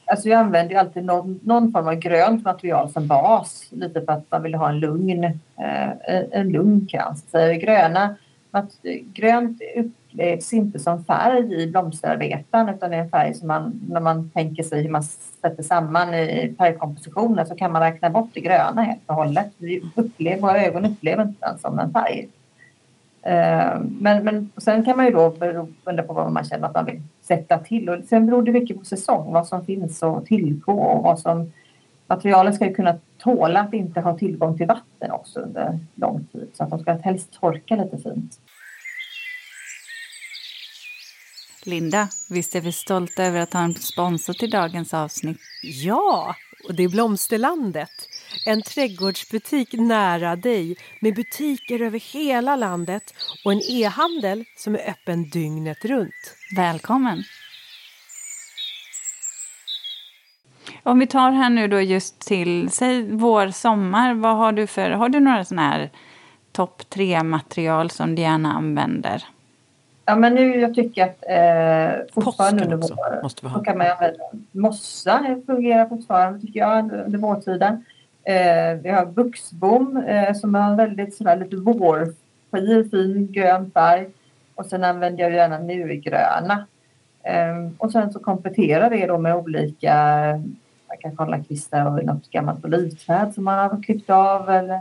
Alltså 0.08 0.30
jag 0.30 0.40
använder 0.40 0.74
ju 0.74 0.80
alltid 0.80 1.06
någon, 1.06 1.40
någon 1.44 1.72
form 1.72 1.88
av 1.88 1.96
grönt 1.96 2.46
material 2.46 2.90
som 2.90 3.08
bas. 3.08 3.68
Lite 3.72 4.02
för 4.02 4.12
att 4.12 4.26
man 4.32 4.44
vill 4.44 4.56
ha 4.56 4.70
en 4.70 4.80
lugn, 4.80 5.24
eh, 5.24 5.90
en 6.32 6.50
lugn 6.50 6.88
krans. 6.92 7.26
Så 7.32 7.38
gröna, 7.38 8.16
att, 8.52 8.72
grönt 9.14 9.62
upplevs 9.76 10.54
inte 10.54 10.80
som 10.80 11.04
färg 11.04 11.54
i 11.54 11.68
blomsterarbeten 11.68 12.70
utan 12.70 12.92
det 12.92 12.98
är 12.98 13.02
en 13.02 13.10
färg 13.10 13.34
som 13.34 13.48
man, 13.48 13.82
när 13.90 14.00
man 14.00 14.30
tänker 14.30 14.64
sig 14.64 14.84
hur 14.84 14.90
man 14.90 15.04
sätter 15.42 15.64
samman 15.64 16.14
i 16.14 16.56
färgkompositionen 16.58 17.46
så 17.46 17.56
kan 17.56 17.72
man 17.72 17.82
räkna 17.82 18.10
bort 18.10 18.30
det 18.34 18.40
gröna 18.40 18.82
helt 18.82 19.02
och 19.06 19.16
hållet. 19.16 19.52
Vi 19.58 19.82
upplever, 19.96 20.42
våra 20.42 20.66
ögon 20.66 20.86
upplever 20.86 21.24
inte 21.24 21.48
den 21.48 21.60
som 21.60 21.80
en 21.80 21.94
färg. 21.94 22.28
Eh, 23.28 23.80
Men, 24.00 24.24
men 24.24 24.52
sen 24.58 24.86
kan 24.86 24.98
man 24.98 25.06
ju 25.06 25.12
då 25.12 25.30
beroende 25.30 26.04
på 26.04 26.14
vad 26.14 26.32
man 26.32 26.44
känner 26.44 26.68
att 26.68 26.74
man 26.74 26.86
vill 26.86 27.02
sätta 27.22 27.58
till. 27.58 27.90
Och 27.90 28.04
sen 28.10 28.26
beror 28.26 28.44
det 28.44 28.52
mycket 28.52 28.80
på 28.80 28.86
säsong, 28.86 29.34
vad 29.34 29.48
som 29.48 29.66
finns 29.66 30.04
att 30.04 30.26
tillgå 30.26 30.74
och 30.74 31.04
vad 31.04 31.20
som... 31.20 31.52
Materialen 32.08 32.54
ska 32.54 32.66
ju 32.68 32.74
kunna 32.74 33.00
tåla 33.18 33.60
att 33.60 33.74
inte 33.74 34.02
ha 34.02 34.18
tillgång 34.18 34.58
till 34.58 34.68
vatten 34.68 35.12
också 35.12 35.40
under 35.40 35.80
lång 35.96 36.26
tid. 36.32 36.50
Så 36.54 36.64
att 36.64 36.70
de 36.70 36.80
ska 36.80 36.94
helst 36.94 37.34
torka 37.42 37.76
lite 37.76 37.98
fint. 37.98 38.40
Linda, 41.66 42.08
visst 42.30 42.56
är 42.56 42.62
vi 42.62 42.72
stolta 42.72 43.24
över 43.24 43.40
att 43.40 43.54
ha 43.54 43.62
en 43.62 43.74
sponsor 43.74 44.34
till 44.34 44.50
dagens 44.50 44.94
avsnitt? 44.94 45.38
Ja, 45.64 46.36
och 46.68 46.76
det 46.76 46.84
är 46.84 46.90
Blomsterlandet. 46.90 47.90
En 48.46 48.62
trädgårdsbutik 48.62 49.74
nära 49.74 50.36
dig 50.36 50.78
med 51.02 51.16
butiker 51.16 51.82
över 51.82 52.00
hela 52.14 52.56
landet 52.56 53.04
och 53.46 53.52
en 53.52 53.62
e-handel 53.70 54.44
som 54.58 54.76
är 54.76 54.90
öppen 54.90 55.30
dygnet 55.30 55.86
runt. 55.86 56.36
Välkommen! 56.56 57.24
Om 60.84 61.00
vi 61.00 61.08
tar 61.08 61.32
här 61.32 61.50
nu 61.50 61.68
då 61.68 61.82
just 61.82 62.20
till, 62.20 62.70
säg 62.70 63.04
vår, 63.04 63.48
sommar, 63.48 64.14
vad 64.14 64.36
har 64.36 64.52
du 64.52 64.68
för, 64.68 64.92
har 64.92 65.10
du 65.10 65.20
några 65.20 65.46
sådana 65.46 65.70
här 65.70 65.90
topp 66.52 66.90
tre 66.90 67.24
material 67.24 67.90
som 67.90 68.16
du 68.16 68.22
gärna 68.22 68.54
använder? 68.54 69.24
Ja, 70.06 70.16
men 70.16 70.36
nu 70.36 70.60
jag 70.60 70.74
tycker 70.74 71.04
att 71.04 71.24
eh, 71.30 72.24
fortfarande 72.24 72.64
under 72.64 72.78
också 72.78 72.96
vår, 72.96 73.24
måste 73.24 73.46
vi 73.46 73.54
så 73.54 73.60
kan 73.60 73.78
man 73.78 73.88
använda 73.88 74.20
mossa. 74.52 75.22
Det 75.28 75.46
fungerar 75.46 75.90
fortfarande 75.90 76.40
tycker 76.40 76.60
jag 76.60 76.92
under 76.92 77.18
vårtiden. 77.18 77.86
Eh, 78.28 78.78
vi 78.84 78.90
har 78.90 79.06
buxbom 79.06 79.98
eh, 79.98 80.34
som 80.34 80.56
har 80.56 80.70
en 80.72 80.78
väldigt 80.78 81.16
sådär 81.16 81.38
lite 81.38 81.56
vårskir, 81.56 82.90
fin 82.90 83.32
grön 83.32 83.72
färg. 83.72 84.08
Och 84.56 84.66
sen 84.66 84.84
använder 84.84 85.24
jag 85.24 85.34
gärna 85.34 85.60
murgröna. 85.60 86.66
Eh, 87.24 87.70
och 87.78 87.92
sen 87.92 88.14
så 88.14 88.20
kompletterar 88.20 88.90
det 88.90 89.06
då 89.06 89.18
med 89.18 89.36
olika, 89.36 89.96
man 90.88 90.98
kan 91.00 91.16
kolla 91.16 91.44
kvistar 91.44 91.86
och 91.86 92.06
något 92.06 92.32
gammalt 92.32 92.66
olivträd 92.66 93.34
som 93.34 93.44
man 93.44 93.70
har 93.70 93.84
klippt 93.84 94.10
av 94.10 94.50
eller, 94.50 94.80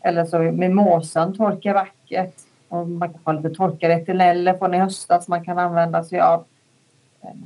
eller 0.00 0.24
så 0.24 0.38
mimosan 0.38 1.36
torkar 1.36 1.74
vackert. 1.74 2.34
Och 2.68 2.88
man 2.88 3.08
kan 3.08 3.20
ha 3.24 3.32
lite 3.32 3.50
torkade 3.50 3.94
etyleller 3.94 4.54
från 4.54 4.74
i 4.74 4.78
höstas 4.78 5.28
man 5.28 5.44
kan 5.44 5.58
använda 5.58 6.04
sig 6.04 6.20
av. 6.20 6.44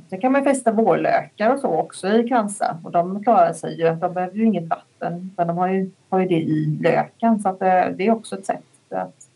Sen 0.09 0.21
kan 0.21 0.31
man 0.31 0.43
fästa 0.43 0.71
vårlökar 0.71 1.53
och 1.53 1.59
så 1.59 1.67
också 1.67 2.07
i 2.07 2.27
kransar 2.27 2.77
och 2.83 2.91
de 2.91 3.23
klarar 3.23 3.53
sig 3.53 3.79
ju. 3.79 3.95
De 3.95 4.13
behöver 4.13 4.37
ju 4.37 4.45
inget 4.45 4.69
vatten 4.69 5.29
utan 5.33 5.47
de 5.47 5.57
har 5.57 5.67
ju, 5.67 5.91
har 6.09 6.19
ju 6.19 6.27
det 6.27 6.41
i 6.41 6.79
löken 6.81 7.39
så 7.39 7.49
att 7.49 7.61
eh, 7.61 7.67
det, 7.67 7.93
det 7.97 8.07
är 8.07 8.11
också 8.11 8.37
ett 8.37 8.45
sätt 8.45 8.63
att 8.89 9.27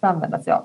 använda 0.00 0.42
sig 0.42 0.52
av. 0.52 0.64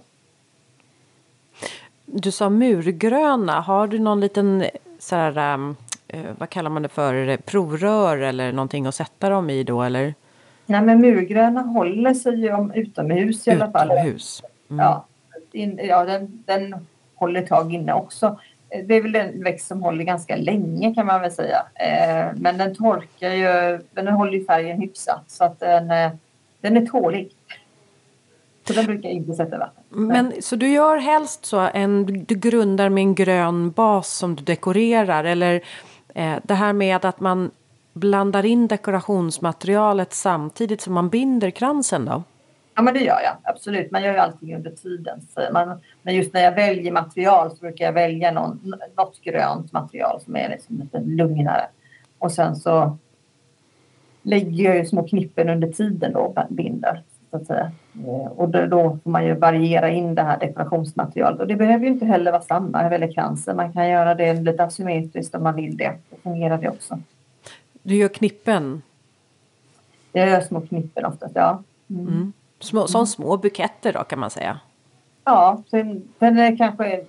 Du 2.05 2.31
sa 2.31 2.49
murgröna. 2.49 3.61
Har 3.61 3.87
du 3.87 3.99
någon 3.99 4.19
liten 4.19 4.65
så 4.99 5.15
här, 5.15 5.53
um, 5.53 5.75
eh, 6.07 6.21
vad 6.37 6.49
kallar 6.49 6.69
man 6.69 6.81
det 6.81 6.89
för, 6.89 7.37
provrör 7.37 8.17
eller 8.17 8.51
någonting 8.51 8.85
att 8.85 8.95
sätta 8.95 9.29
dem 9.29 9.49
i 9.49 9.63
då 9.63 9.81
eller? 9.81 10.13
Nej 10.65 10.81
men 10.81 11.01
murgröna 11.01 11.61
håller 11.61 12.13
sig 12.13 12.41
ju 12.41 12.53
om 12.53 12.71
utomhus 12.71 13.47
i 13.47 13.51
alla 13.51 13.71
fall. 13.71 13.91
Utomhus. 13.91 14.43
Mm. 14.69 14.85
Ja, 14.85 15.05
in, 15.51 15.79
ja 15.83 16.05
den, 16.05 16.43
den 16.45 16.87
håller 17.15 17.41
tag 17.41 17.73
inne 17.73 17.93
också. 17.93 18.39
Det 18.69 18.95
är 18.95 19.01
väl 19.01 19.15
en 19.15 19.43
växt 19.43 19.67
som 19.67 19.83
håller 19.83 20.03
ganska 20.03 20.35
länge 20.35 20.95
kan 20.95 21.05
man 21.05 21.21
väl 21.21 21.31
säga. 21.31 21.65
Eh, 21.75 22.35
men 22.35 22.57
den 22.57 22.75
torkar 22.75 23.29
ju, 23.29 23.79
den 23.91 24.07
håller 24.07 24.33
ju 24.33 24.45
färgen 24.45 24.81
hyfsat 24.81 25.23
så 25.27 25.43
att 25.43 25.59
den, 25.59 25.91
eh, 25.91 26.11
den 26.61 26.77
är 26.77 26.85
tålig. 26.85 27.31
Så 28.67 28.73
den 28.73 28.85
brukar 28.85 29.09
jag 29.09 29.15
inte 29.15 29.33
sätta 29.33 29.57
vatten. 29.57 29.83
Men 29.89 30.33
så 30.41 30.55
du 30.55 30.71
gör 30.71 30.97
helst 30.97 31.45
så 31.45 31.69
en, 31.73 32.05
du 32.25 32.35
grundar 32.35 32.89
med 32.89 33.01
en 33.01 33.15
grön 33.15 33.71
bas 33.71 34.17
som 34.17 34.35
du 34.35 34.43
dekorerar 34.43 35.23
eller 35.23 35.61
eh, 36.15 36.35
det 36.43 36.53
här 36.53 36.73
med 36.73 37.05
att 37.05 37.19
man 37.19 37.51
blandar 37.93 38.45
in 38.45 38.67
dekorationsmaterialet 38.67 40.13
samtidigt 40.13 40.81
som 40.81 40.93
man 40.93 41.09
binder 41.09 41.49
kransen 41.49 42.05
då? 42.05 42.23
Ja 42.79 42.83
men 42.83 42.93
det 42.93 42.99
gör 42.99 43.21
jag 43.21 43.37
absolut. 43.43 43.91
Man 43.91 44.03
gör 44.03 44.13
ju 44.13 44.19
allting 44.19 44.55
under 44.55 44.71
tiden. 44.71 45.21
Så 45.33 45.41
man, 45.53 45.81
men 46.01 46.15
just 46.15 46.33
när 46.33 46.41
jag 46.41 46.51
väljer 46.51 46.91
material 46.91 47.51
så 47.51 47.57
brukar 47.57 47.85
jag 47.85 47.93
välja 47.93 48.31
någon, 48.31 48.73
något 48.97 49.21
grönt 49.21 49.71
material 49.71 50.21
som 50.21 50.35
är 50.35 50.49
liksom 50.49 50.79
lite 50.79 50.99
lugnare. 50.99 51.67
Och 52.17 52.31
sen 52.31 52.55
så 52.55 52.97
lägger 54.21 54.63
jag 54.63 54.77
ju 54.77 54.85
små 54.85 55.07
knippen 55.07 55.49
under 55.49 55.67
tiden 55.67 56.13
då 56.13 56.47
binder. 56.49 57.03
Så 57.31 57.37
att 57.37 57.45
säga. 57.45 57.71
Eh, 58.07 58.31
Och 58.31 58.49
då, 58.49 58.99
får 59.03 59.09
man 59.09 59.25
ju 59.25 59.33
variera 59.33 59.89
in 59.89 60.15
det 60.15 60.23
här 60.23 60.39
dekorationsmaterialet. 60.39 61.39
Och 61.39 61.47
det 61.47 61.55
behöver 61.55 61.85
ju 61.85 61.91
inte 61.91 62.05
heller 62.05 62.31
vara 62.31 62.41
samma 62.41 62.83
över 62.83 62.99
hela 62.99 63.13
kransen. 63.13 63.55
Man 63.55 63.73
kan 63.73 63.89
göra 63.89 64.15
det 64.15 64.33
lite 64.33 64.63
asymmetriskt 64.63 65.35
om 65.35 65.43
man 65.43 65.55
vill 65.55 65.77
det. 65.77 65.93
Då 66.09 66.17
fungerar 66.23 66.57
det 66.57 66.69
också. 66.69 66.99
Du 67.83 67.95
gör 67.95 68.09
knippen, 68.09 68.81
Jag 70.11 70.29
gör 70.29 70.41
små 70.41 70.61
knippen 70.61 71.05
oftast, 71.05 71.35
ja. 71.35 71.63
Mm. 71.89 72.07
mm. 72.07 72.33
Små, 72.59 72.87
som 72.87 73.07
små 73.07 73.37
buketter 73.37 73.93
då 73.93 74.03
kan 74.03 74.19
man 74.19 74.29
säga. 74.29 74.59
Ja, 75.23 75.63
sen, 75.69 76.09
sen 76.19 76.37
är 76.39 76.51
det 76.51 76.57
kanske, 76.57 77.05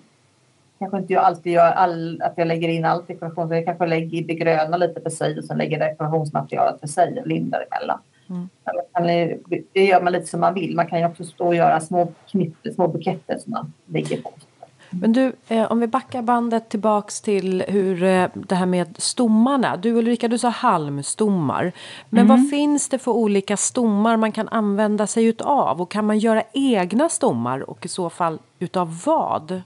kanske 0.78 0.98
inte 0.98 1.12
jag 1.12 1.24
alltid 1.24 1.52
gör 1.52 1.70
all, 1.70 2.22
att 2.22 2.32
jag 2.36 2.48
lägger 2.48 2.68
in 2.68 2.84
allt 2.84 3.08
dekoration. 3.08 3.48
Så 3.48 3.54
jag 3.54 3.64
kanske 3.64 3.86
lägger 3.86 4.22
det 4.22 4.34
gröna 4.34 4.76
lite 4.76 5.00
för 5.00 5.10
sig 5.10 5.38
och 5.38 5.44
sen 5.44 5.58
lägger 5.58 5.78
dekorationsmaterialet 5.78 6.80
för 6.80 6.86
sig 6.86 7.20
och 7.20 7.26
lindar 7.26 7.64
emellan. 7.70 7.98
Mm. 8.28 8.48
Det 9.72 9.84
gör 9.84 10.02
man 10.02 10.12
lite 10.12 10.26
som 10.26 10.40
man 10.40 10.54
vill. 10.54 10.76
Man 10.76 10.86
kan 10.86 10.98
ju 10.98 11.06
också 11.06 11.24
stå 11.24 11.46
och 11.46 11.54
göra 11.54 11.80
små 11.80 12.12
knipp, 12.30 12.56
små 12.74 12.88
buketter 12.88 13.38
som 13.38 13.50
man 13.52 13.72
lägger 13.86 14.22
på. 14.22 14.32
Men 14.90 15.12
du, 15.12 15.32
eh, 15.48 15.72
om 15.72 15.80
vi 15.80 15.86
backar 15.86 16.22
bandet 16.22 16.68
tillbaks 16.68 17.20
till 17.20 17.64
hur 17.68 18.02
eh, 18.02 18.28
det 18.34 18.54
här 18.54 18.66
med 18.66 18.94
stommarna. 18.98 19.76
Du 19.76 19.92
Ulrika, 19.92 20.28
du 20.28 20.38
sa 20.38 20.48
halmstommar. 20.48 21.72
Men 22.08 22.28
vad 22.28 22.50
finns 22.50 22.88
det 22.88 22.98
för 22.98 23.12
olika 23.12 23.56
stommar 23.56 24.16
man 24.16 24.32
kan 24.32 24.48
använda 24.48 25.06
sig 25.06 25.24
utav? 25.24 25.80
Och 25.80 25.90
kan 25.90 26.06
man 26.06 26.18
göra 26.18 26.42
egna 26.52 27.08
stommar 27.08 27.70
och 27.70 27.84
i 27.84 27.88
så 27.88 28.10
fall 28.10 28.38
utav 28.58 29.02
vad? 29.06 29.62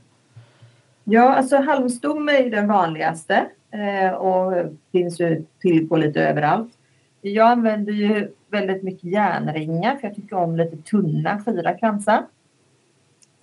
Ja, 1.05 1.35
alltså 1.35 1.57
halmstomme 1.57 2.33
är 2.33 2.51
den 2.51 2.69
vanligaste 2.69 3.47
eh, 3.71 4.15
och 4.15 4.53
finns 4.93 5.21
ju 5.21 5.45
till 5.61 5.89
på 5.89 5.97
lite 5.97 6.23
överallt. 6.23 6.73
Jag 7.21 7.49
använder 7.49 7.93
ju 7.93 8.33
väldigt 8.51 8.83
mycket 8.83 9.05
järnringar 9.05 9.97
för 9.97 10.07
jag 10.07 10.17
tycker 10.17 10.37
om 10.37 10.57
lite 10.57 10.77
tunna 10.77 11.41
skira 11.45 11.75
kransar. 11.75 12.23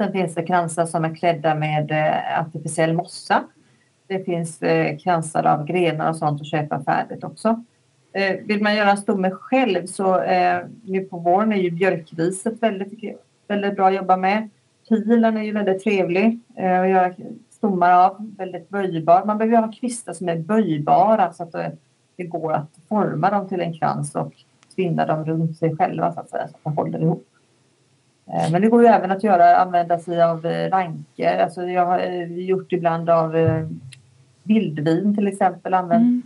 Sen 0.01 0.11
finns 0.11 0.35
det 0.35 0.43
kransar 0.43 0.85
som 0.85 1.05
är 1.05 1.15
klädda 1.15 1.55
med 1.55 1.91
eh, 1.91 2.39
artificiell 2.39 2.93
mossa. 2.93 3.43
Det 4.07 4.23
finns 4.23 4.61
eh, 4.61 4.97
kransar 4.97 5.43
av 5.43 5.65
grenar 5.65 6.09
och 6.09 6.15
sånt 6.15 6.41
att 6.41 6.47
köpa 6.47 6.83
färdigt 6.83 7.23
också. 7.23 7.63
Eh, 8.13 8.35
vill 8.45 8.63
man 8.63 8.75
göra 8.75 8.91
en 8.91 8.97
stomme 8.97 9.31
själv 9.31 9.85
så 9.85 10.21
nu 10.83 11.01
på 11.09 11.17
våren 11.17 11.53
är 11.53 11.57
ju 11.57 11.71
björkriset 11.71 12.63
väldigt, 12.63 13.17
väldigt 13.47 13.75
bra 13.75 13.87
att 13.87 13.95
jobba 13.95 14.17
med. 14.17 14.49
Pilen 14.89 15.37
är 15.37 15.43
ju 15.43 15.51
väldigt 15.51 15.83
trevlig 15.83 16.39
att 16.55 16.89
göra 16.89 17.13
stommar 17.49 17.91
av, 17.91 18.31
väldigt 18.37 18.69
böjbar. 18.69 19.25
Man 19.25 19.37
behöver 19.37 19.57
ha 19.57 19.71
kvistar 19.71 20.13
som 20.13 20.29
är 20.29 20.37
böjbara 20.37 21.33
så 21.33 21.43
att 21.43 21.51
det, 21.51 21.71
det 22.15 22.23
går 22.23 22.53
att 22.53 22.71
forma 22.89 23.29
dem 23.29 23.47
till 23.47 23.61
en 23.61 23.73
krans 23.73 24.15
och 24.15 24.33
tvinna 24.75 25.05
dem 25.05 25.25
runt 25.25 25.57
sig 25.57 25.75
själva 25.75 26.13
så 26.13 26.19
att 26.19 26.29
säga 26.29 26.47
så 26.47 26.55
att 26.55 26.63
de 26.63 26.77
håller 26.77 26.99
ihop. 26.99 27.27
Eh, 28.33 28.51
men 28.51 28.61
det 28.61 28.67
går 28.67 28.81
ju 28.81 28.87
även 28.87 29.11
att 29.11 29.23
göra, 29.23 29.57
använda 29.57 29.99
sig 29.99 30.23
av 30.23 30.45
eh, 30.45 30.69
ranker. 30.69 31.37
Alltså 31.37 31.63
jag 31.63 31.85
har 31.85 31.99
eh, 31.99 32.31
gjort 32.31 32.73
ibland 32.73 33.09
av 33.09 33.35
vildvin 34.43 35.15
till 35.15 35.27
exempel. 35.27 35.73
Använt 35.73 36.01
mm. 36.01 36.23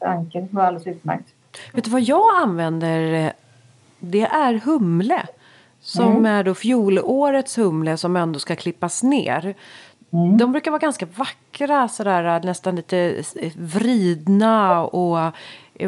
ranker, 0.00 0.40
det 0.40 0.48
var 0.50 0.64
alldeles 0.64 0.86
utmärkt. 0.86 1.28
Vet 1.72 1.84
du 1.84 1.90
vad 1.90 2.00
jag 2.00 2.42
använder? 2.42 3.32
Det 3.98 4.22
är 4.22 4.54
humle. 4.64 5.22
Som 5.80 6.12
mm. 6.12 6.26
är 6.26 6.44
då 6.44 6.54
fjolårets 6.54 7.58
humle 7.58 7.96
som 7.96 8.16
ändå 8.16 8.38
ska 8.38 8.56
klippas 8.56 9.02
ner. 9.02 9.54
Mm. 10.12 10.38
De 10.38 10.52
brukar 10.52 10.70
vara 10.70 10.78
ganska 10.78 11.06
vackra, 11.06 11.88
sådär, 11.88 12.40
nästan 12.44 12.76
lite 12.76 13.22
vridna 13.56 14.82
och 14.84 15.34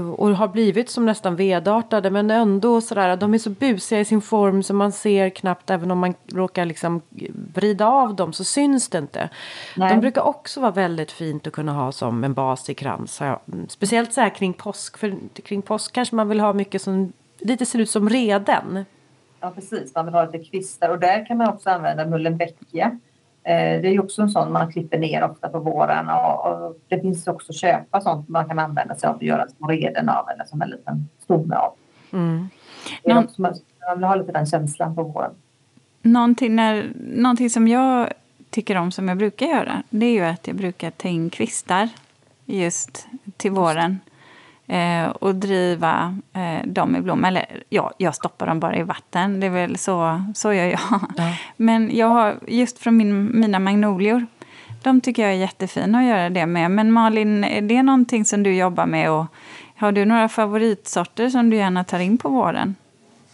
och 0.00 0.36
har 0.36 0.48
blivit 0.48 0.90
som 0.90 1.06
nästan 1.06 1.36
vedartade 1.36 2.10
men 2.10 2.30
ändå 2.30 2.80
sådär, 2.80 3.16
de 3.16 3.34
är 3.34 3.38
så 3.38 3.50
busiga 3.50 4.00
i 4.00 4.04
sin 4.04 4.20
form 4.20 4.62
så 4.62 4.74
man 4.74 4.92
ser 4.92 5.30
knappt, 5.30 5.70
även 5.70 5.90
om 5.90 5.98
man 5.98 6.14
råkar 6.32 6.64
liksom 6.64 7.02
vrida 7.54 7.86
av 7.86 8.14
dem 8.14 8.32
så 8.32 8.44
syns 8.44 8.88
det 8.88 8.98
inte. 8.98 9.28
Nej. 9.76 9.94
De 9.94 10.00
brukar 10.00 10.22
också 10.22 10.60
vara 10.60 10.70
väldigt 10.70 11.12
fint 11.12 11.46
att 11.46 11.52
kunna 11.52 11.72
ha 11.72 11.92
som 11.92 12.24
en 12.24 12.34
bas 12.34 12.70
i 12.70 12.74
krans. 12.74 13.22
Speciellt 13.68 14.12
så 14.12 14.20
här 14.20 14.34
kring 14.34 14.52
påsk, 14.52 14.98
för 14.98 15.14
kring 15.42 15.62
påsk 15.62 15.92
kanske 15.92 16.16
man 16.16 16.28
vill 16.28 16.40
ha 16.40 16.52
mycket 16.52 16.82
som 16.82 17.12
lite 17.38 17.66
ser 17.66 17.78
ut 17.78 17.90
som 17.90 18.08
reden. 18.08 18.84
Ja 19.40 19.50
precis, 19.50 19.94
man 19.94 20.04
vill 20.04 20.14
ha 20.14 20.24
lite 20.24 20.44
kvistar 20.44 20.88
och 20.88 20.98
där 20.98 21.26
kan 21.26 21.36
man 21.36 21.48
också 21.48 21.70
använda 21.70 22.06
mullenbeckia 22.06 22.98
det 23.44 23.88
är 23.88 24.00
också 24.00 24.22
en 24.22 24.28
sån 24.28 24.52
man 24.52 24.72
klipper 24.72 24.98
ner 24.98 25.24
ofta 25.24 25.48
på 25.48 25.58
våren 25.58 26.08
och, 26.08 26.76
det 26.88 27.00
finns 27.00 27.26
också 27.26 27.52
att 27.52 27.56
köpa 27.56 28.00
sånt 28.00 28.28
man 28.28 28.48
kan 28.48 28.58
använda 28.58 28.94
sig 28.94 29.08
av 29.08 29.16
och 29.16 29.22
göra 29.22 29.48
små 29.48 29.68
reden 29.68 30.08
av 30.08 30.28
eller 30.28 30.44
som 30.44 30.62
en 30.62 30.68
liten 30.68 31.08
stomme 31.18 31.54
av. 31.54 31.72
Mm. 32.12 32.48
Någon... 33.04 33.26
Man, 33.36 33.54
man 33.86 33.98
vill 33.98 34.04
ha 34.04 34.14
lite 34.14 34.32
den 34.32 34.46
känslan 34.46 34.94
på 34.94 35.02
våren. 35.02 35.30
Någonting, 36.02 36.56
när, 36.56 36.92
någonting 36.96 37.50
som 37.50 37.68
jag 37.68 38.12
tycker 38.50 38.76
om 38.76 38.92
som 38.92 39.08
jag 39.08 39.18
brukar 39.18 39.46
göra 39.46 39.82
det 39.90 40.06
är 40.06 40.12
ju 40.12 40.24
att 40.24 40.46
jag 40.46 40.56
brukar 40.56 40.90
ta 40.90 41.08
in 41.08 41.30
kvistar 41.30 41.88
just 42.44 43.06
till 43.36 43.50
våren 43.50 44.00
eh, 44.66 45.06
och 45.06 45.34
driva 45.34 46.18
eh, 46.32 46.66
dem 46.66 46.96
i 46.96 47.00
blom. 47.00 47.24
Eller 47.24 47.62
ja, 47.68 47.92
jag 47.98 48.14
stoppar 48.14 48.46
dem 48.46 48.60
bara 48.60 48.76
i 48.76 48.82
vatten. 48.82 49.40
Det 49.40 49.46
är 49.46 49.50
väl 49.50 49.76
så, 49.76 50.24
så 50.34 50.52
gör 50.52 50.64
jag. 50.64 50.80
Ja. 50.90 51.00
Men 51.56 51.96
jag 51.96 52.06
har 52.06 52.34
just 52.48 52.78
från 52.78 52.96
min, 52.96 53.40
mina 53.40 53.58
magnolior. 53.58 54.26
De 54.82 55.00
tycker 55.00 55.22
jag 55.22 55.32
är 55.32 55.36
jättefina 55.36 55.98
att 55.98 56.04
göra 56.04 56.30
det 56.30 56.46
med. 56.46 56.70
Men 56.70 56.92
Malin, 56.92 57.44
är 57.44 57.62
det 57.62 57.82
någonting 57.82 58.24
som 58.24 58.42
du 58.42 58.54
jobbar 58.54 58.86
med? 58.86 59.10
Och 59.10 59.26
har 59.76 59.92
du 59.92 60.04
några 60.04 60.28
favoritsorter 60.28 61.28
som 61.28 61.50
du 61.50 61.56
gärna 61.56 61.84
tar 61.84 61.98
in 61.98 62.18
på 62.18 62.28
våren? 62.28 62.74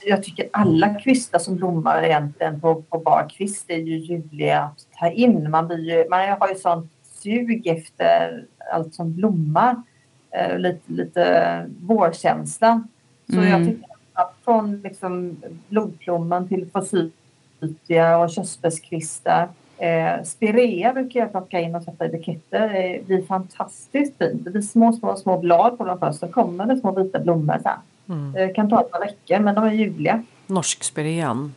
Jag 0.03 0.23
tycker 0.23 0.49
alla 0.53 0.95
kvistar 0.95 1.39
som 1.39 1.57
blommar 1.57 2.03
egentligen 2.03 2.61
på, 2.61 2.83
på 2.83 2.99
bar 2.99 3.29
kvist 3.37 3.71
är 3.71 3.77
ju 3.77 3.99
ljuvliga 3.99 4.61
att 4.61 4.87
ta 5.01 5.11
in. 5.11 5.51
Man, 5.51 5.67
blir 5.67 5.79
ju, 5.79 6.09
man 6.09 6.29
har 6.41 6.49
ju 6.49 6.55
sånt 6.55 6.93
sug 7.23 7.67
efter 7.67 8.45
allt 8.73 8.95
som 8.95 9.15
blommar 9.15 9.83
eh, 10.31 10.59
lite, 10.59 10.93
lite 10.93 11.67
vårkänsla. 11.81 12.83
Så 13.27 13.37
mm. 13.37 13.49
jag 13.49 13.69
tycker 13.69 13.91
att 14.13 14.35
från 14.45 14.81
liksom 14.81 15.37
blodplomman 15.69 16.49
till 16.49 16.67
fossytia 16.73 18.19
och 18.19 18.31
körsbärskvistar 18.31 19.49
Eh, 19.81 20.23
spirea 20.25 20.93
brukar 20.93 21.21
jag 21.21 21.31
plocka 21.31 21.61
in 21.61 21.75
och 21.75 21.83
sätta 21.83 22.07
i 22.07 22.09
buketter. 22.09 22.69
Det 22.69 23.07
blir 23.07 23.23
fantastiskt 23.23 24.19
fint. 24.19 24.45
Det 24.45 24.51
blir 24.51 24.63
små, 24.63 24.93
små, 24.93 25.17
små 25.17 25.39
blad 25.39 25.79
på 25.79 25.85
dem 25.85 25.99
först. 25.99 26.19
Så 26.19 26.29
kommer 26.29 26.67
det 26.67 26.77
små 26.77 26.93
vita 26.93 27.19
blommor 27.19 27.59
sen. 27.63 27.79
Mm. 28.09 28.33
Det 28.33 28.49
kan 28.49 28.71
ta 28.71 28.81
ett 28.81 28.91
par 28.91 29.01
veckor 29.01 29.39
men 29.39 29.55
de 29.55 29.65
är 29.65 29.73
ljuvliga. 29.73 30.23
Norsk 30.47 30.83
spirean. 30.83 31.55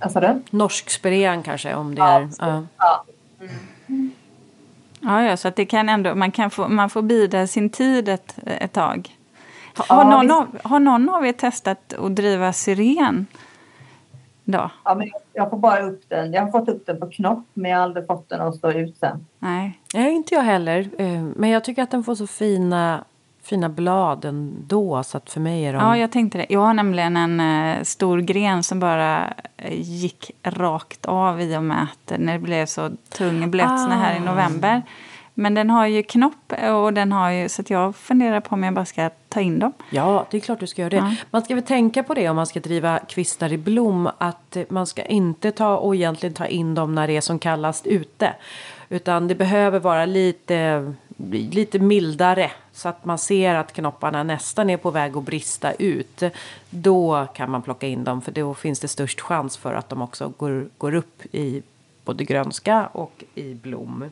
Alltså 0.00 0.20
det? 0.20 0.40
Norsk 0.50 0.90
spirean 0.90 1.42
kanske 1.42 1.74
om 1.74 1.94
det 1.94 2.00
ja, 2.00 2.20
är. 2.20 2.28
Ja. 2.38 2.64
ja. 2.78 3.04
Mm. 3.86 4.10
Ja, 5.00 5.22
ja, 5.22 5.36
så 5.36 5.48
att 5.48 5.56
det 5.56 5.64
kan 5.64 5.88
ändå, 5.88 6.14
man, 6.14 6.30
kan 6.30 6.50
få, 6.50 6.68
man 6.68 6.90
får 6.90 7.02
bida 7.02 7.46
sin 7.46 7.70
tid 7.70 8.08
ett, 8.08 8.38
ett 8.46 8.72
tag. 8.72 9.16
Har, 9.76 9.96
ja, 9.96 10.10
någon 10.10 10.30
av, 10.30 10.58
har 10.62 10.80
någon 10.80 11.08
av 11.08 11.26
er 11.26 11.32
testat 11.32 11.92
att 11.92 12.16
driva 12.16 12.52
syren? 12.52 13.26
Då? 14.44 14.70
Ja, 14.84 14.94
men 14.94 15.10
jag 15.32 15.50
får 15.50 15.58
bara 15.58 15.80
upp 15.80 16.02
den. 16.08 16.32
Jag 16.32 16.42
har 16.42 16.50
fått 16.50 16.68
upp 16.68 16.86
den 16.86 17.00
på 17.00 17.06
knopp 17.06 17.46
men 17.54 17.70
jag 17.70 17.78
har 17.78 17.84
aldrig 17.84 18.06
fått 18.06 18.28
den 18.28 18.40
att 18.40 18.54
stå 18.54 18.72
ut 18.72 18.96
sen. 18.96 19.26
Nej, 19.38 19.80
Nej 19.94 20.12
inte 20.12 20.34
jag 20.34 20.42
heller. 20.42 20.90
Eh, 20.98 21.22
men 21.22 21.50
jag 21.50 21.64
tycker 21.64 21.82
att 21.82 21.90
den 21.90 22.04
får 22.04 22.14
så 22.14 22.26
fina 22.26 23.04
fina 23.50 23.68
blad 23.68 24.24
ändå 24.24 25.02
så 25.02 25.16
att 25.16 25.30
för 25.30 25.40
mig 25.40 25.64
är 25.64 25.72
de... 25.72 25.78
Ja, 25.78 25.96
jag 25.96 26.12
tänkte 26.12 26.38
det. 26.38 26.46
Jag 26.48 26.60
har 26.60 26.74
nämligen 26.74 27.16
en 27.16 27.40
uh, 27.40 27.82
stor 27.82 28.18
gren 28.18 28.62
som 28.62 28.80
bara 28.80 29.34
uh, 29.64 29.72
gick 29.72 30.30
rakt 30.42 31.06
av 31.06 31.40
i 31.40 31.56
och 31.56 31.62
med 31.62 31.82
att 31.82 32.18
när 32.18 32.32
det 32.32 32.38
blev 32.38 32.66
så 32.66 32.90
tung 33.08 33.50
blötsnö 33.50 33.94
ah. 33.94 33.98
här 33.98 34.14
i 34.14 34.18
ah. 34.18 34.30
november. 34.30 34.82
Men 35.34 35.54
den 35.54 35.70
har 35.70 35.86
ju 35.86 36.02
knopp 36.02 36.52
och 36.72 36.92
den 36.92 37.12
har 37.12 37.30
ju, 37.30 37.48
så 37.48 37.62
att 37.62 37.70
jag 37.70 37.96
funderar 37.96 38.40
på 38.40 38.54
om 38.54 38.62
jag 38.62 38.74
bara 38.74 38.84
ska 38.84 39.10
ta 39.28 39.40
in 39.40 39.58
dem. 39.58 39.72
Ja, 39.90 40.26
det 40.30 40.36
är 40.36 40.40
klart 40.40 40.60
du 40.60 40.66
ska 40.66 40.82
göra 40.82 40.90
det. 40.90 40.96
Ja. 40.96 41.14
Man 41.30 41.42
ska 41.42 41.54
väl 41.54 41.64
tänka 41.64 42.02
på 42.02 42.14
det 42.14 42.28
om 42.28 42.36
man 42.36 42.46
ska 42.46 42.60
driva 42.60 42.98
kvistar 42.98 43.52
i 43.52 43.58
blom 43.58 44.08
att 44.18 44.56
man 44.68 44.86
ska 44.86 45.02
inte 45.02 45.52
ta 45.52 45.76
och 45.76 45.94
egentligen 45.94 46.34
ta 46.34 46.46
in 46.46 46.74
dem 46.74 46.94
när 46.94 47.06
det 47.06 47.16
är 47.16 47.20
som 47.20 47.38
kallast 47.38 47.86
ute. 47.86 48.32
Utan 48.88 49.28
det 49.28 49.34
behöver 49.34 49.80
vara 49.80 50.06
lite, 50.06 50.92
lite 51.30 51.78
mildare 51.78 52.50
så 52.72 52.88
att 52.88 53.04
man 53.04 53.18
ser 53.18 53.54
att 53.54 53.72
knopparna 53.72 54.22
nästan 54.22 54.70
är 54.70 54.76
på 54.76 54.90
väg 54.90 55.16
att 55.16 55.24
brista 55.24 55.72
ut. 55.72 56.22
Då 56.70 57.26
kan 57.34 57.50
man 57.50 57.62
plocka 57.62 57.86
in 57.86 58.04
dem 58.04 58.22
för 58.22 58.32
då 58.32 58.54
finns 58.54 58.80
det 58.80 58.88
störst 58.88 59.20
chans 59.20 59.56
för 59.56 59.74
att 59.74 59.88
de 59.88 60.02
också 60.02 60.32
går, 60.36 60.68
går 60.78 60.94
upp 60.94 61.34
i 61.34 61.62
både 62.04 62.24
grönska 62.24 62.86
och 62.86 63.24
i 63.34 63.54
blom. 63.54 64.10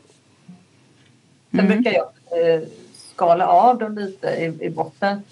Sen 1.51 1.67
brukar 1.67 1.93
jag 1.93 2.07
eh, 2.55 2.69
skala 2.95 3.47
av 3.47 3.79
dem 3.79 3.99
lite 3.99 4.29
i, 4.29 4.65
i 4.67 4.71
botten. 4.71 5.23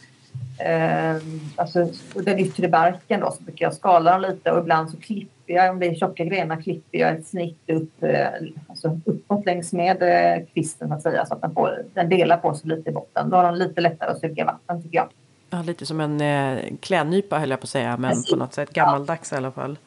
Eh, 0.58 1.16
alltså 1.56 1.88
den 2.14 2.38
yttre 2.38 2.68
barken 2.68 3.20
då 3.20 3.30
så 3.30 3.42
brukar 3.42 3.66
jag 3.66 3.74
skala 3.74 4.12
dem 4.12 4.30
lite 4.30 4.52
och 4.52 4.58
ibland 4.58 4.90
så 4.90 4.96
klipper 4.96 5.35
jag, 5.46 5.70
om 5.70 5.78
det 5.78 5.86
är 5.86 5.94
tjocka 5.94 6.24
grenar 6.24 6.62
klipper 6.62 6.98
jag 6.98 7.12
ett 7.12 7.26
snitt 7.26 7.70
upp, 7.70 8.02
eh, 8.02 8.26
alltså 8.68 9.00
uppåt 9.04 9.46
längs 9.46 9.72
med 9.72 10.02
eh, 10.02 10.46
kvisten 10.54 10.88
så 10.88 10.94
att 10.94 11.02
säga 11.02 11.26
så 11.26 11.34
att 11.34 11.40
den, 11.40 11.54
får, 11.54 11.84
den 11.94 12.08
delar 12.08 12.36
på 12.36 12.54
sig 12.54 12.70
lite 12.70 12.90
i 12.90 12.92
botten. 12.92 13.30
Då 13.30 13.36
har 13.36 13.44
de 13.44 13.54
lite 13.54 13.80
lättare 13.80 14.10
att 14.10 14.20
suga 14.20 14.44
vatten 14.44 14.82
tycker 14.82 14.96
jag. 14.96 15.08
Ja, 15.50 15.62
lite 15.62 15.86
som 15.86 16.00
en 16.00 16.20
eh, 16.20 16.58
klädnypa 16.80 17.38
höll 17.38 17.50
jag 17.50 17.60
på 17.60 17.64
att 17.64 17.70
säga 17.70 17.96
men 17.96 18.10
Precis. 18.10 18.30
på 18.30 18.36
något 18.36 18.54
sätt 18.54 18.72
gammaldags 18.72 19.32
ja. 19.32 19.36
i 19.36 19.38
alla 19.38 19.50
fall. 19.50 19.78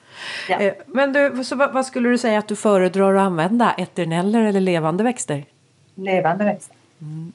Ja. 0.50 0.60
Eh, 0.60 0.74
men 0.86 1.14
du, 1.14 1.44
så 1.44 1.56
vad, 1.56 1.74
vad, 1.74 1.86
skulle 1.86 2.10
du 2.10 2.18
säga 2.18 2.40
att 2.40 2.48
du 2.48 2.56
föredrar 2.56 3.16
att 3.16 3.22
använda? 3.22 3.72
Eterneller 3.78 4.44
eller 4.44 4.62
levande 4.62 5.04
växter? 5.04 5.46
Levande 5.96 6.44
växter. 6.44 6.76
Mm. 7.02 7.32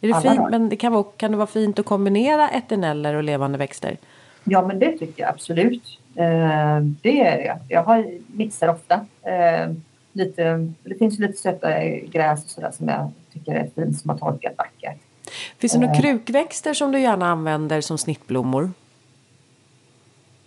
Är 0.00 0.08
det 0.08 0.20
fint, 0.20 0.50
men 0.50 0.68
det 0.68 0.76
kan, 0.76 0.92
vara, 0.92 1.04
kan 1.16 1.30
det 1.30 1.36
vara 1.36 1.46
fint 1.46 1.78
att 1.78 1.86
kombinera 1.86 2.48
eterneller 2.48 3.14
och 3.14 3.22
levande 3.22 3.58
växter? 3.58 3.96
Ja, 4.44 4.66
men 4.66 4.78
det 4.78 4.98
tycker 4.98 5.22
jag 5.22 5.30
absolut. 5.30 5.98
Eh, 6.16 6.80
det 7.02 7.20
är 7.20 7.36
det. 7.36 7.58
Jag 7.68 7.82
har 7.82 8.06
mixar 8.26 8.68
ofta. 8.68 9.06
Eh, 9.22 9.72
lite, 10.12 10.72
det 10.82 10.94
finns 10.94 11.18
lite 11.18 11.38
söta 11.38 11.84
gräs 11.88 12.44
och 12.44 12.50
sådär 12.50 12.70
som 12.70 12.88
jag 12.88 13.10
tycker 13.32 13.54
är 13.54 13.68
fint 13.74 14.00
som 14.00 14.10
har 14.10 14.18
torkat 14.18 14.52
vackert. 14.58 14.98
Finns 15.58 15.72
det 15.72 15.78
några 15.78 15.92
eh. 15.92 16.00
krukväxter 16.00 16.74
som 16.74 16.92
du 16.92 17.00
gärna 17.00 17.26
använder 17.26 17.80
som 17.80 17.98
snittblommor? 17.98 18.70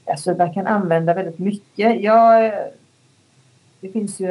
Alltså 0.06 0.34
man 0.34 0.54
kan 0.54 0.68
använda 0.68 1.14
väldigt 1.14 1.40
mycket. 1.40 2.02
Jag, 2.02 2.54
det 3.80 3.90
finns 3.90 4.20
ju... 4.20 4.28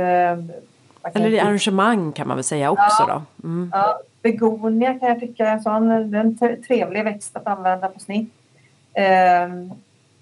Eller 1.14 1.30
i 1.30 1.40
arrangemang 1.40 2.12
kan 2.12 2.28
man 2.28 2.36
väl 2.36 2.44
säga 2.44 2.70
också 2.70 3.04
ja, 3.08 3.22
då? 3.40 3.48
Mm. 3.48 3.70
Ja, 3.72 4.00
begonia 4.22 4.98
kan 4.98 5.08
jag 5.08 5.20
tycka 5.20 5.46
är 5.46 5.52
en 5.52 5.62
sån. 5.62 6.10
Det 6.10 6.18
är 6.18 6.20
en 6.20 6.62
trevlig 6.62 7.04
växt 7.04 7.36
att 7.36 7.46
använda 7.46 7.88
på 7.88 8.00
snitt. 8.00 8.32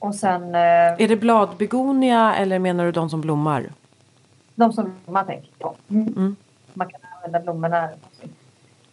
Och 0.02 0.14
sen... 0.14 0.54
Eh, 0.54 0.60
är 0.98 1.08
det 1.08 1.16
bladbegonia 1.16 2.34
eller 2.34 2.58
menar 2.58 2.84
du 2.84 2.92
de 2.92 3.10
som 3.10 3.20
blommar? 3.20 3.66
De 4.54 4.72
som 4.72 4.92
man 5.06 5.26
tänker 5.26 5.50
på. 5.58 5.74
Mm. 5.90 6.06
Mm. 6.06 6.36
Man 6.74 6.88
kan 6.90 7.00
använda 7.16 7.40
blommorna. 7.40 7.88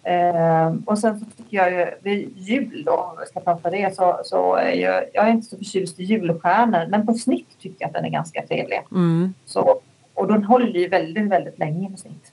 Eh, 0.04 0.74
och 0.86 1.00
sen 1.00 1.20
så 1.20 1.26
tycker 1.38 1.58
jag 1.58 1.72
ju 1.72 1.86
vid 2.02 2.38
jul 2.38 2.84
då, 2.86 2.92
om 2.92 3.18
vi 3.20 3.26
ska 3.26 3.40
prata 3.40 3.70
det, 3.70 3.96
så, 3.96 4.20
så 4.24 4.56
är 4.56 4.72
jag, 4.72 5.04
jag 5.14 5.28
är 5.28 5.32
inte 5.32 5.48
så 5.48 5.58
förtjust 5.58 6.00
i 6.00 6.04
julstjärnor, 6.04 6.88
men 6.90 7.06
på 7.06 7.14
snitt 7.14 7.60
tycker 7.60 7.76
jag 7.80 7.88
att 7.88 7.94
den 7.94 8.06
är 8.06 8.10
ganska 8.10 8.48
trevlig. 8.48 8.82
Mm. 8.92 9.34
Så, 9.46 9.80
och 10.14 10.28
den 10.28 10.44
håller 10.44 10.80
ju 10.80 10.88
väldigt, 10.88 11.28
väldigt 11.28 11.60
länge 11.60 11.92
på 11.92 11.98
snitt. 11.98 12.32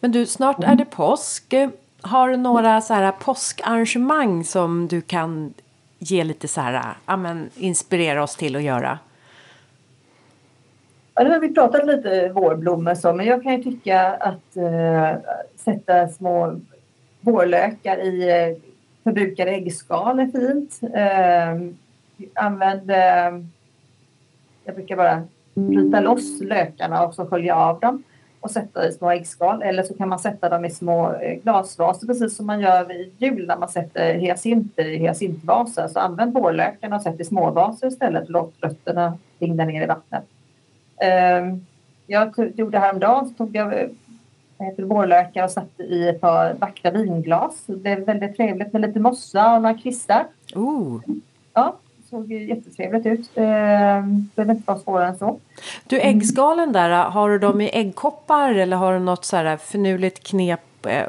Men 0.00 0.12
du, 0.12 0.26
snart 0.26 0.64
är 0.64 0.74
det 0.74 0.84
påsk. 0.84 1.54
Har 2.00 2.28
du 2.28 2.36
några 2.36 2.80
så 2.80 2.94
här 2.94 3.12
påskarrangemang 3.12 4.44
som 4.44 4.88
du 4.88 5.00
kan 5.00 5.54
ge 5.98 6.24
lite 6.24 6.48
så 6.48 6.60
här, 6.60 6.94
ja 7.06 7.16
men 7.16 7.50
inspirera 7.56 8.22
oss 8.22 8.36
till 8.36 8.56
att 8.56 8.62
göra? 8.62 8.98
Ja, 11.14 11.24
nu 11.24 11.30
har 11.30 11.40
vi 11.40 11.54
pratat 11.54 11.86
lite 11.86 12.28
vårblommor 12.28 12.94
så, 12.94 13.12
men 13.12 13.26
jag 13.26 13.42
kan 13.42 13.56
ju 13.56 13.62
tycka 13.62 14.10
att 14.10 14.56
eh, 14.56 15.12
sätta 15.56 16.08
små 16.08 16.60
vårlökar 17.20 17.98
i 17.98 18.30
eh, 18.30 18.62
förbrukade 19.04 19.50
äggskal 19.50 20.18
är 20.18 20.26
fint. 20.26 20.80
Eh, 20.94 22.44
använd... 22.44 22.90
Eh, 22.90 23.44
jag 24.64 24.74
brukar 24.74 24.96
bara 24.96 25.22
bryta 25.54 26.00
loss 26.00 26.40
lökarna 26.40 27.06
och 27.06 27.14
så 27.14 27.26
skölja 27.26 27.56
av 27.56 27.80
dem 27.80 28.02
och 28.40 28.50
sätta 28.50 28.88
i 28.88 28.92
små 28.92 29.10
äggskal. 29.10 29.62
Eller 29.62 29.82
så 29.82 29.94
kan 29.94 30.08
man 30.08 30.18
sätta 30.18 30.48
dem 30.48 30.64
i 30.64 30.70
små 30.70 31.12
eh, 31.12 31.34
glasvaser 31.42 32.06
precis 32.06 32.36
som 32.36 32.46
man 32.46 32.60
gör 32.60 32.84
vid 32.84 33.12
jul 33.18 33.46
när 33.46 33.56
man 33.56 33.68
sätter 33.68 34.14
hyacinter 34.14 34.84
i 34.84 34.96
hyacintvaser. 34.96 35.88
Så 35.88 35.98
använd 35.98 36.34
vårlökarna 36.34 36.96
och 36.96 37.02
sätt 37.02 37.20
i 37.20 37.24
småvaser 37.24 37.86
istället 37.86 38.24
och 38.24 38.30
låt 38.30 38.54
rötterna 38.60 39.18
ringna 39.38 39.64
ner 39.64 39.82
i 39.82 39.86
vattnet. 39.86 40.24
Ehm, 40.96 41.66
jag 42.06 42.52
gjorde 42.54 42.78
häromdagen 42.78 43.28
så 43.28 43.34
tog 43.34 43.56
jag 43.56 43.90
vårlökar 44.78 45.44
och 45.44 45.50
satte 45.50 45.82
i 45.82 46.08
ett 46.08 46.20
par 46.20 46.54
vackra 46.54 46.90
vinglas. 46.90 47.64
Det 47.66 47.90
är 47.90 48.00
väldigt 48.00 48.36
trevligt 48.36 48.72
med 48.72 48.82
lite 48.82 49.00
mossa 49.00 49.54
och 49.54 49.62
några 49.62 49.78
kvistar. 49.78 50.26
Oh. 50.54 51.00
Ja, 51.54 51.76
såg 52.10 52.32
jättetrevligt 52.32 53.06
ut. 53.06 53.30
Ehm, 53.34 54.28
det 54.34 54.36
behöver 54.36 54.54
inte 54.54 54.66
vara 54.66 54.78
svårare 54.78 55.08
än 55.08 55.18
så. 55.18 55.40
Du, 55.86 56.00
äggskalen 56.00 56.72
där, 56.72 56.90
har 56.90 57.30
du 57.30 57.38
dem 57.38 57.60
i 57.60 57.70
äggkoppar 57.72 58.54
eller 58.54 58.76
har 58.76 58.92
du 58.92 58.98
något 58.98 59.24
så 59.24 59.36
här 59.36 59.56
finurligt 59.56 60.26
knep 60.26 60.86
eh, 60.86 61.06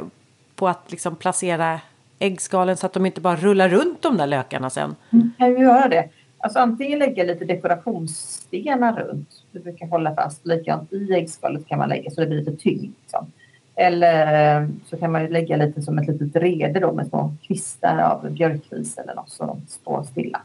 på 0.56 0.68
att 0.68 0.92
liksom 0.92 1.16
placera 1.16 1.80
äggskalen 2.20 2.78
så 2.78 2.86
att 2.86 2.94
de 2.94 3.06
inte 3.06 3.22
bara 3.22 3.36
rullar 3.36 3.70
runt 3.70 4.02
de 4.02 4.18
där 4.18 4.28
lökarna 4.28 4.70
sen? 4.70 4.96
Mm, 5.14 5.32
kan 5.38 5.50
ju 5.50 5.60
göra 5.60 5.88
det. 5.88 6.10
Alltså 6.38 6.60
antingen 6.60 7.00
lägga 7.00 7.24
lite 7.24 7.46
dekorationsstenar 7.46 8.94
runt. 8.94 9.30
Du 9.52 9.60
brukar 9.60 9.88
hålla 9.88 10.16
fast 10.16 10.46
likadant 10.46 10.94
i 10.94 11.14
äggskalet 11.14 11.68
kan 11.68 11.80
man 11.80 11.90
lägga 11.90 12.12
så 12.12 12.22
det 12.22 12.28
blir 12.28 12.40
lite 12.40 12.56
tyngd. 12.56 12.94
Liksom. 13.02 13.32
Eller 13.76 14.62
eh, 14.62 14.68
så 14.86 14.98
kan 14.98 15.12
man 15.12 15.26
lägga 15.26 15.58
lite 15.58 15.82
som 15.82 15.98
ett 15.98 16.08
litet 16.08 16.36
rede 16.36 16.80
då 16.80 16.94
med 16.94 17.08
små 17.08 17.34
kvistar 17.48 17.98
av 17.98 18.32
björkris 18.32 18.98
eller 18.98 19.16
något 19.16 19.30
så 19.30 19.46
de 19.46 19.62
står 19.68 20.04
stilla. 20.04 20.42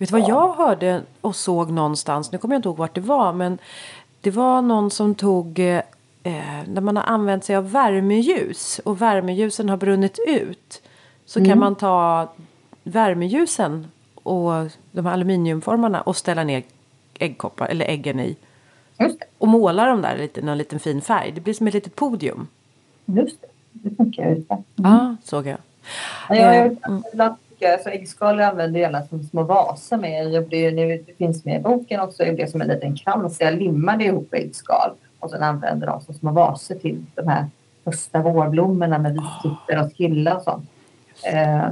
Vet 0.00 0.08
du 0.08 0.20
vad 0.20 0.28
jag 0.28 0.52
hörde 0.52 1.02
och 1.20 1.36
såg 1.36 1.70
någonstans, 1.70 2.32
nu 2.32 2.38
kommer 2.38 2.54
jag 2.54 2.58
inte 2.58 2.68
ihåg 2.68 2.76
vart 2.76 2.94
det 2.94 3.00
var, 3.00 3.32
men 3.32 3.58
det 4.20 4.30
var 4.30 4.62
någon 4.62 4.90
som 4.90 5.14
tog 5.14 5.58
eh, 5.58 5.82
när 6.66 6.80
man 6.80 6.96
har 6.96 7.04
använt 7.04 7.44
sig 7.44 7.56
av 7.56 7.70
värmeljus 7.70 8.80
och 8.84 9.02
värmeljusen 9.02 9.68
har 9.68 9.76
brunnit 9.76 10.18
ut 10.26 10.82
så 11.26 11.38
mm. 11.38 11.50
kan 11.50 11.58
man 11.58 11.76
ta 11.76 12.28
värmeljusen 12.82 13.86
och 14.14 14.52
de 14.92 15.06
här 15.06 15.12
aluminiumformarna 15.12 16.00
och 16.00 16.16
ställa 16.16 16.44
ner 16.44 16.62
äggkoppar 17.18 17.66
eller 17.66 17.86
äggen 17.86 18.20
i. 18.20 18.36
Och 19.38 19.48
måla 19.48 19.86
dem 19.86 20.02
där 20.02 20.18
lite, 20.18 20.42
någon 20.42 20.58
liten 20.58 20.80
fin 20.80 21.00
färg. 21.00 21.32
Det 21.32 21.40
blir 21.40 21.54
som 21.54 21.66
ett 21.66 21.74
litet 21.74 21.96
podium. 21.96 22.46
Just 23.06 23.40
det, 23.40 23.48
det 23.72 23.96
funkar. 23.96 24.36
Ja, 24.48 24.62
mm. 24.78 24.92
ah, 24.92 25.16
såg 25.24 25.46
jag. 25.46 25.58
Ja, 26.28 26.36
jag 26.36 26.56
eh, 26.56 26.72
mm. 26.88 27.02
Så 27.82 27.88
äggskal 27.88 28.40
använder 28.40 28.80
jag 28.80 28.92
gärna 28.92 29.06
som 29.06 29.22
små 29.22 29.42
vaser 29.42 29.96
med. 29.96 30.30
Jag 30.30 30.48
blir, 30.48 30.72
nu, 30.72 31.04
det 31.06 31.12
finns 31.12 31.44
med 31.44 31.60
i 31.60 31.62
boken 31.62 32.00
också. 32.00 32.24
Jag 32.24 32.34
blev 32.34 32.46
som 32.46 32.60
en 32.60 32.68
liten 32.68 32.96
krans. 32.96 33.40
Jag 33.40 33.54
limmade 33.54 34.04
ihop 34.04 34.34
äggskal 34.34 34.90
och 35.18 35.30
sen 35.30 35.42
använder 35.42 35.86
dem 35.86 36.00
som 36.00 36.14
små 36.14 36.30
vaser 36.30 36.74
till 36.74 37.04
de 37.14 37.28
här 37.28 37.46
första 37.84 38.22
vårblommorna 38.22 38.98
med 38.98 39.12
vitklippor 39.12 39.84
och 39.84 39.96
skilla 39.96 40.36
och 40.36 40.42
sånt. 40.42 40.70
Eh, 41.32 41.68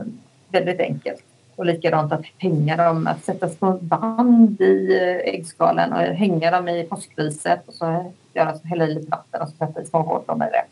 väldigt 0.49 0.80
enkelt. 0.80 1.22
Och 1.57 1.66
likadant 1.66 2.12
att 2.12 2.24
hänga 2.39 2.76
dem, 2.76 3.07
att 3.07 3.24
sätta 3.24 3.49
små 3.49 3.72
band 3.72 4.61
i 4.61 4.99
eh, 5.03 5.34
äggskalen 5.34 5.93
och 5.93 5.99
hänga 5.99 6.51
dem 6.51 6.68
i 6.68 6.84
påskriset 6.84 7.68
och 7.68 7.74
så 7.74 8.12
göra 8.34 8.59
så, 8.59 8.66
hälla 8.66 8.84
i 8.84 8.95
lite 8.95 9.11
vatten 9.11 9.43
och 9.43 9.49
så 9.49 9.57
sätta 9.57 9.82
i 9.82 9.84
små 9.84 10.03
hårtrådar 10.03 10.47
i 10.47 10.51
det. 10.51 10.64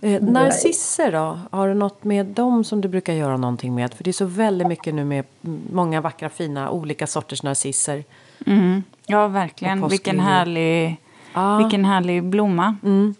Eh, 0.00 0.22
narcisser 0.22 1.12
då? 1.12 1.38
Har 1.50 1.68
du 1.68 1.74
något 1.74 2.04
med 2.04 2.26
dem 2.26 2.64
som 2.64 2.80
du 2.80 2.88
brukar 2.88 3.12
göra 3.12 3.36
någonting 3.36 3.74
med? 3.74 3.94
För 3.94 4.04
det 4.04 4.10
är 4.10 4.12
så 4.12 4.24
väldigt 4.24 4.68
mycket 4.68 4.94
nu 4.94 5.04
med 5.04 5.24
många 5.72 6.00
vackra 6.00 6.28
fina 6.28 6.70
olika 6.70 7.06
sorters 7.06 7.42
narcisser. 7.42 8.04
Mm. 8.46 8.82
Ja, 9.06 9.28
verkligen. 9.28 9.88
Vilken 9.88 10.20
härlig, 10.20 10.96
ah. 11.32 11.58
vilken 11.58 11.84
härlig 11.84 12.24
blomma. 12.24 12.76
Mm. 12.84 13.14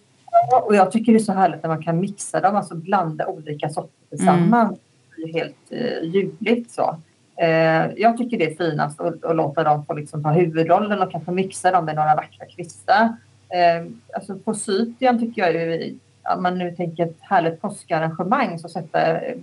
Ja, 0.51 0.61
och 0.61 0.75
jag 0.75 0.93
tycker 0.93 1.13
det 1.13 1.19
är 1.19 1.23
så 1.23 1.33
härligt 1.33 1.63
när 1.63 1.71
man 1.71 1.83
kan 1.83 2.01
mixa 2.01 2.41
dem, 2.41 2.57
alltså 2.57 2.75
blanda 2.75 3.27
olika 3.27 3.69
sorter 3.69 4.09
tillsammans. 4.11 4.71
Mm 4.71 4.79
blir 5.21 5.35
helt 5.35 5.57
eh, 5.71 6.09
ljuvligt 6.09 6.71
så. 6.71 6.97
Eh, 7.37 7.87
jag 7.97 8.17
tycker 8.17 8.39
det 8.39 8.45
är 8.45 8.71
finast 8.71 9.01
att, 9.01 9.25
att 9.25 9.37
låta 9.37 9.65
dem 9.65 9.85
få 9.85 9.95
liksom 9.95 10.23
ta 10.23 10.31
huvudrollen 10.31 11.03
och 11.03 11.11
kanske 11.11 11.31
mixa 11.31 11.71
dem 11.71 11.85
med 11.85 11.97
några 11.97 12.15
vackra 12.15 12.47
kvistar. 12.47 13.17
Eh, 13.49 13.87
alltså 14.15 14.39
på 14.39 14.55
Cypern 14.55 15.21
tycker 15.21 15.43
jag 15.43 15.53
ju, 15.53 15.99
om 16.37 16.43
man 16.43 16.59
nu 16.59 16.71
tänker 16.77 17.07
ett 17.07 17.19
härligt 17.21 17.61
påskarrangemang 17.61 18.59
så 18.59 18.69
sätta 18.69 19.21
eh, 19.21 19.37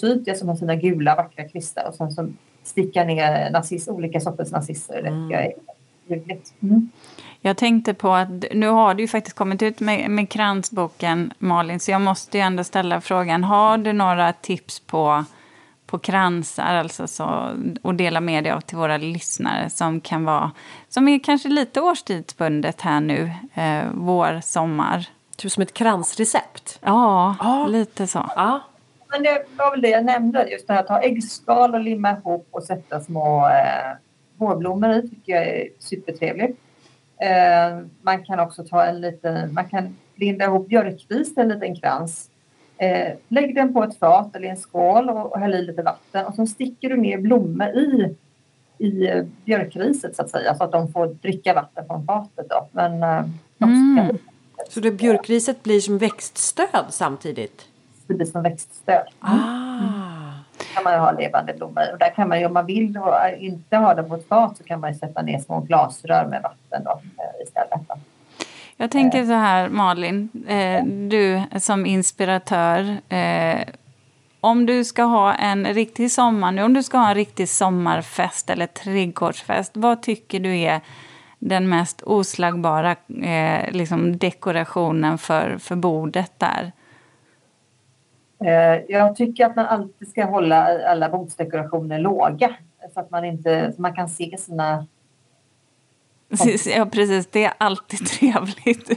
Cypern 0.00 0.36
som 0.36 0.48
har 0.48 0.56
sina 0.56 0.74
gula 0.74 1.16
vackra 1.16 1.48
kvistar 1.48 1.88
och 1.88 1.94
sen 1.94 2.12
så 2.12 2.28
sticka 2.62 3.04
ner 3.04 3.50
nazist, 3.50 3.88
olika 3.88 4.20
sorters 4.20 4.50
nazister. 4.50 4.94
Det 4.94 5.02
tycker 5.02 5.30
jag 5.30 5.44
är 5.44 5.52
ljuvligt. 6.06 6.54
Mm. 6.62 6.90
Jag 7.40 7.56
tänkte 7.56 7.94
på 7.94 8.12
att 8.12 8.44
nu 8.52 8.68
har 8.68 8.94
du 8.94 9.02
ju 9.02 9.08
faktiskt 9.08 9.36
kommit 9.36 9.62
ut 9.62 9.80
med, 9.80 10.10
med 10.10 10.28
kransboken 10.28 11.32
Malin, 11.38 11.80
så 11.80 11.90
jag 11.90 12.00
måste 12.00 12.38
ju 12.38 12.42
ändå 12.42 12.64
ställa 12.64 13.00
frågan, 13.00 13.44
har 13.44 13.78
du 13.78 13.92
några 13.92 14.32
tips 14.32 14.80
på, 14.80 15.24
på 15.86 15.98
kransar 15.98 16.74
alltså 16.74 17.06
så, 17.06 17.50
och 17.82 17.94
dela 17.94 18.20
med 18.20 18.44
dig 18.44 18.52
av 18.52 18.60
till 18.60 18.76
våra 18.76 18.96
lyssnare 18.96 19.70
som 19.70 20.00
kan 20.00 20.24
vara, 20.24 20.50
som 20.88 21.08
är 21.08 21.18
kanske 21.18 21.48
lite 21.48 21.80
årstidsbundet 21.80 22.80
här 22.80 23.00
nu, 23.00 23.32
eh, 23.54 23.84
vår, 23.94 24.40
sommar? 24.40 25.08
Typ 25.40 25.52
som 25.52 25.62
ett 25.62 25.74
kransrecept? 25.74 26.78
Ja, 26.82 27.36
ah. 27.40 27.66
lite 27.66 28.06
så. 28.06 28.18
Ah. 28.18 28.58
Men 29.08 29.22
det 29.22 29.44
var 29.56 29.70
väl 29.70 29.80
det 29.80 29.88
jag 29.88 30.04
nämnde, 30.04 30.50
just 30.50 30.66
det 30.66 30.72
här 30.72 30.80
att 30.80 30.86
ta 30.86 31.00
äggskal 31.00 31.74
och 31.74 31.80
limma 31.80 32.10
ihop 32.10 32.48
och 32.50 32.62
sätta 32.62 33.00
små 33.00 33.48
eh, 33.48 33.96
vårblommor 34.36 34.90
i 34.90 35.08
tycker 35.08 35.32
jag 35.32 35.46
är 35.46 35.68
supertrevligt. 35.78 36.60
Eh, 37.22 37.78
man 38.02 38.24
kan 38.24 38.40
också 38.40 38.64
ta 38.64 38.84
en 38.84 39.00
liten, 39.00 39.54
man 39.54 39.68
kan 39.68 39.96
linda 40.14 40.44
ihop 40.44 40.68
björkris 40.68 41.34
till 41.34 41.42
en 41.42 41.48
liten 41.48 41.76
krans. 41.76 42.30
Eh, 42.78 43.12
lägg 43.28 43.54
den 43.54 43.74
på 43.74 43.84
ett 43.84 43.98
fat 43.98 44.36
eller 44.36 44.48
en 44.48 44.56
skål 44.56 45.10
och, 45.10 45.32
och 45.32 45.40
häll 45.40 45.54
i 45.54 45.62
lite 45.62 45.82
vatten 45.82 46.26
och 46.26 46.34
så 46.34 46.46
sticker 46.46 46.88
du 46.88 46.96
ner 46.96 47.18
blommor 47.18 47.68
i, 47.68 48.16
i 48.78 49.22
björkriset 49.44 50.16
så 50.16 50.22
att 50.22 50.30
säga 50.30 50.54
så 50.54 50.64
att 50.64 50.72
de 50.72 50.92
får 50.92 51.06
dricka 51.06 51.54
vatten 51.54 51.86
från 51.86 52.06
fatet. 52.06 52.48
Då. 52.48 52.68
Men, 52.72 53.02
eh, 53.02 53.24
mm. 53.62 54.18
Så 54.68 54.80
det 54.80 54.90
björkriset 54.90 55.62
blir 55.62 55.80
som 55.80 55.98
växtstöd 55.98 56.86
samtidigt? 56.88 57.66
Det 58.06 58.14
blir 58.14 58.26
som 58.26 58.42
växtstöd. 58.42 59.06
Ah 59.20 60.10
kan 60.74 60.84
man 60.84 61.00
ha 61.00 61.12
levande 61.12 61.54
blommor 61.54 61.92
och 61.92 61.98
där 61.98 62.14
kan 62.14 62.28
man 62.28 62.40
ju 62.40 62.46
om 62.46 62.52
man 62.52 62.66
vill 62.66 62.98
och 62.98 63.14
inte 63.38 63.76
ha 63.76 63.94
det 63.94 64.02
på 64.02 64.14
ett 64.14 64.28
fat 64.28 64.56
så 64.56 64.64
kan 64.64 64.80
man 64.80 64.92
ju 64.92 64.98
sätta 64.98 65.22
ner 65.22 65.38
små 65.38 65.60
glasrör 65.60 66.26
med 66.26 66.42
vatten 66.42 66.84
då, 66.84 66.90
eh, 66.90 67.46
istället. 67.46 67.88
Då. 67.88 67.94
Jag 68.76 68.90
tänker 68.90 69.24
så 69.24 69.32
här 69.32 69.68
Malin, 69.68 70.28
eh, 70.48 70.84
du 70.84 71.42
som 71.60 71.86
inspiratör. 71.86 72.96
Eh, 73.08 73.60
om 74.40 74.66
du 74.66 74.84
ska 74.84 75.02
ha 75.02 75.34
en 75.34 75.66
riktig 75.66 76.12
sommar 76.12 76.52
nu, 76.52 76.62
om 76.62 76.74
du 76.74 76.82
ska 76.82 76.98
ha 76.98 77.08
en 77.08 77.14
riktig 77.14 77.48
sommarfest 77.48 78.50
eller 78.50 78.66
trädgårdsfest, 78.66 79.72
vad 79.74 80.02
tycker 80.02 80.40
du 80.40 80.58
är 80.58 80.80
den 81.40 81.68
mest 81.68 82.02
oslagbara 82.02 82.96
eh, 83.22 83.72
liksom 83.72 84.18
dekorationen 84.18 85.18
för, 85.18 85.58
för 85.58 85.76
bordet 85.76 86.32
där? 86.38 86.72
Eh, 88.44 88.82
jag 88.88 89.16
tycker 89.16 89.46
att 89.46 89.56
man 89.56 89.66
alltid 89.66 90.08
ska 90.08 90.24
hålla 90.24 90.88
alla 90.88 91.08
bordsdekorationer 91.08 91.98
låga 91.98 92.56
så 92.94 93.00
att 93.00 93.10
man 93.10 93.24
inte 93.24 93.72
man 93.78 93.94
kan 93.94 94.08
se 94.08 94.36
sina... 94.38 94.86
Ja, 96.76 96.86
precis. 96.86 97.26
Det 97.26 97.44
är 97.44 97.52
alltid 97.58 98.06
trevligt. 98.06 98.90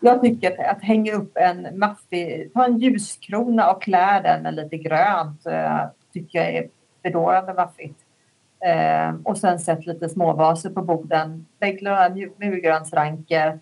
Jag 0.00 0.20
tycker 0.20 0.50
att, 0.50 0.76
att 0.76 0.82
hänga 0.82 1.14
upp 1.14 1.36
en 1.36 1.78
maffig, 1.78 2.50
ta 2.54 2.64
en 2.64 2.78
ljuskrona 2.78 3.72
och 3.72 3.82
klä 3.82 4.20
den 4.22 4.42
med 4.42 4.54
lite 4.54 4.76
grönt 4.76 5.46
eh, 5.46 5.80
tycker 6.12 6.38
jag 6.38 6.54
är 6.54 6.68
bedårande 7.02 7.54
maffigt. 7.54 7.98
Eh, 8.64 9.14
och 9.24 9.38
sen 9.38 9.58
sätt 9.58 9.86
lite 9.86 10.08
småvaser 10.08 10.70
på 10.70 10.82
borden. 10.82 11.46
Lägg 11.60 11.82
några 11.82 12.08
murgrönsranker. 12.36 13.58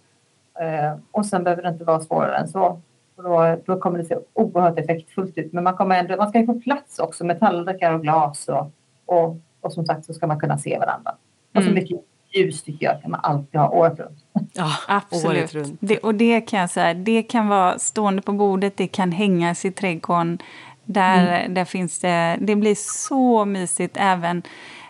Eh, 0.61 0.99
och 1.11 1.27
sen 1.27 1.45
behöver 1.45 1.63
det 1.63 1.69
inte 1.69 1.85
vara 1.85 2.01
svårare 2.01 2.37
än 2.37 2.49
så 2.49 2.81
Och 3.17 3.23
då, 3.25 3.57
då 3.67 3.81
kommer 3.81 3.99
det 3.99 4.05
se 4.05 4.17
oerhört 4.33 4.79
effektfullt 4.79 5.39
ut. 5.39 5.53
Men 5.53 5.65
man, 5.65 5.77
kommer 5.77 5.99
ändå, 5.99 6.17
man 6.17 6.29
ska 6.29 6.39
ju 6.39 6.47
få 6.47 6.61
plats 6.61 6.99
också 6.99 7.25
med 7.25 7.41
tallrikar 7.41 7.93
och 7.93 8.03
glas 8.03 8.49
och, 8.49 8.73
och, 9.07 9.37
och 9.61 9.73
som 9.73 9.87
sagt 9.87 10.05
så 10.05 10.15
ska 10.15 10.27
man 10.27 10.41
kunna 10.41 10.59
se 10.59 10.79
varandra. 10.79 11.11
Och 11.55 11.63
så 11.63 11.71
Mm. 11.71 11.75
mycket 11.75 12.01
ljus 12.35 12.63
tycker 12.63 12.87
jag 12.87 13.03
kan 13.03 13.11
man 13.11 13.21
alltid 13.23 13.61
ha 13.61 13.69
året 13.69 13.99
runt. 14.01 14.25
Ja, 14.53 14.71
Absolut. 14.89 15.55
runt. 15.55 15.77
Det, 15.81 15.99
och 15.99 16.15
det 16.15 16.41
kan 16.41 16.61
jag 16.61 16.71
säga, 16.71 16.95
det 16.95 17.23
kan 17.23 17.49
vara 17.49 17.79
stående 17.79 18.23
på 18.23 18.33
bordet, 18.33 18.77
det 18.77 18.87
kan 18.87 19.13
hängas 19.13 19.65
i 19.65 19.71
trädgården. 19.71 20.39
Där, 20.85 21.49
där 21.49 21.65
finns 21.65 21.99
det, 22.01 22.37
det 22.41 22.57
blir 22.57 22.75
så 22.75 23.45
mysigt 23.45 23.97
även, 23.99 24.43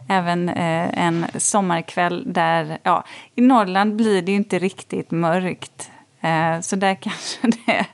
även 0.09 0.49
eh, 0.49 1.07
en 1.07 1.27
sommarkväll 1.37 2.25
där, 2.27 2.79
ja, 2.83 3.05
i 3.35 3.41
Norrland 3.41 3.97
blir 3.97 4.23
det 4.23 4.33
ju 4.33 4.37
inte 4.37 4.59
riktigt 4.59 5.11
mörkt. 5.11 5.91
Eh, 6.21 6.61
så 6.61 6.77
där 6.77 6.95
kanske 7.01 7.39
det, 7.43 7.87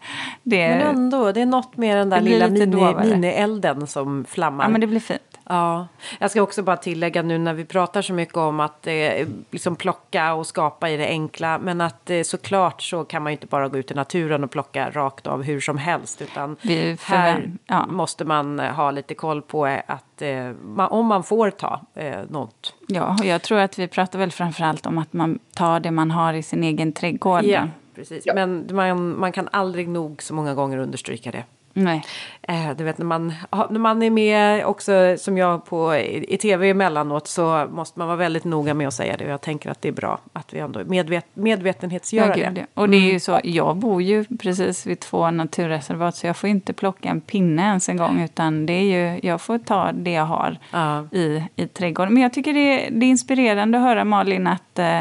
det, 0.42 0.68
Men 0.68 0.80
ändå, 0.80 1.32
det 1.32 1.40
är 1.40 1.46
något 1.46 1.76
med 1.76 1.96
den 1.96 2.10
där 2.10 2.20
lilla 2.20 2.48
mini, 2.48 2.76
mini-elden 2.76 3.86
som 3.86 4.24
flammar. 4.24 4.64
ja, 4.64 4.68
men 4.68 4.80
det 4.80 4.86
blir 4.86 5.00
fint. 5.00 5.33
Ja, 5.48 5.88
jag 6.18 6.30
ska 6.30 6.42
också 6.42 6.62
bara 6.62 6.76
tillägga 6.76 7.22
nu 7.22 7.38
när 7.38 7.54
vi 7.54 7.64
pratar 7.64 8.02
så 8.02 8.12
mycket 8.12 8.36
om 8.36 8.60
att 8.60 8.86
eh, 8.86 9.28
liksom 9.50 9.76
plocka 9.76 10.34
och 10.34 10.46
skapa 10.46 10.90
i 10.90 10.96
det 10.96 11.06
enkla. 11.06 11.58
Men 11.58 11.80
att 11.80 12.10
eh, 12.10 12.22
såklart 12.22 12.82
så 12.82 13.04
kan 13.04 13.22
man 13.22 13.32
ju 13.32 13.34
inte 13.34 13.46
bara 13.46 13.68
gå 13.68 13.78
ut 13.78 13.90
i 13.90 13.94
naturen 13.94 14.44
och 14.44 14.50
plocka 14.50 14.90
rakt 14.90 15.26
av 15.26 15.42
hur 15.42 15.60
som 15.60 15.78
helst. 15.78 16.22
Utan 16.22 16.56
Vi 16.62 16.96
här 17.02 17.52
ja. 17.66 17.86
måste 17.86 18.24
man 18.24 18.60
eh, 18.60 18.72
ha 18.72 18.90
lite 18.90 19.14
koll 19.14 19.42
på 19.42 19.66
eh, 19.66 19.80
att 19.86 20.22
eh, 20.22 20.52
man, 20.64 20.88
om 20.90 21.06
man 21.06 21.22
får 21.22 21.50
ta 21.50 21.80
eh, 21.94 22.18
något. 22.28 22.74
Ja, 22.88 23.16
och 23.20 23.26
jag 23.26 23.42
tror 23.42 23.58
att 23.58 23.78
vi 23.78 23.88
pratar 23.88 24.18
väl 24.18 24.30
framförallt 24.30 24.86
om 24.86 24.98
att 24.98 25.12
man 25.12 25.38
tar 25.54 25.80
det 25.80 25.90
man 25.90 26.10
har 26.10 26.34
i 26.34 26.42
sin 26.42 26.64
egen 26.64 26.92
trädgård. 26.92 27.44
Ja, 27.44 27.68
precis. 27.94 28.22
Ja. 28.26 28.34
Men 28.34 28.68
man, 28.72 29.18
man 29.18 29.32
kan 29.32 29.48
aldrig 29.52 29.88
nog 29.88 30.22
så 30.22 30.34
många 30.34 30.54
gånger 30.54 30.78
understryka 30.78 31.30
det. 31.30 31.44
Nej. 31.76 32.02
Eh, 32.42 32.70
du 32.76 32.84
vet 32.84 32.98
när 32.98 33.06
man, 33.06 33.34
när 33.70 33.78
man 33.78 34.02
är 34.02 34.10
med 34.10 34.66
också 34.66 35.16
som 35.18 35.38
jag 35.38 35.64
på, 35.66 35.94
i, 35.96 36.34
i 36.34 36.36
tv 36.36 36.70
emellanåt 36.70 37.28
så 37.28 37.66
måste 37.70 37.98
man 37.98 38.08
vara 38.08 38.16
väldigt 38.16 38.44
noga 38.44 38.74
med 38.74 38.88
att 38.88 38.94
säga 38.94 39.16
det. 39.16 39.24
Och 39.24 39.30
jag 39.30 39.40
tänker 39.40 39.70
att 39.70 39.82
det 39.82 39.88
är 39.88 39.92
bra 39.92 40.18
att 40.32 40.54
vi 40.54 40.58
ändå 40.58 40.84
medvet, 40.84 41.26
medvetenhetsgör 41.34 42.34
Ja, 42.36 42.50
det. 42.50 42.66
Och 42.74 42.88
det 42.88 42.96
är 42.96 43.12
ju 43.12 43.20
så, 43.20 43.40
jag 43.44 43.76
bor 43.76 44.02
ju 44.02 44.24
precis 44.24 44.86
vid 44.86 45.00
två 45.00 45.30
naturreservat 45.30 46.16
så 46.16 46.26
jag 46.26 46.36
får 46.36 46.50
inte 46.50 46.72
plocka 46.72 47.08
en 47.08 47.20
pinne 47.20 47.62
ens 47.62 47.88
en 47.88 47.96
gång 47.96 48.22
utan 48.22 48.66
det 48.66 48.72
är 48.72 48.82
ju, 49.14 49.20
jag 49.22 49.40
får 49.40 49.58
ta 49.58 49.92
det 49.92 50.10
jag 50.10 50.24
har 50.26 50.58
Ja. 50.70 51.04
i, 51.12 51.42
i 51.56 51.66
trädgården. 51.66 52.14
Men 52.14 52.22
jag 52.22 52.32
tycker 52.32 52.52
det 52.52 52.86
är, 52.86 52.90
det 52.90 53.06
är 53.06 53.10
inspirerande 53.10 53.78
att 53.78 53.84
höra 53.84 54.04
Malin 54.04 54.46
att, 54.46 54.78
eh, 54.78 55.00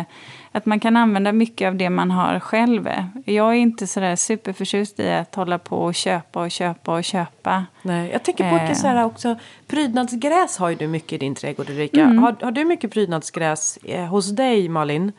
att 0.55 0.65
man 0.65 0.79
kan 0.79 0.97
använda 0.97 1.31
mycket 1.31 1.67
av 1.67 1.75
det 1.75 1.89
man 1.89 2.11
har 2.11 2.39
själv. 2.39 2.89
Jag 3.25 3.49
är 3.49 3.57
inte 3.57 3.87
sådär 3.87 4.15
superförtjust 4.15 4.99
i 4.99 5.11
att 5.11 5.35
hålla 5.35 5.59
på 5.59 5.77
och 5.77 5.95
köpa 5.95 6.41
och 6.41 6.51
köpa 6.51 6.93
och 6.93 7.03
köpa. 7.03 7.65
Nej, 7.81 8.09
jag 8.11 8.23
tänker 8.23 8.49
på 8.49 8.55
Eh. 8.55 8.69
eh. 8.69 8.75
så 8.75 8.87
här 8.87 9.05
också, 9.05 9.35
prydnadsgräs 9.67 10.57
har 10.57 10.69
ju 10.69 10.75
du 10.75 10.87
mycket 10.87 11.13
i 11.13 11.17
din 11.17 11.35
trädgård 11.35 11.69
Ulrika. 11.69 12.01
Mm. 12.01 12.17
Har, 12.17 12.35
har 12.41 12.51
du 12.51 12.65
mycket 12.65 12.91
prydnadsgräs 12.91 13.77
eh, 13.83 14.05
hos 14.05 14.29
dig 14.29 14.69
Malin? 14.69 15.11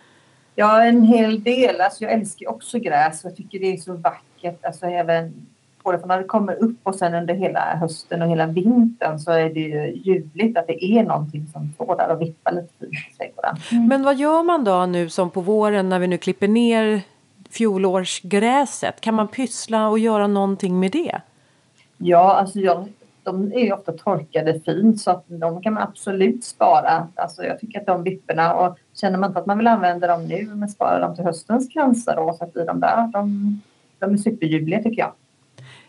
Ja, 0.54 0.84
en 0.84 1.02
hel 1.02 1.42
del. 1.42 1.80
Alltså, 1.80 2.04
jag 2.04 2.12
älskar 2.12 2.50
också 2.50 2.78
gräs 2.78 3.24
och 3.24 3.30
jag 3.30 3.36
tycker 3.36 3.58
det 3.58 3.72
är 3.72 3.76
så 3.76 3.92
vackert. 3.94 4.64
Alltså, 4.64 4.86
även 4.86 5.46
både 5.84 5.98
för 5.98 6.06
när 6.06 6.18
det 6.18 6.24
kommer 6.24 6.54
upp 6.54 6.76
och 6.82 6.94
sen 6.94 7.14
under 7.14 7.34
hela 7.34 7.76
hösten 7.76 8.22
och 8.22 8.28
hela 8.28 8.46
vintern 8.46 9.18
så 9.18 9.32
är 9.32 9.50
det 9.50 9.60
ju 9.60 9.96
ljuvligt 9.96 10.58
att 10.58 10.66
det 10.66 10.84
är 10.84 11.02
någonting 11.02 11.46
som 11.52 11.72
står 11.74 11.96
där 11.96 12.08
och 12.08 12.20
vippar 12.20 12.52
lite 12.52 12.84
i 12.84 13.16
trädgården. 13.18 13.88
Men 13.88 14.02
vad 14.02 14.16
gör 14.16 14.42
man 14.42 14.64
då 14.64 14.86
nu 14.86 15.08
som 15.08 15.30
på 15.30 15.40
våren 15.40 15.88
när 15.88 15.98
vi 15.98 16.06
nu 16.06 16.18
klipper 16.18 16.48
ner 16.48 17.02
fjolårsgräset? 17.50 19.00
Kan 19.00 19.14
man 19.14 19.28
pyssla 19.28 19.88
och 19.88 19.98
göra 19.98 20.26
någonting 20.26 20.80
med 20.80 20.92
det? 20.92 21.20
Ja, 21.96 22.34
alltså 22.34 22.58
jag, 22.58 22.88
de 23.22 23.52
är 23.52 23.60
ju 23.60 23.72
ofta 23.72 23.92
torkade 23.92 24.60
fint 24.60 25.00
så 25.00 25.10
att 25.10 25.24
de 25.26 25.62
kan 25.62 25.74
man 25.74 25.82
absolut 25.82 26.44
spara. 26.44 27.08
Alltså 27.14 27.44
jag 27.44 27.60
tycker 27.60 27.80
att 27.80 27.86
de 27.86 28.02
vipporna 28.02 28.54
och 28.54 28.78
känner 28.94 29.18
man 29.18 29.30
inte 29.30 29.40
att 29.40 29.46
man 29.46 29.58
vill 29.58 29.66
använda 29.66 30.06
dem 30.06 30.26
nu 30.26 30.46
men 30.54 30.68
spara 30.68 30.98
dem 30.98 31.16
till 31.16 31.24
höstens 31.24 31.68
kransar 31.68 32.16
och 32.16 32.36
sätta 32.36 32.62
i 32.62 32.64
dem 32.64 32.80
där. 32.80 33.10
De, 33.12 33.60
de 33.98 34.12
är 34.12 34.16
superljuvliga 34.16 34.82
tycker 34.82 35.02
jag. 35.02 35.12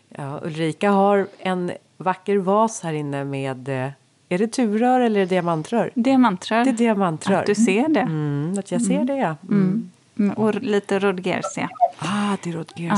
Ja, 0.08 0.40
Ulrika 0.44 0.90
har 0.90 1.26
en 1.38 1.72
vacker 1.96 2.36
vas 2.36 2.82
här 2.82 2.92
inne 2.92 3.24
med, 3.24 3.68
eh, 3.68 3.90
är 4.28 4.38
det 4.38 4.46
turrör 4.48 5.00
eller 5.00 5.20
är 5.20 5.24
det 5.24 5.30
diamantrör? 5.34 5.90
Diamantrör. 5.94 6.64
Det 6.64 6.70
är 6.70 6.74
diamantrör. 6.74 7.34
Att 7.40 7.46
du 7.46 7.54
ser 7.54 7.88
det. 7.88 8.00
Mm, 8.00 8.56
att 8.58 8.72
jag 8.72 8.82
ser 8.82 9.04
det 9.04 9.16
ja. 9.16 9.36
Mm. 9.48 9.90
Mm, 10.18 10.32
Och 10.36 10.54
lite 10.54 10.98
rodgersia. 10.98 11.68
Ah, 11.98 12.36
det 12.42 12.50
är 12.50 12.54
Rodgers 12.54 12.92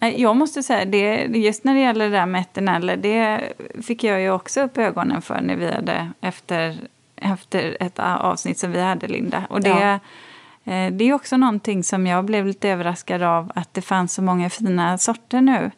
Ja. 0.00 0.08
Jag 0.16 0.36
måste 0.36 0.62
säga, 0.62 0.84
det, 0.84 1.16
just 1.24 1.64
när 1.64 1.74
det 1.74 1.80
gäller 1.80 2.04
det 2.04 2.16
där 2.16 2.26
med 2.26 2.40
eterneller, 2.40 2.96
det 2.96 3.40
fick 3.82 4.04
jag 4.04 4.20
ju 4.20 4.30
också 4.30 4.60
upp 4.60 4.78
ögonen 4.78 5.22
för 5.22 5.40
när 5.40 5.56
vi 5.56 5.72
hade, 5.72 6.10
efter, 6.20 6.76
efter 7.16 7.76
ett 7.80 7.98
avsnitt 7.98 8.58
som 8.58 8.72
vi 8.72 8.80
hade, 8.82 9.06
Linda. 9.06 9.42
Och 9.50 9.60
det, 9.60 9.68
Ja. 9.68 10.72
eh, 10.72 10.92
det 10.92 11.04
är 11.04 11.12
också 11.12 11.36
någonting 11.36 11.84
som 11.84 12.06
jag 12.06 12.24
blev 12.24 12.46
lite 12.46 12.68
överraskad 12.68 13.22
av, 13.22 13.52
att 13.54 13.74
det 13.74 13.82
fanns 13.82 14.12
så 14.14 14.22
många 14.22 14.50
fina 14.50 14.98
sorter 14.98 15.40
nu 15.40 15.70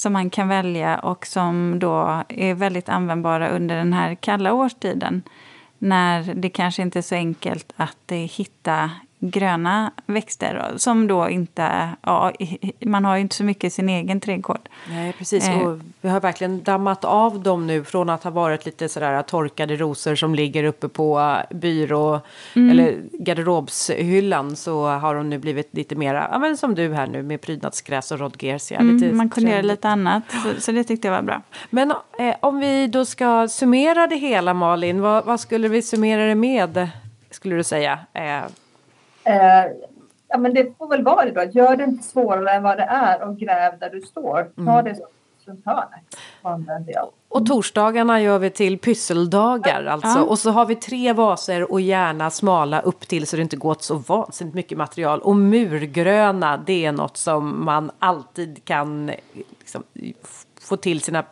som 0.00 0.12
man 0.12 0.30
kan 0.30 0.48
välja 0.48 0.98
och 0.98 1.26
som 1.26 1.78
då 1.78 2.22
är 2.28 2.54
väldigt 2.54 2.88
användbara 2.88 3.48
under 3.48 3.76
den 3.76 3.92
här 3.92 4.14
kalla 4.14 4.52
årstiden. 4.52 5.22
När 5.78 6.34
det 6.34 6.50
kanske 6.50 6.82
inte 6.82 6.98
är 6.98 7.02
så 7.02 7.14
enkelt 7.14 7.72
att 7.76 8.12
hitta 8.12 8.90
gröna 9.20 9.90
växter 10.06 10.72
som 10.76 11.06
då 11.06 11.28
inte... 11.28 11.90
Ja, 12.02 12.32
man 12.80 13.04
har 13.04 13.16
ju 13.16 13.20
inte 13.20 13.36
så 13.36 13.44
mycket 13.44 13.64
i 13.64 13.70
sin 13.70 13.88
egen 13.88 14.20
trädgård. 14.20 14.68
Nej, 14.88 15.12
precis. 15.12 15.48
Eh. 15.48 15.58
Och 15.58 15.80
vi 16.00 16.08
har 16.08 16.20
verkligen 16.20 16.62
dammat 16.62 17.04
av 17.04 17.42
dem 17.42 17.66
nu 17.66 17.84
från 17.84 18.10
att 18.10 18.24
ha 18.24 18.30
varit 18.30 18.66
lite 18.66 18.88
sådär 18.88 19.22
torkade 19.22 19.76
rosor 19.76 20.14
som 20.14 20.34
ligger 20.34 20.64
uppe 20.64 20.88
på 20.88 21.20
eh, 21.20 21.56
byrå 21.56 22.20
Mm. 22.54 22.70
eller 22.70 23.02
garderobshyllan 23.12 24.56
så 24.56 24.86
har 24.88 25.14
de 25.14 25.30
nu 25.30 25.38
blivit 25.38 25.68
lite 25.74 25.94
mera, 25.94 26.28
ja 26.32 26.38
men 26.38 26.56
som 26.56 26.74
du 26.74 26.94
här 26.94 27.06
nu 27.06 27.22
med 27.22 27.40
prydnadsgräs 27.40 28.12
och 28.12 28.18
rodgersia. 28.18 28.78
Mm, 28.78 29.16
man 29.16 29.30
kunde 29.30 29.50
göra 29.50 29.62
lite 29.62 29.88
annat, 29.88 30.22
så, 30.42 30.60
så 30.60 30.72
det 30.72 30.84
tyckte 30.84 31.08
jag 31.08 31.14
var 31.14 31.22
bra. 31.22 31.42
Men 31.70 31.90
eh, 32.18 32.34
om 32.40 32.60
vi 32.60 32.86
då 32.86 33.04
ska 33.04 33.48
summera 33.48 34.06
det 34.06 34.16
hela 34.16 34.54
Malin, 34.54 35.00
vad, 35.00 35.24
vad 35.24 35.40
skulle 35.40 35.68
vi 35.68 35.82
summera 35.82 36.26
det 36.26 36.34
med? 36.34 36.88
Skulle 37.30 37.56
du 37.56 37.64
säga? 37.64 37.98
Eh, 38.12 38.40
Eh, 39.24 39.72
ja, 40.28 40.38
men 40.38 40.54
det 40.54 40.78
får 40.78 40.88
väl 40.88 41.04
vara 41.04 41.24
det 41.24 41.30
då. 41.30 41.42
Gör 41.42 41.76
det 41.76 41.84
inte 41.84 42.02
svårare 42.02 42.50
än 42.50 42.62
vad 42.62 42.76
det 42.76 42.82
är 42.82 43.22
och 43.22 43.38
gräv 43.38 43.78
där 43.78 43.90
du 43.90 44.00
står. 44.00 44.64
Ta 44.66 44.82
det 44.82 44.94
som 44.94 45.06
runt 45.50 45.66
hörnet. 45.66 46.04
Och 47.28 47.46
torsdagarna 47.46 48.20
gör 48.20 48.38
vi 48.38 48.50
till 48.50 48.78
pysseldagar 48.78 49.84
alltså. 49.84 50.18
Ja. 50.18 50.22
Och 50.22 50.38
så 50.38 50.50
har 50.50 50.66
vi 50.66 50.74
tre 50.74 51.12
vaser 51.12 51.72
och 51.72 51.80
gärna 51.80 52.30
smala 52.30 52.80
upp 52.80 53.08
till 53.08 53.26
så 53.26 53.36
det 53.36 53.42
inte 53.42 53.56
går 53.56 53.70
åt 53.70 53.82
så 53.82 53.94
vansinnigt 53.94 54.54
mycket 54.54 54.78
material. 54.78 55.20
Och 55.20 55.36
murgröna, 55.36 56.56
det 56.66 56.84
är 56.84 56.92
något 56.92 57.16
som 57.16 57.64
man 57.64 57.90
alltid 57.98 58.64
kan 58.64 59.10
liksom, 59.58 59.82
få 60.60 60.76
till 60.76 61.00
sina, 61.00 61.24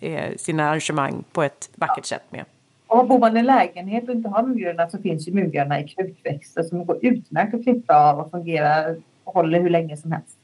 eh, 0.00 0.36
sina 0.36 0.68
arrangemang 0.68 1.24
på 1.32 1.42
ett 1.42 1.70
vackert 1.74 2.06
sätt 2.06 2.24
med. 2.30 2.44
Och 2.88 3.06
bor 3.08 3.18
man 3.18 3.36
i 3.36 3.42
lägenhet 3.42 4.08
och 4.08 4.14
inte 4.14 4.28
har 4.28 4.42
murgröna 4.42 4.88
så 4.90 4.98
finns 4.98 5.28
ju 5.28 5.32
murgröna 5.32 5.80
i 5.80 5.88
krukväxter 5.88 6.62
som 6.62 6.86
går 6.86 6.98
utmärkt 7.02 7.54
att 7.54 7.62
klippa 7.62 7.94
av 8.10 8.18
och 8.18 8.30
fungerar 8.30 8.96
och 9.24 9.34
håller 9.34 9.60
hur 9.60 9.70
länge 9.70 9.96
som 9.96 10.12
helst. 10.12 10.36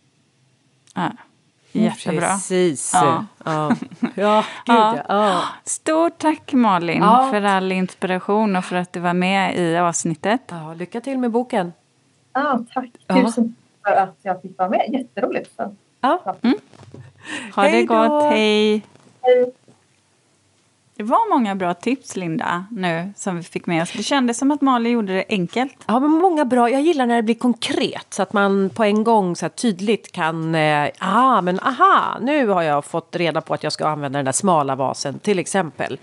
Ja, 0.94 1.10
jättebra. 1.72 2.20
Precis. 2.26 2.90
Ja. 2.94 3.26
Ja, 3.44 3.76
ja 4.14 4.44
gud 4.66 4.76
Ja. 4.76 4.96
ja. 4.98 5.02
ja. 5.08 5.42
Stort 5.64 6.18
tack 6.18 6.52
Malin 6.52 6.98
Ja. 7.02 7.28
för 7.30 7.42
all 7.42 7.72
inspiration 7.72 8.56
och 8.56 8.64
för 8.64 8.76
att 8.76 8.92
du 8.92 9.00
var 9.00 9.14
med 9.14 9.56
i 9.58 9.76
avsnittet. 9.76 10.40
ja 10.48 10.74
lycka 10.74 11.00
till 11.00 11.18
med 11.18 11.30
boken. 11.30 11.72
Ah, 12.32 12.58
tack! 12.74 12.90
Ja. 13.06 13.14
Tusen 13.14 13.54
tack 13.82 13.94
för 13.94 14.02
att 14.02 14.16
jag 14.22 14.42
fick 14.42 14.58
vara 14.58 14.68
med. 14.68 14.84
Jätteroligt. 14.88 15.56
Så. 15.56 15.74
Ja. 16.00 16.20
Ha 17.54 17.62
Hej 17.62 17.72
det 17.72 17.94
då. 17.94 18.08
gott, 18.08 18.22
hej! 18.24 18.82
Hej. 19.22 19.52
Det 20.96 21.02
var 21.02 21.30
många 21.30 21.54
bra 21.54 21.74
tips, 21.74 22.16
Linda, 22.16 22.64
nu 22.70 23.12
som 23.16 23.36
vi 23.36 23.42
fick 23.42 23.66
med 23.66 23.82
oss. 23.82 23.92
Det 23.92 24.02
kändes 24.02 24.38
som 24.38 24.50
att 24.50 24.60
Malin 24.60 24.92
gjorde 24.92 25.14
det 25.14 25.24
enkelt. 25.28 25.84
Ja, 25.86 26.00
men 26.00 26.10
många 26.10 26.44
bra. 26.44 26.70
Jag 26.70 26.80
gillar 26.80 27.06
när 27.06 27.16
det 27.16 27.22
blir 27.22 27.34
konkret 27.34 28.06
så 28.10 28.22
att 28.22 28.32
man 28.32 28.70
på 28.70 28.84
en 28.84 29.04
gång 29.04 29.36
så 29.36 29.44
här 29.44 29.50
tydligt 29.50 30.12
kan... 30.12 30.54
Eh, 30.54 30.88
ah, 30.98 31.40
men 31.40 31.60
aha, 31.60 32.18
nu 32.20 32.48
har 32.48 32.62
jag 32.62 32.84
fått 32.84 33.16
reda 33.16 33.40
på 33.40 33.54
att 33.54 33.62
jag 33.62 33.72
ska 33.72 33.86
använda 33.88 34.18
den 34.18 34.24
där 34.24 34.32
smala 34.32 34.74
vasen 34.74 35.18
till 35.18 35.38
exempel. 35.38 35.98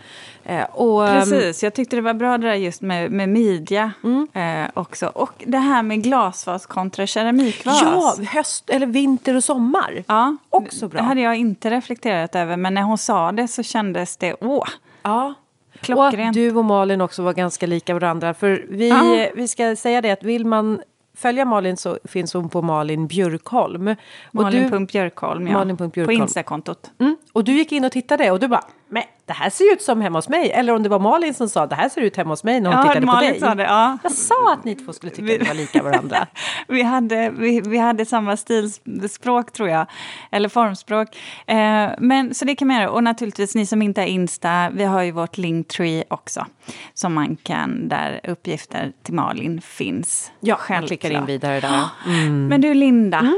Eh, 0.46 0.64
och, 0.72 1.08
ehm, 1.08 1.20
Precis, 1.20 1.64
jag 1.64 1.74
tyckte 1.74 1.96
det 1.96 2.02
var 2.02 2.14
bra 2.14 2.38
det 2.38 2.48
där 2.48 2.56
just 2.56 2.82
med, 2.82 3.12
med 3.12 3.30
midja 3.30 3.92
Mm. 4.04 4.28
eh, 4.34 4.70
också. 4.74 5.08
Och 5.08 5.44
det 5.48 5.58
här 5.58 5.84
med 5.84 6.04
glasvas 6.04 6.66
kontra 6.66 7.08
keramikvas. 7.08 7.82
Ja, 7.82 8.16
höst 8.34 8.70
eller 8.70 8.86
vinter 8.86 9.36
och 9.36 9.44
sommar. 9.44 10.04
ja, 10.08 10.38
också 10.50 10.88
bra. 10.88 11.00
Det 11.02 11.06
hade 11.08 11.22
jag 11.22 11.36
inte 11.36 11.70
reflekterat 11.70 12.36
över, 12.36 12.58
men 12.58 12.74
när 12.74 12.82
hon 12.82 12.98
sa 12.98 13.32
det 13.32 13.48
så 13.48 13.64
kändes 13.64 14.18
det, 14.18 14.36
åh, 14.42 14.68
Ja. 15.04 15.34
Och 15.74 15.80
Klockrent. 15.86 16.28
att 16.30 16.34
du 16.34 16.56
och 16.56 16.66
Malin 16.66 17.02
också 17.02 17.24
var 17.24 17.34
ganska 17.34 17.68
lika 17.68 17.94
varandra. 17.94 18.34
För 18.34 18.66
vi, 18.70 18.90
Ja. 18.90 19.28
vi 19.36 19.48
ska 19.48 19.76
säga 19.76 20.02
det 20.02 20.12
att 20.12 20.24
vill 20.24 20.46
man 20.46 20.82
följa 21.18 21.46
Malin 21.46 21.78
så 21.78 21.98
finns 22.04 22.34
hon 22.34 22.50
på 22.50 22.62
Malin 22.62 23.08
Björkholm. 23.08 23.88
Och 23.88 23.96
Malin.Björkholm, 24.32 25.48
ja. 25.48 25.54
Malin.Björkholm. 25.54 26.06
På 26.06 26.12
Instakontot. 26.24 26.92
Mm, 27.00 27.18
och 27.34 27.44
du 27.44 27.52
gick 27.54 27.72
in 27.72 27.86
och 27.86 27.92
tittade 27.92 28.32
och 28.32 28.40
du 28.40 28.48
bara, 28.48 28.64
men 28.90 29.04
det 29.32 29.36
här 29.36 29.50
ser 29.50 29.74
ut 29.74 29.82
som 29.82 30.02
hemma 30.02 30.18
hos 30.18 30.30
mig. 30.30 30.52
Eller 30.52 30.74
om 30.76 30.84
det 30.84 30.90
var 30.90 31.00
Malin 31.00 31.34
som 31.34 31.50
sa, 31.50 31.66
det 31.68 31.76
här 31.76 31.90
ser 31.90 32.02
ut 32.02 32.18
hemma 32.18 32.30
hos 32.30 32.44
mig 32.44 32.62
när 32.62 32.70
hon 32.70 32.78
Ja, 32.80 32.84
tittade 32.84 33.06
Malin 33.06 33.30
på 33.30 33.32
dig. 33.34 33.40
sa 33.40 33.56
det, 33.56 33.64
ja. 33.64 33.98
Jag 34.04 34.12
sa 34.12 34.54
att 34.54 34.64
ni 34.64 34.76
två 34.76 34.94
skulle 34.94 35.12
tycka 35.12 35.34
att 35.34 35.40
det 35.40 35.48
var 35.48 35.54
lika 35.56 35.84
varandra. 35.84 36.28
vi, 36.68 36.82
hade, 36.82 37.30
vi, 37.30 37.62
vi 37.62 37.78
hade 37.78 38.06
samma 38.06 38.38
stilspråk, 38.38 39.52
tror 39.54 39.70
jag. 39.70 39.86
Eller 40.32 40.50
formspråk. 40.50 41.08
Eh, 41.48 41.90
men, 42.00 42.34
så 42.34 42.46
det 42.46 42.56
kan 42.56 42.68
man 42.68 42.78
göra. 42.78 42.90
Och 42.90 43.04
naturligtvis, 43.04 43.56
ni 43.56 43.66
som 43.66 43.82
inte 43.82 44.02
har 44.02 44.08
Insta, 44.08 44.70
vi 44.70 44.84
har 44.84 45.02
ju 45.04 45.12
vårt 45.12 45.38
Linktree 45.38 46.04
också. 46.08 46.46
Som 46.94 47.14
man 47.14 47.36
kan, 47.36 47.90
där 47.90 48.20
uppgifter 48.24 48.92
till 49.04 49.14
Malin 49.14 49.62
finns. 49.62 50.32
Ja, 50.40 50.60
jag 50.70 50.88
klickar 50.88 51.10
in 51.10 51.16
Självklart. 51.16 51.30
vidare 51.30 51.60
där. 51.60 51.84
Mm. 52.08 52.48
Men 52.48 52.62
du, 52.62 52.74
Linda. 52.74 53.34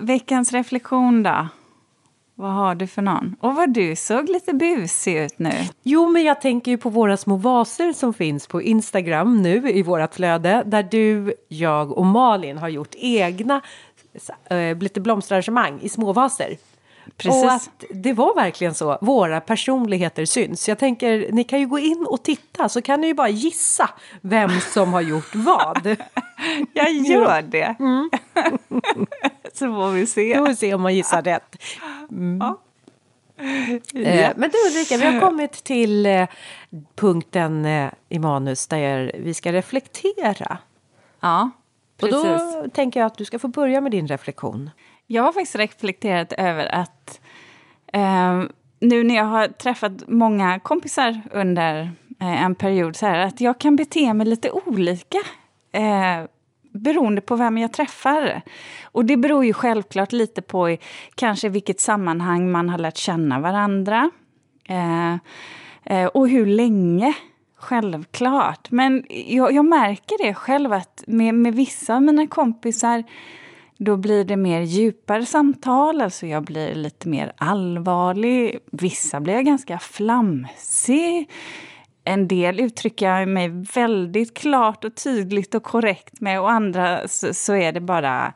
Veckans 0.00 0.52
reflektion 0.52 1.22
då? 1.22 1.48
Vad 2.40 2.52
har 2.52 2.74
du 2.74 2.86
för 2.86 3.02
någon? 3.02 3.36
Och 3.40 3.54
vad 3.54 3.72
du 3.74 3.96
såg 3.96 4.28
lite 4.28 4.52
busig 4.52 5.16
ut 5.16 5.38
nu. 5.38 5.52
Jo, 5.82 6.08
men 6.08 6.24
jag 6.24 6.40
tänker 6.40 6.70
ju 6.70 6.78
på 6.78 6.90
våra 6.90 7.16
små 7.16 7.36
vaser 7.36 7.92
som 7.92 8.14
finns 8.14 8.46
på 8.46 8.62
Instagram 8.62 9.42
nu 9.42 9.70
i 9.70 9.82
vårat 9.82 10.14
flöde. 10.14 10.62
Där 10.66 10.82
du, 10.82 11.34
jag 11.48 11.98
och 11.98 12.06
Malin 12.06 12.58
har 12.58 12.68
gjort 12.68 12.94
egna 12.94 13.60
äh, 14.50 14.78
lite 14.78 15.00
blomsterarrangemang 15.00 15.80
i 15.82 15.88
småvaser. 15.88 16.56
Precis. 17.18 17.44
Och 17.44 17.52
att 17.52 17.84
det 17.90 18.12
var 18.12 18.34
verkligen 18.34 18.74
så. 18.74 18.98
Våra 19.00 19.40
personligheter 19.40 20.24
syns. 20.24 20.68
Jag 20.68 20.78
tänker, 20.78 21.32
ni 21.32 21.44
kan 21.44 21.60
ju 21.60 21.66
gå 21.66 21.78
in 21.78 22.06
och 22.08 22.22
titta 22.22 22.68
så 22.68 22.82
kan 22.82 23.00
ni 23.00 23.06
ju 23.06 23.14
bara 23.14 23.28
gissa 23.28 23.90
vem 24.20 24.60
som 24.60 24.92
har 24.92 25.00
gjort 25.00 25.34
vad. 25.34 25.86
Jag 26.72 26.90
gör 26.92 27.42
det. 27.42 27.74
så 29.52 29.66
får 29.66 29.90
vi 29.90 30.06
se. 30.06 30.34
Då 30.34 30.40
får 30.40 30.48
vi 30.48 30.56
se 30.56 30.74
om 30.74 30.82
man 30.82 30.94
gissar 30.94 31.22
rätt. 31.22 31.56
Ja. 32.40 32.58
Eh, 33.94 34.32
Men 34.36 34.50
du 34.50 34.68
Ulrika, 34.70 34.96
vi 34.96 35.04
har 35.04 35.20
kommit 35.20 35.52
till 35.52 36.06
eh, 36.06 36.26
punkten 36.96 37.64
eh, 37.64 37.90
i 38.08 38.18
manus 38.18 38.66
där 38.66 39.12
vi 39.18 39.34
ska 39.34 39.52
reflektera. 39.52 40.58
Ja, 41.20 41.50
Och 41.94 42.00
precis. 42.00 42.22
då 42.22 42.70
tänker 42.74 43.00
jag 43.00 43.06
att 43.06 43.18
du 43.18 43.24
ska 43.24 43.38
få 43.38 43.48
börja 43.48 43.80
med 43.80 43.92
din 43.92 44.06
reflektion. 44.08 44.70
Jag 45.10 45.22
har 45.22 45.32
faktiskt 45.32 45.56
reflekterat 45.56 46.32
över 46.32 46.74
att 46.74 47.20
eh, 47.92 48.42
nu 48.80 49.04
när 49.04 49.14
jag 49.14 49.24
har 49.24 49.48
träffat 49.48 49.92
många 50.08 50.60
kompisar 50.60 51.20
under 51.32 51.80
eh, 52.20 52.42
en 52.42 52.54
period 52.54 52.96
så 52.96 53.06
här, 53.06 53.18
att 53.18 53.40
jag 53.40 53.60
kan 53.60 53.76
bete 53.76 54.14
mig 54.14 54.26
lite 54.26 54.50
olika 54.50 55.18
eh, 55.72 56.24
beroende 56.72 57.20
på 57.20 57.36
vem 57.36 57.58
jag 57.58 57.72
träffar. 57.72 58.42
Och 58.82 59.04
det 59.04 59.16
beror 59.16 59.44
ju 59.44 59.52
självklart 59.52 60.12
lite 60.12 60.42
på 60.42 60.70
i, 60.70 60.78
kanske 61.14 61.48
vilket 61.48 61.80
sammanhang 61.80 62.50
man 62.50 62.68
har 62.68 62.78
lärt 62.78 62.96
känna 62.96 63.40
varandra. 63.40 64.10
Eh, 64.68 65.14
eh, 65.84 66.06
och 66.06 66.28
hur 66.28 66.46
länge, 66.46 67.14
självklart. 67.56 68.70
Men 68.70 69.04
jag, 69.08 69.52
jag 69.52 69.64
märker 69.64 70.26
det 70.26 70.34
själv 70.34 70.72
att 70.72 71.04
med, 71.06 71.34
med 71.34 71.54
vissa 71.54 71.94
av 71.94 72.02
mina 72.02 72.26
kompisar 72.26 73.04
då 73.78 73.96
blir 73.96 74.24
det 74.24 74.36
mer 74.36 74.60
djupare 74.60 75.26
samtal, 75.26 76.00
alltså 76.00 76.26
jag 76.26 76.44
blir 76.44 76.74
lite 76.74 77.08
mer 77.08 77.32
allvarlig. 77.36 78.58
Vissa 78.72 79.20
blir 79.20 79.34
jag 79.34 79.44
ganska 79.44 79.78
flamsig. 79.78 81.30
En 82.04 82.28
del 82.28 82.60
uttrycker 82.60 83.10
jag 83.10 83.28
mig 83.28 83.48
väldigt 83.74 84.34
klart 84.34 84.84
och 84.84 84.94
tydligt 84.94 85.54
och 85.54 85.62
korrekt 85.62 86.20
med 86.20 86.40
och 86.40 86.50
andra 86.50 87.08
så, 87.08 87.34
så 87.34 87.54
är 87.54 87.72
det 87.72 87.80
bara 87.80 88.32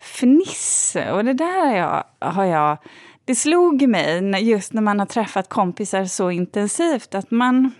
fniss. 0.00 0.96
Och 1.12 1.24
det 1.24 1.32
där 1.32 1.66
har 1.66 1.76
jag, 1.76 2.04
har 2.32 2.44
jag... 2.44 2.78
Det 3.24 3.34
slog 3.34 3.88
mig 3.88 4.44
just 4.44 4.72
när 4.72 4.82
man 4.82 4.98
har 4.98 5.06
träffat 5.06 5.48
kompisar 5.48 6.04
så 6.04 6.30
intensivt 6.30 7.14
att 7.14 7.30
man... 7.30 7.72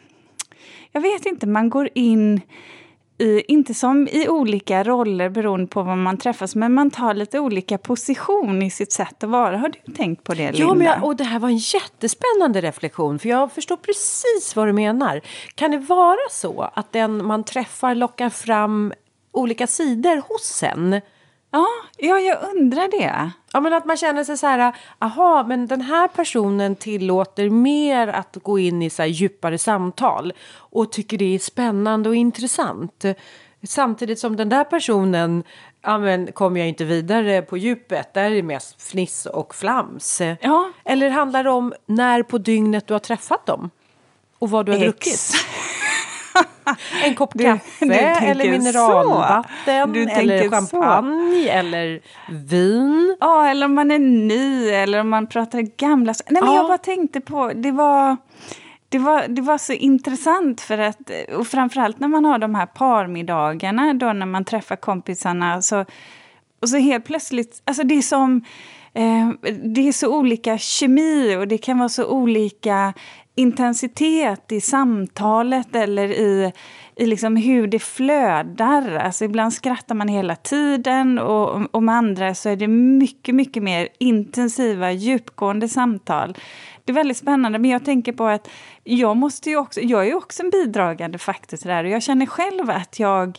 Jag 0.92 1.00
vet 1.00 1.26
inte, 1.26 1.46
man 1.46 1.70
går 1.70 1.88
in 1.94 2.40
i, 3.18 3.52
inte 3.52 3.74
som 3.74 4.08
i 4.08 4.28
olika 4.28 4.84
roller 4.84 5.28
beroende 5.28 5.66
på 5.66 5.82
vad 5.82 5.98
man 5.98 6.16
träffas, 6.16 6.54
men 6.54 6.74
man 6.74 6.90
tar 6.90 7.14
lite 7.14 7.38
olika 7.38 7.78
position 7.78 8.62
i 8.62 8.70
sitt 8.70 8.92
sätt 8.92 9.24
att 9.24 9.30
vara. 9.30 9.56
Har 9.56 9.68
du 9.68 9.92
tänkt 9.92 10.24
på 10.24 10.34
det, 10.34 10.52
Linda? 10.52 10.58
Ja, 10.58 10.74
men 10.74 10.86
jag, 10.86 11.04
och 11.04 11.16
det 11.16 11.24
här 11.24 11.38
var 11.38 11.48
en 11.48 11.56
jättespännande 11.56 12.60
reflektion 12.60 13.18
för 13.18 13.28
jag 13.28 13.52
förstår 13.52 13.76
precis 13.76 14.56
vad 14.56 14.68
du 14.68 14.72
menar. 14.72 15.20
Kan 15.54 15.70
det 15.70 15.78
vara 15.78 16.30
så 16.30 16.70
att 16.74 16.92
den 16.92 17.24
man 17.24 17.44
träffar 17.44 17.94
lockar 17.94 18.30
fram 18.30 18.92
olika 19.32 19.66
sidor 19.66 20.22
hos 20.28 20.62
en? 20.62 21.00
Ja, 21.54 21.66
ja, 21.98 22.20
jag 22.20 22.38
undrar 22.54 22.88
det. 22.88 23.30
Ja, 23.52 23.60
men 23.60 23.72
att 23.72 23.84
man 23.84 23.96
känner 23.96 24.24
sig 24.24 24.36
så 24.36 24.46
här, 24.46 24.72
aha, 24.98 25.44
men 25.48 25.66
den 25.66 25.80
här 25.80 26.08
personen 26.08 26.76
tillåter 26.76 27.50
mer 27.50 28.08
att 28.08 28.36
gå 28.42 28.58
in 28.58 28.82
i 28.82 28.90
så 28.90 29.04
djupare 29.04 29.58
samtal 29.58 30.32
och 30.56 30.92
tycker 30.92 31.18
det 31.18 31.34
är 31.34 31.38
spännande 31.38 32.08
och 32.08 32.16
intressant. 32.16 33.04
Samtidigt 33.62 34.18
som 34.18 34.36
den 34.36 34.48
där 34.48 34.64
personen, 34.64 35.44
ja 35.82 35.98
men 35.98 36.32
kommer 36.32 36.60
jag 36.60 36.68
inte 36.68 36.84
vidare 36.84 37.42
på 37.42 37.56
djupet, 37.56 38.14
där 38.14 38.24
är 38.24 38.34
det 38.34 38.42
mest 38.42 38.82
fniss 38.82 39.26
och 39.26 39.54
flams. 39.54 40.20
Ja. 40.40 40.70
Eller 40.84 41.10
handlar 41.10 41.44
det 41.44 41.50
om 41.50 41.72
när 41.86 42.22
på 42.22 42.38
dygnet 42.38 42.86
du 42.86 42.94
har 42.94 42.98
träffat 42.98 43.46
dem? 43.46 43.70
Och 44.38 44.50
vad 44.50 44.66
du 44.66 44.72
har 44.72 44.78
Ex. 44.78 44.84
druckit? 44.84 45.43
En 47.04 47.14
kopp 47.14 47.38
kaffe 47.38 47.84
du 47.84 47.92
eller 47.94 48.50
mineralvatten 48.50 49.96
eller 49.96 50.06
tänker 50.06 50.44
så. 50.44 50.50
champagne 50.50 51.48
eller 51.48 52.00
vin. 52.28 53.16
Ja, 53.20 53.46
eller 53.48 53.66
om 53.66 53.74
man 53.74 53.90
är 53.90 53.98
ny 53.98 54.68
eller 54.68 55.00
om 55.00 55.08
man 55.08 55.26
pratar 55.26 55.60
gamla. 55.60 56.14
Nej, 56.30 56.42
men 56.42 56.50
Ja. 56.52 56.56
jag 56.56 56.66
bara 56.66 56.78
tänkte 56.78 57.20
på, 57.20 57.52
det 57.54 57.70
var, 57.72 58.16
det, 58.88 58.98
var, 58.98 59.28
det 59.28 59.42
var 59.42 59.58
så 59.58 59.72
intressant 59.72 60.60
för 60.60 60.78
att, 60.78 61.10
och 61.36 61.46
framförallt 61.46 62.00
när 62.00 62.08
man 62.08 62.24
har 62.24 62.38
de 62.38 62.54
här 62.54 62.66
parmiddagarna 62.66 63.94
då 63.94 64.12
när 64.12 64.26
man 64.26 64.44
träffar 64.44 64.76
kompisarna 64.76 65.62
så, 65.62 65.84
och 66.62 66.68
så 66.68 66.76
helt 66.76 67.04
plötsligt, 67.04 67.62
alltså 67.64 67.82
det 67.82 67.94
är 67.94 68.02
som, 68.02 68.44
eh, 68.94 69.28
det 69.64 69.88
är 69.88 69.92
så 69.92 70.16
olika 70.16 70.58
kemi 70.58 71.36
och 71.36 71.48
det 71.48 71.58
kan 71.58 71.78
vara 71.78 71.88
så 71.88 72.06
olika 72.06 72.92
intensitet 73.34 74.52
i 74.52 74.60
samtalet 74.60 75.74
eller 75.74 76.08
i, 76.08 76.52
i 76.96 77.06
liksom 77.06 77.36
hur 77.36 77.66
det 77.66 77.78
flödar. 77.78 78.94
Alltså 78.94 79.24
ibland 79.24 79.52
skrattar 79.52 79.94
man 79.94 80.08
hela 80.08 80.36
tiden 80.36 81.18
och, 81.18 81.74
och 81.74 81.82
med 81.82 81.94
andra 81.94 82.34
så 82.34 82.48
är 82.48 82.56
det 82.56 82.68
mycket, 82.68 83.34
mycket 83.34 83.62
mer 83.62 83.88
intensiva, 83.98 84.92
djupgående 84.92 85.68
samtal. 85.68 86.36
Det 86.84 86.92
är 86.92 86.94
väldigt 86.94 87.16
spännande, 87.16 87.58
men 87.58 87.70
jag 87.70 87.84
tänker 87.84 88.12
på 88.12 88.26
att 88.26 88.48
jag 88.84 89.16
måste 89.16 89.50
ju 89.50 89.56
också, 89.56 89.80
jag 89.80 90.00
är 90.00 90.06
ju 90.06 90.14
också 90.14 90.42
en 90.42 90.50
bidragande 90.50 91.18
faktor 91.18 91.56
till 91.56 91.68
det 91.68 91.74
här 91.74 91.84
och 91.84 91.90
jag 91.90 92.02
känner 92.02 92.26
själv 92.26 92.70
att 92.70 92.98
jag, 92.98 93.38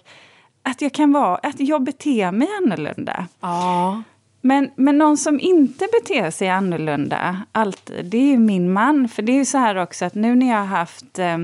att 0.63 0.81
jag 0.81 0.93
kan 0.93 1.11
vara, 1.11 1.35
att 1.35 1.59
jag 1.59 1.83
beter 1.83 2.31
mig 2.31 2.47
annorlunda. 2.63 3.27
Ja. 3.39 4.03
Men, 4.45 4.71
men 4.75 4.97
någon 4.97 5.17
som 5.17 5.39
inte 5.39 5.87
beter 5.91 6.31
sig 6.31 6.49
annorlunda 6.49 7.41
alltid, 7.51 8.05
det 8.05 8.17
är 8.17 8.25
ju 8.25 8.37
min 8.37 8.73
man. 8.73 9.09
För 9.09 9.21
det 9.21 9.31
är 9.31 9.37
ju 9.37 9.45
så 9.45 9.57
här 9.57 9.75
också 9.75 10.05
att 10.05 10.15
nu 10.15 10.35
när 10.35 10.49
jag 10.49 10.57
har 10.57 10.65
haft... 10.65 11.19
Eh, 11.19 11.37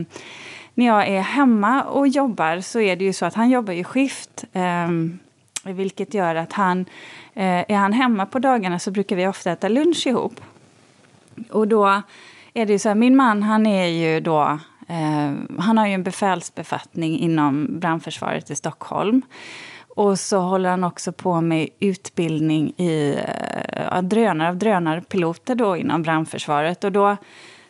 när 0.73 0.85
jag 0.85 1.07
är 1.07 1.21
hemma 1.21 1.83
och 1.83 2.07
jobbar 2.07 2.59
så 2.59 2.79
är 2.79 2.95
det 2.95 3.05
ju 3.05 3.13
så 3.13 3.25
att 3.25 3.33
han 3.33 3.49
jobbar 3.49 3.73
ju 3.73 3.83
skift. 3.83 4.45
Eh, 4.53 4.89
vilket 5.73 6.13
gör 6.13 6.35
att 6.35 6.53
han... 6.53 6.85
Eh, 7.33 7.71
är 7.71 7.75
han 7.75 7.93
hemma 7.93 8.25
på 8.25 8.39
dagarna 8.39 8.79
så 8.79 8.91
brukar 8.91 9.15
vi 9.15 9.27
ofta 9.27 9.51
äta 9.51 9.67
lunch 9.67 10.07
ihop. 10.07 10.41
Och 11.49 11.67
då 11.67 12.01
är 12.53 12.65
det 12.65 12.73
ju 12.73 12.79
så 12.79 12.89
här, 12.89 12.95
min 12.95 13.15
man 13.15 13.43
han 13.43 13.65
är 13.65 13.87
ju 13.87 14.19
då... 14.19 14.59
Eh, 14.87 15.31
han 15.59 15.77
har 15.77 15.87
ju 15.87 15.93
en 15.93 16.03
befälsbefattning 16.03 17.19
inom 17.19 17.79
brandförsvaret 17.79 18.49
i 18.49 18.55
Stockholm. 18.55 19.21
Och 19.95 20.19
så 20.19 20.39
håller 20.39 20.69
han 20.69 20.83
också 20.83 21.11
på 21.11 21.41
med 21.41 21.69
utbildning 21.79 22.73
i 22.77 23.19
uh, 23.91 24.01
drönare, 24.01 24.49
av 24.49 24.55
drönarpiloter 24.55 25.55
då 25.55 25.77
inom 25.77 26.01
brandförsvaret. 26.01 26.83
Och 26.83 26.91
då, 26.91 27.17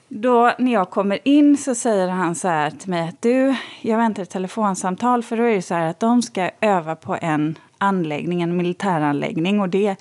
då 0.08 0.52
när 0.58 0.74
jag 0.74 0.90
kommer 0.90 1.20
in 1.24 1.58
så 1.58 1.76
säger 1.76 2.08
han 2.08 2.36
så 2.36 2.48
här 2.48 2.72
till 2.72 2.90
mig 2.90 3.10
att 3.10 3.22
du, 3.22 3.56
jag 3.82 3.98
väntar 3.98 4.24
ett 4.24 4.30
telefonsamtal 4.30 5.24
för 5.24 5.38
då 5.38 5.44
är 5.44 5.56
det 5.56 5.62
så 5.62 5.74
här 5.74 5.88
att 5.88 6.00
de 6.00 6.22
ska 6.22 6.50
öva 6.62 6.96
på 6.96 7.18
en 7.22 7.58
anläggning, 7.78 8.42
en 8.42 8.58
militäranläggning 8.58 9.62
och 9.62 9.70
det 9.70 9.96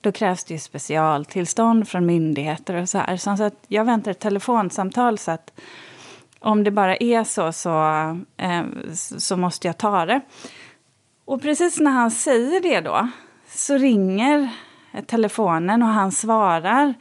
då 0.00 0.12
krävs 0.12 0.44
det 0.44 0.54
ju 0.54 0.60
specialtillstånd 0.60 1.88
från 1.88 2.06
myndigheter 2.06 2.74
och 2.74 2.88
så 2.88 2.98
här. 2.98 3.16
Så 3.16 3.30
han 3.30 3.38
sa 3.38 3.46
att 3.46 3.64
jag 3.68 3.84
väntar 3.84 4.10
ett 4.10 4.20
telefonsamtal 4.20 5.18
så 5.18 5.30
att 5.30 5.52
om 6.38 6.64
det 6.64 6.70
bara 6.70 6.96
är 6.96 7.24
så 7.24 7.52
så, 7.52 7.80
eh, 8.36 8.62
så 9.18 9.36
måste 9.36 9.66
jag 9.66 9.78
ta 9.78 10.06
det. 10.06 10.20
Och 11.30 11.42
precis 11.42 11.80
när 11.80 11.90
han 11.90 12.10
säger 12.10 12.60
det 12.60 12.80
då 12.80 13.08
så 13.48 13.74
ringer 13.74 14.48
telefonen 15.06 15.82
och 15.82 15.88
han 15.88 16.12
svarar. 16.12 16.94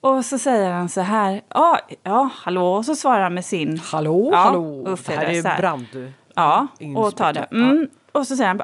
Och 0.00 0.24
så 0.24 0.38
säger 0.38 0.70
han 0.70 0.88
så 0.88 1.00
här, 1.00 1.42
ja, 1.48 1.78
ja 2.02 2.30
hallå, 2.34 2.72
och 2.72 2.84
så 2.84 2.94
svarar 2.94 3.22
han 3.22 3.34
med 3.34 3.44
sin... 3.44 3.78
Hallå, 3.78 4.28
Ja, 4.32 4.38
hallå, 4.38 4.84
Uffe 4.86 5.12
det 5.12 5.18
här 5.18 5.26
är 5.26 5.58
brand... 5.58 6.12
Ja, 6.34 6.66
och 6.96 7.16
tar 7.16 7.32
det. 7.32 7.46
Mm. 7.52 7.88
Och 8.12 8.26
så 8.26 8.36
säger 8.36 8.48
han 8.48 8.62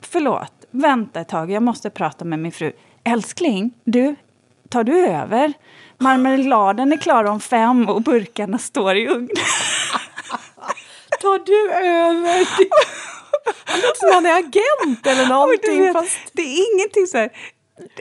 förlåt, 0.00 0.52
vänta 0.70 1.20
ett 1.20 1.28
tag, 1.28 1.50
jag 1.50 1.62
måste 1.62 1.90
prata 1.90 2.24
med 2.24 2.38
min 2.38 2.52
fru. 2.52 2.72
Älskling, 3.04 3.74
du, 3.84 4.16
tar 4.68 4.84
du 4.84 5.06
över? 5.06 5.52
Marmeladen 5.98 6.92
är 6.92 6.96
klar 6.96 7.24
om 7.24 7.40
fem 7.40 7.88
och 7.88 8.02
burkarna 8.02 8.58
står 8.58 8.96
i 8.96 9.08
ugnen. 9.08 9.28
Tar 11.20 11.46
du 11.46 11.72
över? 11.72 12.48
Han 13.64 13.80
låter 13.80 13.98
som 14.00 14.10
han 14.14 14.26
är 14.26 14.38
agent 14.38 15.06
eller 15.06 15.26
någonting. 15.28 15.80
Vet, 15.80 15.92
fast... 15.92 16.18
Det 16.32 16.42
är 16.42 16.74
ingenting 16.74 17.06
så 17.06 17.18
här. 17.18 17.30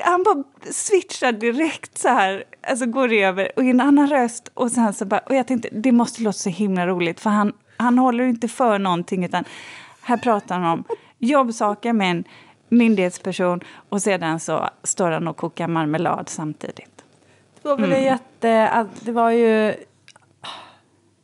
Han 0.01 0.23
bara 0.23 0.43
switchar 0.71 1.31
direkt 1.31 1.97
så 1.97 2.07
här, 2.07 2.43
alltså 2.67 2.85
går 2.85 3.13
över 3.13 3.51
och 3.55 3.63
i 3.63 3.69
en 3.69 3.81
annan 3.81 4.07
röst. 4.09 4.51
Och 4.53 4.71
sen 4.71 4.93
så 4.93 5.05
bara, 5.05 5.19
och 5.19 5.35
jag 5.35 5.47
tänkte, 5.47 5.69
det 5.71 5.91
måste 5.91 6.21
låta 6.21 6.37
så 6.37 6.49
himla 6.49 6.87
roligt 6.87 7.19
för 7.19 7.29
han, 7.29 7.53
han 7.77 7.97
håller 7.97 8.23
inte 8.23 8.47
för 8.47 8.79
någonting 8.79 9.25
utan 9.25 9.43
här 10.01 10.17
pratar 10.17 10.59
han 10.59 10.71
om 10.73 10.83
jobbsaker 11.19 11.93
med 11.93 12.11
en 12.11 12.23
myndighetsperson 12.69 13.59
och 13.89 14.01
sedan 14.01 14.39
så 14.39 14.69
står 14.83 15.11
han 15.11 15.27
och 15.27 15.37
kokar 15.37 15.67
marmelad 15.67 16.29
samtidigt. 16.29 17.03
Det 17.61 17.69
var 17.69 17.77
väl 17.77 17.91
Mm. 17.91 18.03
jätte... 18.03 18.85
Det 18.99 19.11
var 19.11 19.29
ju... 19.31 19.73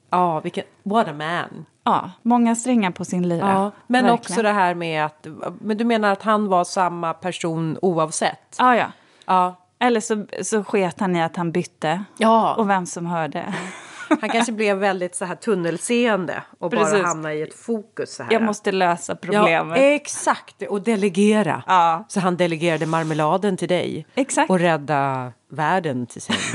Ja, 0.10 0.40
vilken... 0.40 0.64
What 0.84 1.08
a 1.08 1.14
man. 1.14 1.66
Ja, 1.90 2.12
många 2.24 2.56
strängar 2.56 2.92
på 2.92 3.06
sin 3.06 3.30
lyra. 3.30 3.40
Ja, 3.50 3.72
men 3.88 4.06
Verkligen. 4.06 4.14
också 4.14 4.42
det 4.42 4.52
här 4.52 4.76
med 4.76 5.06
att... 5.06 5.28
Men 5.62 5.78
du 5.78 5.84
menar 5.86 6.12
att 6.12 6.24
han 6.24 6.48
var 6.48 6.64
samma 6.64 7.14
person 7.14 7.78
oavsett? 7.82 8.56
Ja, 8.60 8.76
ja. 8.76 8.86
Ja. 9.26 9.56
Eller 9.80 10.00
så, 10.00 10.26
så 10.42 10.64
sket 10.64 11.00
han 11.00 11.16
i 11.16 11.24
att 11.24 11.36
han 11.36 11.52
bytte. 11.52 12.04
Ja. 12.18 12.56
Och 12.56 12.70
vem 12.70 12.86
som 12.86 13.06
hörde. 13.06 13.54
Han 14.22 14.30
kanske 14.30 14.52
blev 14.52 14.78
väldigt 14.78 15.16
så 15.16 15.26
här 15.26 15.36
tunnelseende 15.36 16.44
och 16.60 16.70
bara 16.70 16.82
Precis. 16.82 17.06
hamnade 17.06 17.36
i 17.36 17.42
ett 17.42 17.54
fokus 17.54 18.16
så 18.16 18.24
här. 18.24 18.34
Jag 18.34 18.42
måste 18.42 18.72
lösa 18.72 19.16
problemet. 19.16 19.78
Ja, 19.78 19.84
exakt. 19.84 20.62
Och 20.70 20.82
delegera. 20.82 21.64
Ja. 21.68 22.06
Så 22.08 22.20
han 22.20 22.38
delegerade 22.38 22.86
marmeladen 22.86 23.58
till 23.58 23.68
dig. 23.68 24.08
Exakt. 24.16 24.50
Och 24.50 24.60
rädda 24.60 25.32
världen 25.50 26.06
till 26.06 26.22
sig. 26.22 26.36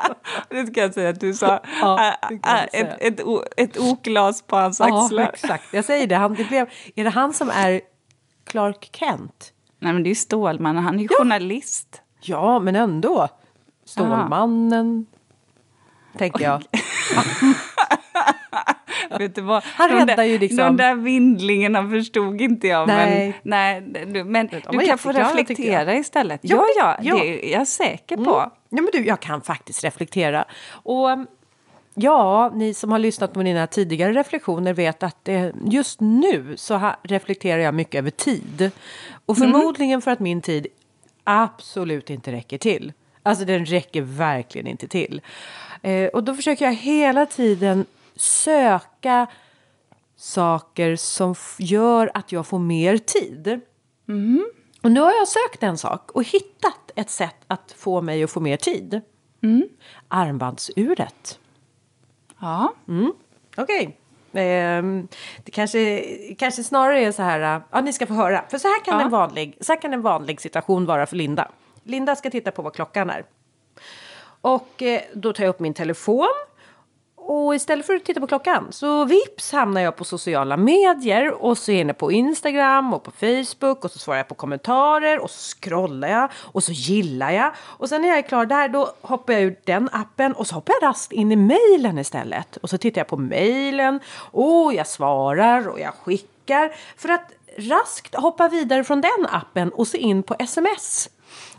Det 0.48 0.66
ska 0.66 0.80
jag 0.80 0.94
säga 0.94 1.08
att 1.10 1.20
du 1.20 1.34
sa. 1.34 1.60
Ja, 1.80 2.00
Ä- 2.00 2.26
det 2.28 2.38
kan 2.38 2.56
ä- 2.56 2.60
jag 2.62 2.70
säga. 2.70 2.94
ett, 2.94 3.20
ett, 3.20 3.52
ett 3.56 3.78
okglas 3.78 4.42
på 4.42 4.56
hans 4.56 4.80
ja, 4.80 5.04
axlar. 5.04 5.30
exakt. 5.32 5.64
Jag 5.72 5.84
säger 5.84 6.06
det. 6.06 6.14
Han, 6.16 6.34
det 6.34 6.44
blev, 6.44 6.70
är 6.94 7.04
det 7.04 7.10
han 7.10 7.32
som 7.32 7.50
är 7.50 7.80
Clark 8.44 8.90
Kent? 8.92 9.52
Nej, 9.78 9.92
men 9.92 10.02
det 10.02 10.06
är 10.06 10.10
ju 10.10 10.14
Stålmannen. 10.14 10.84
Han 10.84 10.94
är 10.98 11.02
ju 11.02 11.08
journalist. 11.08 12.02
Ja, 12.20 12.58
men 12.58 12.76
ändå. 12.76 13.28
Stålmannen. 13.84 15.06
Tänker 16.18 16.44
jag. 16.44 16.62
Vet 19.18 19.34
du 19.34 19.40
vad? 19.40 19.62
Han 19.64 19.90
räddar 19.90 20.16
där- 20.16 20.24
ju 20.24 20.38
liksom- 20.38 20.56
De 20.56 20.76
där 20.76 20.94
vindlingarna 20.94 21.90
förstod 21.90 22.40
inte 22.40 22.66
jag. 22.68 22.88
Nej. 22.88 23.40
Men, 23.42 23.84
nej, 23.92 24.06
du, 24.06 24.24
men 24.24 24.46
du 24.70 24.78
kan 24.86 24.98
få 24.98 25.12
reflektera 25.12 25.94
istället. 25.96 26.40
Ja, 26.42 26.56
Ja, 26.56 26.66
ja, 26.76 27.16
ja. 27.16 27.22
det 27.24 27.48
är 27.48 27.58
jag 27.58 27.68
säker 27.68 28.16
på. 28.16 28.24
Ja, 28.24 28.52
men 28.68 28.88
du, 28.92 29.06
jag 29.06 29.20
kan 29.20 29.40
faktiskt 29.40 29.84
reflektera. 29.84 30.44
Och 30.70 31.08
um, 31.08 31.26
ja, 31.94 32.50
ni 32.54 32.74
som 32.74 32.92
har 32.92 32.98
lyssnat 32.98 33.32
på 33.32 33.38
mina 33.42 33.66
tidigare 33.66 34.12
reflektioner 34.12 34.72
vet 34.72 35.02
att 35.02 35.28
eh, 35.28 35.46
just 35.64 36.00
nu 36.00 36.54
så 36.56 36.90
reflekterar 37.02 37.58
jag 37.62 37.74
mycket 37.74 37.98
över 37.98 38.10
tid. 38.10 38.70
Och 39.26 39.38
förmodligen 39.38 40.02
för 40.02 40.10
att 40.10 40.20
min 40.20 40.42
tid 40.42 40.66
absolut 41.24 42.10
inte 42.10 42.32
räcker 42.32 42.58
till. 42.58 42.92
Alltså 43.22 43.44
den 43.44 43.66
räcker 43.66 44.02
verkligen 44.02 44.66
inte 44.66 44.88
till. 44.88 45.20
Eh, 45.82 46.06
och 46.06 46.24
då 46.24 46.34
försöker 46.34 46.64
jag 46.64 46.72
hela 46.74 47.26
tiden 47.26 47.86
söka 48.16 49.26
saker 50.16 50.96
som 50.96 51.34
gör 51.58 52.10
att 52.14 52.32
jag 52.32 52.46
får 52.46 52.58
mer 52.58 52.98
tid. 52.98 53.60
Och 54.82 54.90
nu 54.90 55.00
har 55.00 55.12
jag 55.12 55.28
sökt 55.28 55.62
en 55.62 55.78
sak 55.78 56.10
och 56.10 56.24
hittat 56.24 56.90
ett 56.94 57.10
sätt 57.10 57.36
att 57.46 57.72
få 57.78 58.00
mig 58.02 58.24
att 58.24 58.30
få 58.30 58.40
mer 58.40 58.56
tid. 58.56 59.00
Armbandsuret. 60.08 61.38
Ja. 62.40 62.74
Okej. 63.56 63.98
Ehm, 64.32 65.08
det 65.44 65.50
kanske, 65.50 66.00
kanske 66.38 66.64
snarare 66.64 67.00
är 67.04 67.12
så 67.12 67.22
här, 67.22 67.56
äh, 67.56 67.62
ja 67.70 67.80
ni 67.80 67.92
ska 67.92 68.06
få 68.06 68.14
höra. 68.14 68.44
För 68.50 68.58
så 68.58 68.68
här 68.68 68.84
kan, 68.84 68.98
Ja. 68.98 69.04
en, 69.04 69.10
vanlig, 69.10 69.56
så 69.60 69.76
kan 69.76 69.92
en 69.92 70.02
vanlig 70.02 70.40
situation 70.40 70.86
vara 70.86 71.06
för 71.06 71.16
Linda. 71.16 71.50
Linda 71.82 72.16
ska 72.16 72.30
titta 72.30 72.50
på 72.50 72.62
vad 72.62 72.74
klockan 72.74 73.10
är. 73.10 73.24
Och 74.40 74.82
eh, 74.82 75.00
då 75.14 75.32
tar 75.32 75.44
jag 75.44 75.50
upp 75.50 75.60
min 75.60 75.74
telefon. 75.74 76.28
Och 77.24 77.54
istället 77.54 77.86
för 77.86 77.94
att 77.94 78.04
titta 78.04 78.20
på 78.20 78.26
klockan 78.26 78.66
så 78.70 79.04
vips 79.04 79.52
hamnar 79.52 79.80
jag 79.80 79.96
på 79.96 80.04
sociala 80.04 80.56
medier 80.56 81.42
och 81.42 81.58
så 81.58 81.70
är 81.70 81.74
jag 81.74 81.80
inne 81.80 81.94
på 81.94 82.12
Instagram 82.12 82.94
och 82.94 83.02
på 83.02 83.10
Facebook 83.10 83.84
och 83.84 83.90
så 83.90 83.98
svarar 83.98 84.18
jag 84.18 84.28
på 84.28 84.34
kommentarer 84.34 85.18
och 85.18 85.30
så 85.30 85.56
scrollar 85.56 86.08
jag 86.08 86.30
och 86.34 86.64
så 86.64 86.72
gillar 86.72 87.30
jag. 87.30 87.52
Och 87.58 87.88
sen 87.88 88.02
när 88.02 88.08
jag 88.08 88.18
är 88.18 88.22
klar 88.22 88.46
där 88.46 88.68
då 88.68 88.94
hoppar 89.00 89.32
jag 89.32 89.42
ur 89.42 89.56
den 89.64 89.88
appen 89.92 90.32
och 90.32 90.46
så 90.46 90.54
hoppar 90.54 90.74
jag 90.80 90.88
raskt 90.88 91.12
in 91.12 91.32
i 91.32 91.36
mejlen 91.36 91.98
istället. 91.98 92.56
Och 92.56 92.70
så 92.70 92.78
tittar 92.78 93.00
jag 93.00 93.08
på 93.08 93.16
mejlen 93.16 94.00
och 94.16 94.74
jag 94.74 94.86
svarar 94.86 95.68
och 95.68 95.80
jag 95.80 95.94
skickar 95.94 96.74
för 96.96 97.08
att 97.08 97.32
raskt 97.58 98.14
hoppa 98.14 98.48
vidare 98.48 98.84
från 98.84 99.00
den 99.00 99.26
appen 99.30 99.72
och 99.72 99.88
se 99.88 99.98
in 99.98 100.22
på 100.22 100.36
sms. 100.38 101.08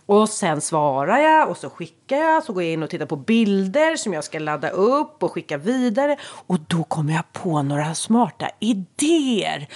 Och 0.06 0.30
sen 0.30 0.62
svarar 0.62 1.18
jag 1.18 1.50
och 1.50 1.58
så 1.58 1.70
skickar 1.70 2.18
jag, 2.18 2.44
så 2.44 2.54
går 2.54 2.64
jag 2.64 2.72
in 2.72 2.84
och 2.84 2.90
tittar 2.90 3.06
på 3.06 3.16
bilder 3.16 3.96
som 3.96 4.14
jag 4.14 4.24
ska 4.24 4.40
ladda 4.40 4.70
upp 4.70 5.24
och 5.24 5.32
skicka 5.32 5.58
vidare. 5.58 6.18
Och 6.48 6.60
då 6.60 6.84
kommer 6.84 7.14
jag 7.14 7.34
på 7.34 7.62
några 7.62 7.96
smarta 7.96 8.50
idéer. 8.60 9.68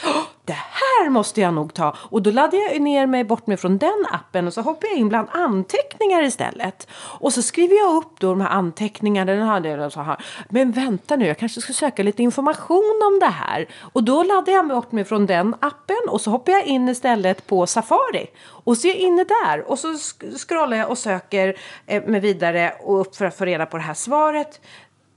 Det 0.48 0.54
här 0.54 1.10
måste 1.10 1.42
jag 1.42 1.54
nog 1.54 1.74
ta. 1.74 1.96
Och 1.98 2.22
då 2.22 2.32
laddar 2.32 2.58
jag 2.58 2.82
ner 2.82 3.06
mig 3.06 3.24
bort 3.24 3.48
mig 3.48 3.58
från 3.58 3.78
den 3.78 4.06
appen 4.12 4.48
och 4.48 4.54
så 4.54 4.62
hoppar 4.62 4.88
jag 4.88 4.98
in 4.98 5.10
bland 5.10 5.28
anteckningar 5.32 6.24
istället. 6.24 6.88
Och 6.94 7.34
så 7.34 7.42
skriver 7.42 7.76
jag 7.76 7.96
upp 7.96 8.20
då 8.20 8.30
de 8.30 8.42
här 8.42 8.50
anteckningarna. 8.50 9.32
Den 9.32 9.48
hade 9.48 9.70
jag 9.70 9.92
så 9.92 10.02
här. 10.02 10.18
Men 10.50 10.72
vänta 10.72 11.16
nu, 11.16 11.28
jag 11.28 11.38
kanske 11.38 11.62
ska 11.62 11.74
söka 11.74 12.04
lite 12.04 12.24
information 12.24 13.02
om 13.14 13.20
det 13.20 13.26
här. 13.26 13.68
Och 13.82 14.04
då 14.04 14.24
laddar 14.24 14.54
jag 14.54 14.68
bort 14.68 14.92
mig 14.92 15.06
från 15.06 15.26
den 15.26 15.56
appen 15.60 16.10
och 16.10 16.22
så 16.22 16.32
hoppar 16.32 16.52
jag 16.52 16.66
in 16.66 16.90
istället 16.90 17.48
på 17.48 17.68
Safari. 17.68 18.28
Och 18.48 18.78
så 18.78 18.88
är 18.88 18.92
jag 18.92 19.00
inne 19.00 19.24
där 19.24 19.72
och 19.72 19.80
så 19.80 19.98
scrollar 20.38 20.78
jag 20.78 20.90
och 20.90 20.98
söker 20.98 21.58
eh, 21.86 22.04
mig 22.04 22.20
vidare 22.20 22.74
och 22.84 23.02
upp 23.02 23.16
för 23.16 23.26
att 23.26 23.38
få 23.38 23.46
reda 23.46 23.66
på 23.66 23.78
det 23.78 23.84
här 23.84 23.94
svaret. 23.94 24.62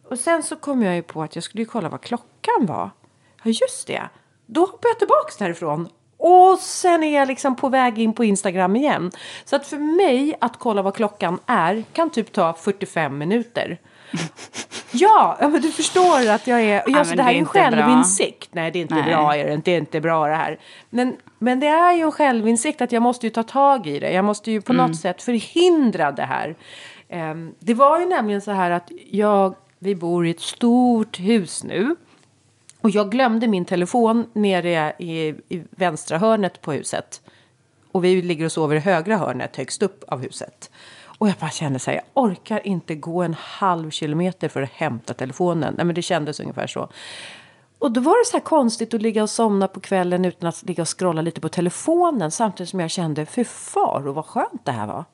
Och 0.09 0.19
sen 0.19 0.43
så 0.43 0.57
kom 0.57 0.83
jag 0.83 0.95
ju 0.95 1.03
på 1.03 1.23
att 1.23 1.35
jag 1.35 1.45
skulle 1.45 1.63
ju 1.63 1.69
kolla 1.69 1.89
vad 1.89 2.01
klockan 2.01 2.67
var. 2.67 2.91
Ja, 3.43 3.51
just 3.51 3.87
det. 3.87 4.03
Då 4.53 4.61
hoppar 4.61 4.89
jag 4.89 4.99
tillbaks 4.99 5.37
därifrån. 5.37 5.89
Och 6.17 6.59
sen 6.59 7.03
är 7.03 7.15
jag 7.19 7.29
liksom 7.29 7.57
på 7.57 7.69
väg 7.69 7.99
in 7.99 8.13
på 8.13 8.25
Instagram 8.25 8.77
igen. 8.77 9.11
Så 9.45 9.57
att 9.57 9.67
för 9.67 9.77
mig 9.77 10.35
att 10.41 10.59
kolla 10.59 10.83
vad 10.83 10.95
klockan 10.95 11.39
är 11.47 11.85
kan 11.93 12.11
typ 12.11 12.33
ta 12.33 12.53
45 12.53 13.19
minuter. 13.19 13.79
Ja, 14.93 15.37
men 15.41 15.53
du 15.61 15.73
förstår 15.73 16.31
att 16.31 16.47
jag 16.47 16.61
är... 16.63 16.83
Ja, 16.87 17.05
så 17.05 17.15
det 17.15 17.23
här 17.23 17.31
är 17.31 17.35
är 17.35 17.39
en 17.39 17.41
inte 17.41 17.53
bra. 17.53 17.63
självinsikt. 17.63 18.49
Nej, 18.53 18.71
det 18.71 18.79
är 18.79 18.81
inte 18.81 18.95
Nej. 18.95 19.05
bra. 19.05 19.37
Är 19.37 19.45
det, 19.47 19.53
inte, 19.55 19.71
det 19.71 19.75
är 19.75 19.79
inte 19.81 20.01
bra 20.01 20.27
det 20.27 20.35
här. 20.35 20.59
Men, 20.91 21.17
men 21.39 21.61
det 21.61 21.67
är 21.67 21.93
ju 21.93 22.03
en 22.03 22.13
självinsikt 22.13 22.81
att 22.81 22.93
jag 22.93 23.03
måste 23.03 23.27
ju 23.27 23.31
ta 23.31 23.43
tag 23.43 23.87
i 23.87 23.99
det. 24.01 24.13
Jag 24.13 24.25
måste 24.25 24.51
ju 24.51 24.61
på 24.61 24.73
Mm. 24.73 24.87
något 24.87 25.01
sätt 25.01 25.23
förhindra 25.23 26.13
det 26.13 26.23
här. 26.23 26.57
Ehm, 27.09 27.55
det 27.59 27.75
var 27.75 28.01
ju 28.01 28.07
nämligen 28.07 28.41
så 28.41 28.51
här 28.51 28.71
att 28.71 28.91
jag, 29.11 29.55
vi 29.79 29.95
bor 29.95 30.27
i 30.27 30.31
ett 30.31 30.41
stort 30.41 31.21
hus 31.21 31.65
nu. 31.65 31.97
Och 32.81 32.91
jag 32.91 33.11
glömde 33.11 33.49
min 33.49 33.65
telefon 33.65 34.27
nere 34.33 34.93
i, 34.99 35.35
i 35.49 35.63
vänstra 35.71 36.19
hörnet 36.19 36.61
på 36.61 36.73
huset. 36.73 37.23
Och 37.93 38.05
vi 38.05 38.23
ligger 38.23 38.45
och 38.45 38.53
sover 38.53 38.77
i 38.77 38.79
högra 38.79 39.17
hörnet 39.17 39.57
högst 39.57 39.83
upp 39.83 40.05
av 40.09 40.23
huset. 40.23 40.71
Och 41.21 41.29
jag 41.29 41.35
bara 41.41 41.51
kände 41.51 41.79
så 41.79 41.91
här, 41.91 41.97
jag 41.97 42.25
orkar 42.25 42.67
inte 42.67 42.95
gå 42.95 43.23
en 43.23 43.35
halv 43.35 43.91
kilometer 43.91 44.49
för 44.49 44.63
att 44.63 44.71
hämta 44.71 45.15
telefonen. 45.15 45.75
Nej 45.77 45.87
men 45.87 45.95
det 45.95 46.03
kändes 46.03 46.41
ungefär 46.41 46.67
så. 46.67 46.89
Och 47.79 47.93
då 47.93 48.01
var 48.01 48.25
det 48.25 48.31
så 48.31 48.37
här 48.37 48.45
konstigt 48.45 48.95
att 48.95 49.03
ligga 49.03 49.23
och 49.23 49.31
somna 49.31 49.69
på 49.69 49.81
kvällen 49.81 50.25
utan 50.25 50.49
att 50.49 50.63
ligga 50.63 50.83
och 50.83 50.99
scrolla 50.99 51.23
lite 51.23 51.41
på 51.41 51.49
telefonen. 51.49 52.31
Samtidigt 52.31 52.71
som 52.71 52.81
jag 52.81 52.91
kände, 52.91 53.27
fy 53.27 53.45
far 53.45 54.07
och 54.07 54.15
vad 54.15 54.25
skönt 54.25 54.65
det 54.65 54.73
här 54.73 54.87
var. 54.87 55.05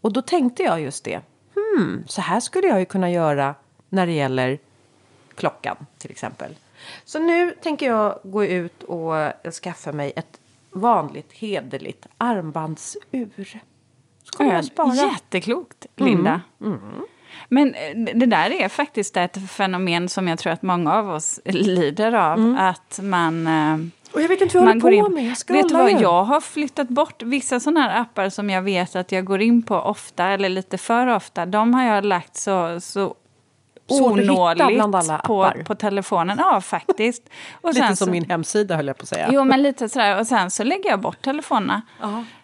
Och 0.00 0.12
då 0.12 0.22
tänkte 0.22 0.62
jag 0.62 0.80
just 0.80 1.04
det. 1.04 1.20
Hmm, 1.54 2.04
så 2.06 2.20
här 2.20 2.40
skulle 2.40 2.66
jag 2.66 2.78
ju 2.78 2.84
kunna 2.84 3.10
göra 3.10 3.54
när 3.88 4.06
det 4.06 4.12
gäller 4.12 4.58
klockan 5.34 5.76
till 5.98 6.10
exempel. 6.10 6.54
Så 7.04 7.18
nu 7.18 7.50
tänker 7.62 7.86
jag 7.86 8.18
gå 8.22 8.44
ut 8.44 8.82
och 8.82 9.12
skaffa 9.62 9.92
mig 9.92 10.12
ett 10.16 10.40
vanligt 10.70 11.32
hederligt 11.32 12.06
armbandsur. 12.18 13.60
Så 14.24 14.36
kommer 14.36 14.54
jag 14.54 14.64
spara. 14.64 14.94
Jätteklokt, 14.94 15.86
Linda. 15.96 16.40
Men 17.48 17.74
eh, 17.74 18.14
det 18.14 18.26
där 18.26 18.50
är 18.50 18.68
faktiskt 18.68 19.16
ett 19.16 19.50
fenomen 19.50 20.08
som 20.08 20.28
jag 20.28 20.38
tror 20.38 20.52
att 20.52 20.62
många 20.62 20.94
av 20.94 21.10
oss 21.10 21.40
lider 21.44 22.12
av. 22.12 22.56
Att 22.58 23.00
man... 23.02 23.46
eh, 23.46 23.78
Och 24.12 24.20
jag 24.22 24.28
vet 24.28 24.40
inte 24.40 24.58
vad 24.58 24.68
jag 24.68 24.80
håller 24.82 25.02
på 25.02 25.08
in, 25.08 25.14
med. 25.14 25.36
Jag 25.48 25.54
vet 25.54 25.68
du 25.68 25.74
vad, 25.74 26.00
jag 26.00 26.24
har 26.24 26.40
flyttat 26.40 26.88
bort 26.88 27.22
vissa 27.22 27.60
sådana 27.60 27.80
här 27.80 28.00
appar 28.00 28.28
som 28.28 28.50
jag 28.50 28.62
vet 28.62 28.96
att 28.96 29.12
jag 29.12 29.24
går 29.24 29.40
in 29.42 29.62
på 29.62 29.74
ofta 29.76 30.24
eller 30.26 30.48
lite 30.48 30.78
för 30.78 31.06
ofta. 31.06 31.46
De 31.46 31.74
har 31.74 31.84
jag 31.84 32.04
lagt 32.04 32.36
så, 32.36 32.80
så 32.80 33.14
onåligt 33.88 34.66
bland 34.68 34.96
alla 34.96 35.18
på, 35.18 35.52
på 35.66 35.74
telefonen. 35.74 36.38
Ja, 36.40 36.60
faktiskt. 36.60 37.22
Och 37.60 37.74
Lite 37.74 37.86
som 37.86 37.96
så, 37.96 38.10
min 38.10 38.30
hemsida 38.30 38.76
höll 38.76 38.86
jag 38.86 38.98
på 38.98 39.02
att 39.02 39.08
säga. 39.08 39.28
Jo, 39.32 39.44
men 39.44 39.62
lite 39.62 39.88
sådär. 39.88 40.18
Och 40.20 40.26
sen 40.26 40.50
så 40.50 40.64
lägger 40.64 40.90
jag 40.90 41.00
bort 41.00 41.22
telefonerna. 41.22 41.82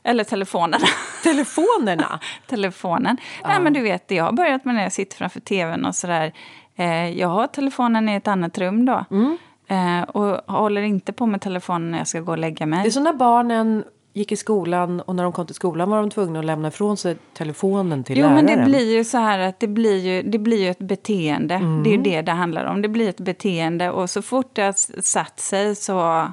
Eller 0.03 0.24
telefonerna. 0.24 0.86
Telefonerna! 1.22 2.20
telefonen. 2.47 3.16
Nej, 3.45 3.61
men 3.61 3.72
du 3.72 3.80
vet, 3.80 4.11
jag 4.11 4.24
har 4.24 4.32
börjat 4.32 4.64
med 4.64 4.74
när 4.74 4.82
jag 4.82 4.93
sitter 4.93 5.16
framför 5.16 5.41
tvn 5.41 5.84
och 5.84 5.95
sådär. 5.95 6.32
Eh, 6.76 7.11
jag 7.11 7.28
har 7.28 7.47
telefonen 7.47 8.09
i 8.09 8.14
ett 8.14 8.28
annat 8.28 8.59
rum 8.59 8.86
då. 8.86 9.05
Mm. 9.11 9.38
Eh, 9.68 10.03
och 10.03 10.55
håller 10.55 10.82
inte 10.82 11.12
på 11.12 11.26
med 11.26 11.41
telefonen 11.41 11.91
när 11.91 11.99
jag 11.99 12.09
ska 12.09 12.20
gå 12.20 12.32
och 12.32 12.38
lägga 12.38 12.66
mig. 12.66 12.82
Det 12.82 12.88
är 12.88 12.91
som 12.91 13.05
när 13.05 13.12
barnen 13.12 13.84
gick 14.12 14.32
i 14.32 14.36
skolan 14.36 15.00
och 15.00 15.14
när 15.16 15.22
de 15.22 15.32
kom 15.32 15.46
till 15.46 15.54
skolan 15.54 15.90
var 15.90 15.96
de 15.96 16.11
tvungna 16.11 16.38
att 16.38 16.44
lämna 16.44 16.68
ifrån 16.68 16.96
sig 16.96 17.16
telefonen 17.34 18.04
till 18.04 18.18
Jo, 18.18 18.26
läraren. 18.26 18.44
men 18.44 18.58
det 18.58 18.64
blir 18.64 18.96
ju 18.96 19.04
så 19.04 19.18
här 19.18 19.38
att 19.38 19.61
det 19.61 19.66
blir 19.68 19.96
ju, 19.96 20.22
det 20.22 20.38
blir 20.38 20.62
ju 20.62 20.70
ett 20.70 20.78
beteende. 20.78 21.54
Mm. 21.54 21.82
Det 21.82 21.90
är 21.90 21.92
ju 21.92 22.02
det 22.02 22.22
det 22.22 22.32
handlar 22.32 22.64
om. 22.64 22.82
Det 22.82 22.88
blir 22.88 23.08
ett 23.08 23.20
beteende 23.20 23.90
och 23.90 24.11
så 24.11 24.22
fort 24.22 24.50
det 24.52 24.62
har 24.62 25.02
satt 25.02 25.40
sig 25.40 25.74
så, 25.76 26.28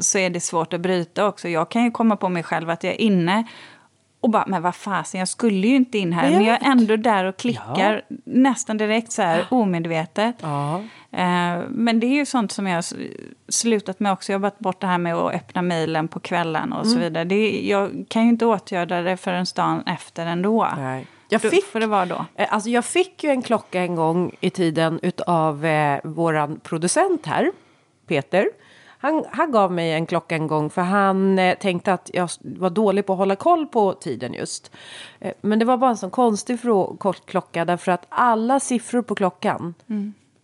så 0.00 0.18
är 0.18 0.30
det 0.30 0.40
svårt 0.40 0.72
att 0.72 0.80
bryta 0.80 1.26
också. 1.26 1.48
Jag 1.48 1.70
kan 1.70 1.84
ju 1.84 1.90
komma 1.90 2.16
på 2.16 2.28
mig 2.28 2.42
själv 2.42 2.70
att 2.70 2.84
jag 2.84 2.92
är 2.92 3.00
inne 3.00 3.44
och 4.20 4.30
bara, 4.30 4.44
men 4.46 4.62
vad 4.62 4.74
fasen, 4.74 5.18
jag 5.18 5.28
skulle 5.28 5.66
ju 5.66 5.76
inte 5.76 5.98
in 5.98 6.12
här. 6.12 6.24
Jag 6.24 6.32
Men 6.32 6.44
jag 6.44 6.62
är 6.62 6.70
ändå 6.70 6.96
där 6.96 7.24
och 7.24 7.36
klickar 7.36 8.02
nästan 8.24 8.76
direkt 8.76 9.12
så 9.12 9.22
här 9.22 9.44
omedvetet. 9.50 10.34
Ja. 10.40 10.78
Eh, 11.12 11.58
Men 11.68 12.00
det 12.00 12.06
är 12.06 12.14
ju 12.14 12.26
sånt 12.26 12.52
som 12.52 12.66
jag 12.66 12.74
har 12.74 12.84
slutat 13.48 14.00
med 14.00 14.12
också. 14.12 14.32
Jag 14.32 14.38
har 14.38 14.40
jobbat 14.40 14.58
bort 14.58 14.80
det 14.80 14.86
här 14.86 14.98
med 14.98 15.14
att 15.14 15.34
öppna 15.34 15.62
mejlen 15.62 16.08
på 16.08 16.20
kvällen 16.20 16.72
och 16.72 16.86
så 16.86 16.92
Mm. 16.96 17.02
vidare. 17.02 17.24
Det 17.24 17.60
jag 17.60 18.04
kan 18.08 18.22
ju 18.22 18.28
inte 18.28 18.46
åtgärda 18.46 19.02
det 19.02 19.16
förrän 19.16 19.46
dagen 19.56 19.82
efter 19.86 20.26
ändå. 20.26 20.68
Nej. 20.76 21.06
Jag 21.28 21.40
fick, 21.42 21.64
får 21.64 21.80
det 21.80 21.86
vara 21.86 22.06
då. 22.06 22.24
eh, 22.34 22.54
alltså 22.54 22.70
jag 22.70 22.84
fick 22.84 23.24
ju 23.24 23.30
en 23.30 23.42
klocka 23.42 23.80
en 23.80 23.94
gång 23.94 24.32
i 24.40 24.50
tiden 24.50 25.00
utav 25.02 25.66
eh, 25.66 25.98
våran 26.04 26.60
producent 26.62 27.26
här, 27.26 27.50
Peter. 28.06 28.48
Han, 29.02 29.24
han 29.30 29.52
gav 29.52 29.72
mig 29.72 29.92
en 29.92 30.06
klocka 30.06 30.34
en 30.34 30.46
gång 30.46 30.70
för 30.70 30.82
han 30.82 31.38
eh, 31.38 31.58
tänkte 31.58 31.92
att 31.92 32.10
jag 32.12 32.30
var 32.40 32.70
dålig 32.70 33.06
på 33.06 33.12
att 33.12 33.18
hålla 33.18 33.36
koll 33.36 33.66
på 33.66 33.92
tiden 33.94 34.34
just. 34.34 34.70
Eh, 35.18 35.32
men 35.40 35.58
det 35.58 35.64
var 35.64 35.76
bara 35.76 35.90
en 35.90 35.96
sån 35.96 36.10
konstig 36.10 36.58
kort 36.98 37.26
klocka 37.26 37.64
därför 37.64 37.92
att 37.92 38.06
alla 38.08 38.60
siffror 38.60 39.02
på 39.02 39.14
klockan 39.14 39.74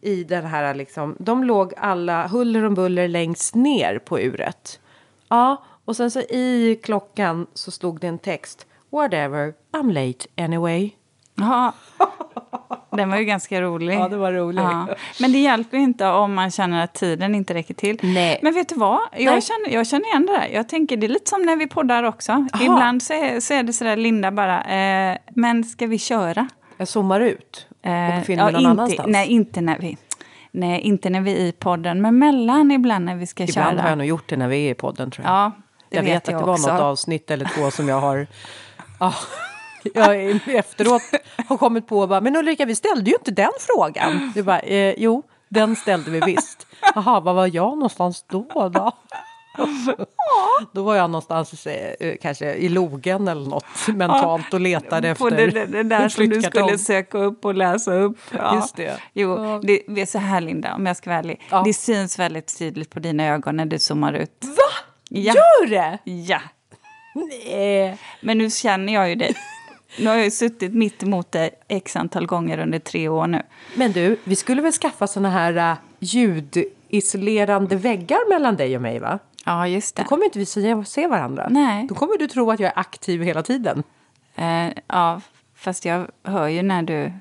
i 0.01 0.25
den 0.25 0.45
här 0.45 0.75
liksom, 0.75 1.17
de 1.19 1.45
låg 1.45 1.73
alla 1.77 2.27
huller 2.27 2.65
om 2.65 2.75
buller 2.75 3.09
längst 3.09 3.55
ner 3.55 3.99
på 3.99 4.21
uret. 4.21 4.81
Ja, 5.29 5.65
och 5.85 5.97
sen 5.97 6.11
så 6.11 6.21
i 6.21 6.81
klockan 6.83 7.47
så 7.55 7.71
stod 7.71 8.01
det 8.01 8.07
en 8.07 8.19
text. 8.19 8.67
Whatever, 8.91 9.55
I'm 9.73 9.93
late 9.93 10.27
anyway. 10.37 10.91
Ja. 11.37 11.73
Den 12.91 13.11
var 13.11 13.17
ju 13.17 13.25
ganska 13.25 13.63
rolig. 13.63 13.95
Ja, 13.95 14.09
det 14.09 14.17
var 14.17 14.33
rolig. 14.33 14.63
Men 15.21 15.33
det 15.33 15.39
hjälper 15.39 15.77
inte 15.77 16.07
om 16.07 16.35
man 16.35 16.51
känner 16.51 16.85
att 16.85 16.95
tiden 16.95 17.35
inte 17.35 17.55
räcker 17.55 17.75
till. 17.75 17.99
Nej. 18.03 18.41
Men 18.43 18.55
vet 18.55 18.69
du 18.69 18.75
vad? 18.75 19.01
Nej. 19.13 19.25
Jag 19.25 19.43
känner, 19.43 19.71
jag 19.71 19.87
känner 19.87 20.07
igen 20.07 20.27
det 20.27 20.33
där. 20.33 20.49
Jag 20.53 20.69
tänker 20.69 20.97
det 20.97 21.07
är 21.07 21.09
lite 21.09 21.31
som 21.31 21.43
när 21.43 21.57
vi 21.57 21.67
poddar 21.67 22.03
också. 22.03 22.47
Ibland 22.61 23.03
så 23.03 23.13
är, 23.13 23.41
så 23.41 23.55
är 23.55 23.63
det 23.63 23.73
sådär 23.73 23.97
Linda 23.97 24.31
bara, 24.31 24.65
eh, 24.65 25.19
men 25.35 25.65
ska 25.65 25.87
vi 25.87 25.99
köra? 25.99 26.49
Jag 26.77 26.89
zoomar 26.89 27.21
ut 27.21 27.67
och 27.71 27.87
Eh, 27.87 28.19
befinner 28.19 28.45
mig 28.45 28.53
någon 28.53 28.61
inte, 28.61 28.71
annanstans. 28.71 29.09
Nej, 29.09 29.29
inte 29.29 29.61
när 29.61 29.79
vi... 29.79 29.97
Nej, 30.51 30.81
inte 30.81 31.11
när 31.11 31.21
vi 31.21 31.33
är 31.33 31.47
i 31.47 31.53
podden, 31.53 32.03
men 32.03 32.19
mellan 32.19 32.71
ibland 32.71 33.05
när 33.05 33.15
vi 33.17 33.27
ska 33.27 33.45
Ibland 33.45 33.71
köra. 33.77 33.83
har 33.83 33.89
jag 33.89 33.99
nog 33.99 34.07
gjort 34.07 34.29
det 34.29 34.37
när 34.37 34.49
vi 34.49 34.67
är 34.67 34.71
i 34.71 34.75
podden 34.75 35.11
tror 35.11 35.27
jag. 35.27 35.35
Ja, 35.35 35.53
det 35.91 35.97
jag 35.97 36.03
vet, 36.03 36.11
jag 36.11 36.17
att 36.17 36.41
det 36.41 36.47
var 36.47 36.53
också. 36.53 36.73
något 36.73 36.81
avsnitt 36.81 37.31
eller 37.31 37.45
två 37.57 37.71
som 37.71 37.89
jag 37.89 38.01
har... 38.01 38.27
Ja, 39.01 39.15
jag 39.95 40.41
efteråt 40.47 41.03
har 41.49 41.57
kommit 41.57 41.87
på 41.87 42.07
bara, 42.07 42.21
men 42.21 42.37
Ulrika 42.37 42.65
vi 42.65 42.75
ställde 42.75 43.11
ju 43.11 43.17
inte 43.17 43.31
den 43.31 43.53
frågan. 43.59 44.33
Du 44.35 44.43
bara, 44.43 44.61
eh, 44.61 44.95
jo, 44.99 45.23
den 45.49 45.77
ställde 45.77 46.11
vi 46.11 46.21
visst. 46.21 46.67
Jaha, 46.95 47.21
var 47.21 47.35
var 47.35 47.47
jag 47.47 47.71
någonstans 47.79 48.25
då? 48.29 48.47
då? 48.73 48.93
Då 50.73 50.83
var 50.83 50.97
jag 50.97 51.11
någonstans 51.11 51.67
eh, 51.67 52.17
kanske 52.23 52.55
i 52.55 52.69
logen 52.69 53.29
eller 53.29 53.51
något 53.51 53.65
mentalt 53.89 54.55
och 54.55 54.61
letade 54.61 55.15
På 55.15 55.29
efter 55.29 55.51
det, 55.51 55.67
det, 55.67 55.83
där 55.83 56.09
som 56.09 56.29
du 56.29 56.43
skulle 56.43 56.79
söka 56.79 57.19
upp 57.19 57.45
och 57.45 57.55
läsa 57.55 57.95
upp. 57.95 58.19
Ja. 58.31 58.55
Just 58.55 58.77
det. 58.77 59.01
Jo, 59.13 59.45
Ja. 59.45 59.61
det, 59.63 59.83
det 59.89 60.01
är 60.01 60.07
så 60.07 60.19
här 60.19 60.41
Linda, 60.41 60.75
om 60.75 60.87
jag 60.87 60.97
ska 60.97 61.11
vara 61.11 61.19
ärlig. 61.19 61.43
Ja. 61.51 61.63
Det 61.63 61.73
syns 61.73 62.19
väldigt 62.19 62.59
tydligt 62.59 62.91
på 62.91 63.01
dina 63.01 63.27
ögon 63.27 63.57
när 63.57 63.67
du 63.67 63.79
zoomar 63.79 64.13
ut. 64.13 64.45
Va? 64.45 64.87
Ja. 65.09 65.35
Gör 65.35 65.67
det? 65.67 65.99
Ja, 66.05 66.41
Nej. 67.15 67.99
men 68.21 68.39
nu 68.39 68.51
känner 68.51 68.93
jag 68.95 69.09
ju 69.09 69.15
dig. 69.15 69.35
Nu 69.99 70.07
har 70.07 70.15
jag 70.15 70.25
ju 70.25 70.31
suttit 70.31 70.75
mitt 70.75 71.03
emot 71.03 71.33
dig 71.33 71.51
x 71.69 71.97
antal 71.97 72.27
gånger 72.27 72.59
under 72.59 72.79
tre 72.79 73.09
år 73.09 73.27
nu. 73.27 73.43
Men 73.75 73.93
du, 73.93 74.17
vi 74.25 74.37
skulle 74.37 74.63
väl 74.63 74.73
skaffa 74.73 75.07
såna 75.07 75.31
här 75.31 75.73
uh, 75.73 75.79
ljudisolerande 75.99 77.77
väggar 77.77 78.29
mellan 78.29 78.57
dig 78.57 78.77
och 78.77 78.83
mig 78.83 78.99
va? 78.99 79.19
Ja, 79.45 79.69
just 79.69 79.97
det. 79.97 80.03
Då 80.03 80.09
kommer 80.09 80.25
inte 80.25 80.39
vi 80.39 80.47
se, 80.85 81.07
varandra. 81.07 81.47
Nej. 81.51 81.87
Då 81.89 81.95
kommer 81.95 82.19
du 82.19 82.27
tro 82.27 82.51
att 82.51 82.61
jag 82.61 82.73
är 82.77 82.79
aktiv 82.79 83.23
hela 83.23 83.43
tiden. 83.43 83.83
Eh, 84.35 84.67
ja, 84.87 85.21
fast 85.55 85.85
jag 85.85 86.07
hör 86.23 86.49
ju 86.49 86.63
när 86.63 86.83
du 86.83 87.13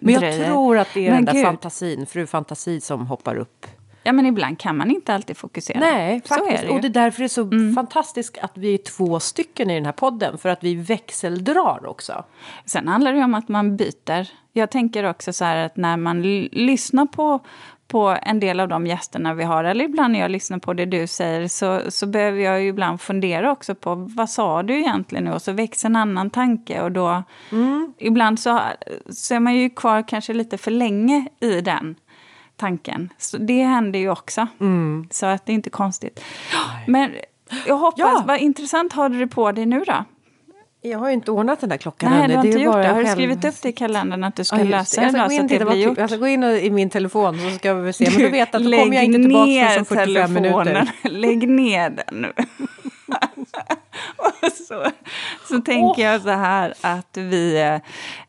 Men 0.00 0.14
jag 0.14 0.22
dröjer. 0.22 0.46
tror 0.46 0.78
att 0.78 0.88
det 0.94 1.06
är 1.06 1.10
Men 1.10 1.24
den 1.24 1.24
där 1.24 1.32
gud. 1.32 1.44
fantasin, 1.44 2.06
fru 2.06 2.26
fantasi 2.26 2.80
som 2.80 3.06
hoppar 3.06 3.36
upp. 3.36 3.66
Ja, 4.08 4.12
men 4.12 4.26
ibland 4.26 4.58
kan 4.58 4.76
man 4.76 4.90
inte 4.90 5.14
alltid 5.14 5.36
fokusera. 5.36 5.80
Nej, 5.80 6.20
så 6.24 6.34
faktiskt. 6.34 6.52
är 6.52 6.56
det. 6.56 6.64
Mm. 6.64 6.76
och 6.76 6.82
det 6.82 6.88
är 6.88 7.02
därför 7.02 7.18
det 7.18 7.26
är 7.26 7.28
så 7.28 7.74
fantastiskt 7.74 8.38
att 8.38 8.52
vi 8.54 8.74
är 8.74 8.78
två 8.78 9.20
stycken 9.20 9.70
i 9.70 9.74
den 9.74 9.84
här 9.84 9.92
podden. 9.92 10.38
För 10.38 10.48
att 10.48 10.64
vi 10.64 10.74
växeldrar 10.74 11.86
också. 11.86 12.24
Sen 12.64 12.88
handlar 12.88 13.12
det 13.12 13.24
om 13.24 13.34
att 13.34 13.48
man 13.48 13.76
byter. 13.76 14.28
Jag 14.52 14.70
tänker 14.70 15.04
också 15.04 15.32
så 15.32 15.44
här 15.44 15.66
att 15.66 15.76
när 15.76 15.96
man 15.96 16.22
lyssnar 16.22 17.06
på, 17.06 17.40
på 17.88 18.16
en 18.22 18.40
del 18.40 18.60
av 18.60 18.68
de 18.68 18.86
gästerna 18.86 19.34
vi 19.34 19.44
har, 19.44 19.64
eller 19.64 19.84
ibland 19.84 20.12
när 20.12 20.20
jag 20.20 20.30
lyssnar 20.30 20.58
på 20.58 20.74
det 20.74 20.84
du 20.84 21.06
säger, 21.06 21.48
så, 21.48 21.80
så 21.90 22.06
behöver 22.06 22.40
jag 22.40 22.62
ju 22.62 22.68
ibland 22.68 23.00
fundera 23.00 23.52
också 23.52 23.74
på 23.74 23.94
vad 23.94 24.30
sa 24.30 24.62
du 24.62 24.78
egentligen 24.78 25.24
nu? 25.24 25.32
Och 25.32 25.42
så 25.42 25.52
växer 25.52 25.88
en 25.88 25.96
annan 25.96 26.30
tanke 26.30 26.80
och 26.80 26.92
då... 26.92 27.22
Ibland 27.98 28.40
så, 28.40 28.60
så 29.08 29.34
är 29.34 29.40
man 29.40 29.54
ju 29.54 29.70
kvar 29.70 30.08
kanske 30.08 30.32
lite 30.32 30.58
för 30.58 30.70
länge 30.70 31.26
i 31.40 31.60
den 31.60 31.96
tanken. 32.58 33.08
Så 33.18 33.36
det 33.38 33.62
händer 33.62 33.98
ju 33.98 34.10
också. 34.10 34.46
Så 35.10 35.26
att 35.26 35.46
det 35.46 35.52
är 35.52 35.54
inte 35.54 35.70
konstigt. 35.70 36.24
Men 36.86 37.10
jag 37.66 37.76
hoppas, 37.76 37.98
Ja. 37.98 38.24
vad 38.26 38.38
intressant 38.38 38.92
har 38.92 39.08
du 39.08 39.18
det 39.18 39.26
på 39.26 39.52
dig 39.52 39.66
nu 39.66 39.84
då? 39.86 40.04
Jag 40.82 40.98
har 40.98 41.06
ju 41.08 41.14
inte 41.14 41.30
ordnat 41.30 41.60
den 41.60 41.68
där 41.70 41.76
klockan 41.76 42.10
Nej, 42.10 42.18
ännu. 42.24 42.28
du 42.32 42.36
har 42.38 42.44
inte 42.44 42.58
gjort 42.58 42.74
det. 42.74 42.84
jag 42.84 42.94
Har 42.94 43.00
du 43.02 43.06
skrivit 43.08 43.44
upp 43.44 43.62
det 43.62 43.68
i 43.68 43.72
kalendern 43.72 44.24
att 44.24 44.36
du 44.36 44.44
ska 44.44 44.56
Ja, 44.56 44.64
det. 44.64 44.70
det 44.70 44.76
Jag 44.76 44.86
ska 44.86 45.00
gå 45.04 45.10
så 45.10 45.18
att 45.40 45.48
det 45.48 45.76
gjort? 45.76 45.98
Jag 45.98 46.10
ska 46.10 46.18
gå 46.18 46.26
in 46.28 46.44
i 46.44 46.70
min 46.70 46.90
telefon 46.90 47.38
så 47.38 47.50
ska 47.58 47.74
vi 47.74 47.92
se. 47.92 48.10
Men 48.10 48.18
du 48.18 48.28
vet 48.28 48.54
att 48.54 48.64
då 48.64 48.70
kommer 48.72 48.94
jag 48.94 49.04
inte 49.04 49.18
tillbaka 49.18 49.68
förrän 49.68 49.78
om 49.78 49.84
45 49.84 50.32
minuter. 50.34 50.64
telefonen. 50.64 50.86
Lägg 51.20 51.48
ner 51.48 51.90
den 51.90 52.20
nu. 52.22 52.32
Och 54.16 54.52
så, 54.52 54.84
så 55.48 55.60
tänker 55.60 56.02
jag 56.02 56.20
så 56.22 56.30
här 56.30 56.74
att 56.80 57.16
vi 57.16 57.60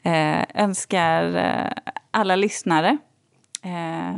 eh, 0.03 0.63
önskar 0.63 1.36
eh, 1.38 1.71
alla 2.11 2.36
lyssnare 2.36 2.97
eh, 3.62 4.16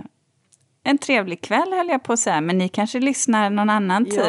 en 0.84 0.98
trevlig 0.98 1.42
kväll 1.44 1.74
höll 1.74 1.88
jag 1.88 2.04
på 2.04 2.14
att 2.14 2.20
säga, 2.20 2.42
men 2.42 2.58
ni 2.58 2.70
kanske 2.70 3.00
lyssnar 3.00 3.50
någon 3.50 3.70
annan 3.70 4.06
tid. 4.06 4.24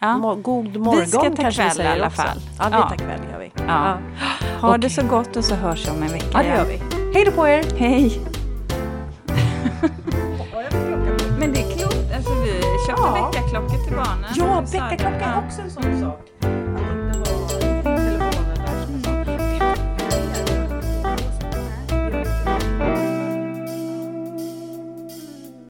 Ja, 0.00 0.36
god 0.42 0.68
Vi 0.68 0.78
morgon 0.78 1.06
ska 1.06 1.18
ta 1.20 1.36
kanske 1.36 1.62
vi 1.62 1.68
kväll 1.68 1.70
i 1.70 1.74
säger 1.74 1.92
alla 1.92 2.06
också. 2.06 2.22
fall. 2.22 2.38
Ja, 2.58 2.64
vi 2.68 2.74
Ja. 2.76 2.88
tar 2.88 2.96
kväll 2.96 3.20
gör 3.32 3.38
vi. 3.38 3.52
Ja. 3.66 3.98
Ha 4.60 4.68
Okej. 4.68 4.80
det 4.80 4.90
så 4.90 5.06
gott 5.06 5.36
och 5.36 5.44
så 5.44 5.54
hörs 5.54 5.86
vi 5.86 5.90
om 5.90 6.02
en 6.02 6.12
vecka 6.12 6.26
Ja, 6.32 6.38
det 6.42 6.48
gör 6.48 6.64
vi. 6.64 6.80
Hej 7.14 7.24
då 7.24 7.30
på 7.32 7.48
er! 7.48 7.64
Hej! 7.78 8.20
Men 11.38 11.52
det 11.52 11.60
är 11.60 11.78
klokt, 11.78 12.14
alltså 12.16 12.34
vi 12.44 12.52
köper 12.86 13.02
Ja. 13.02 13.30
väckarklockor 13.32 13.84
till 13.86 13.96
barnen. 13.96 14.24
Ja, 14.34 14.34
Så 14.34 14.66
sa 14.66 14.78
du. 14.78 14.84
väckarklocka 14.90 15.24
är 15.24 15.32
Ja. 15.34 15.42
också 15.46 15.62
en 15.62 15.70
sån 15.70 16.00
sak. 16.00 16.27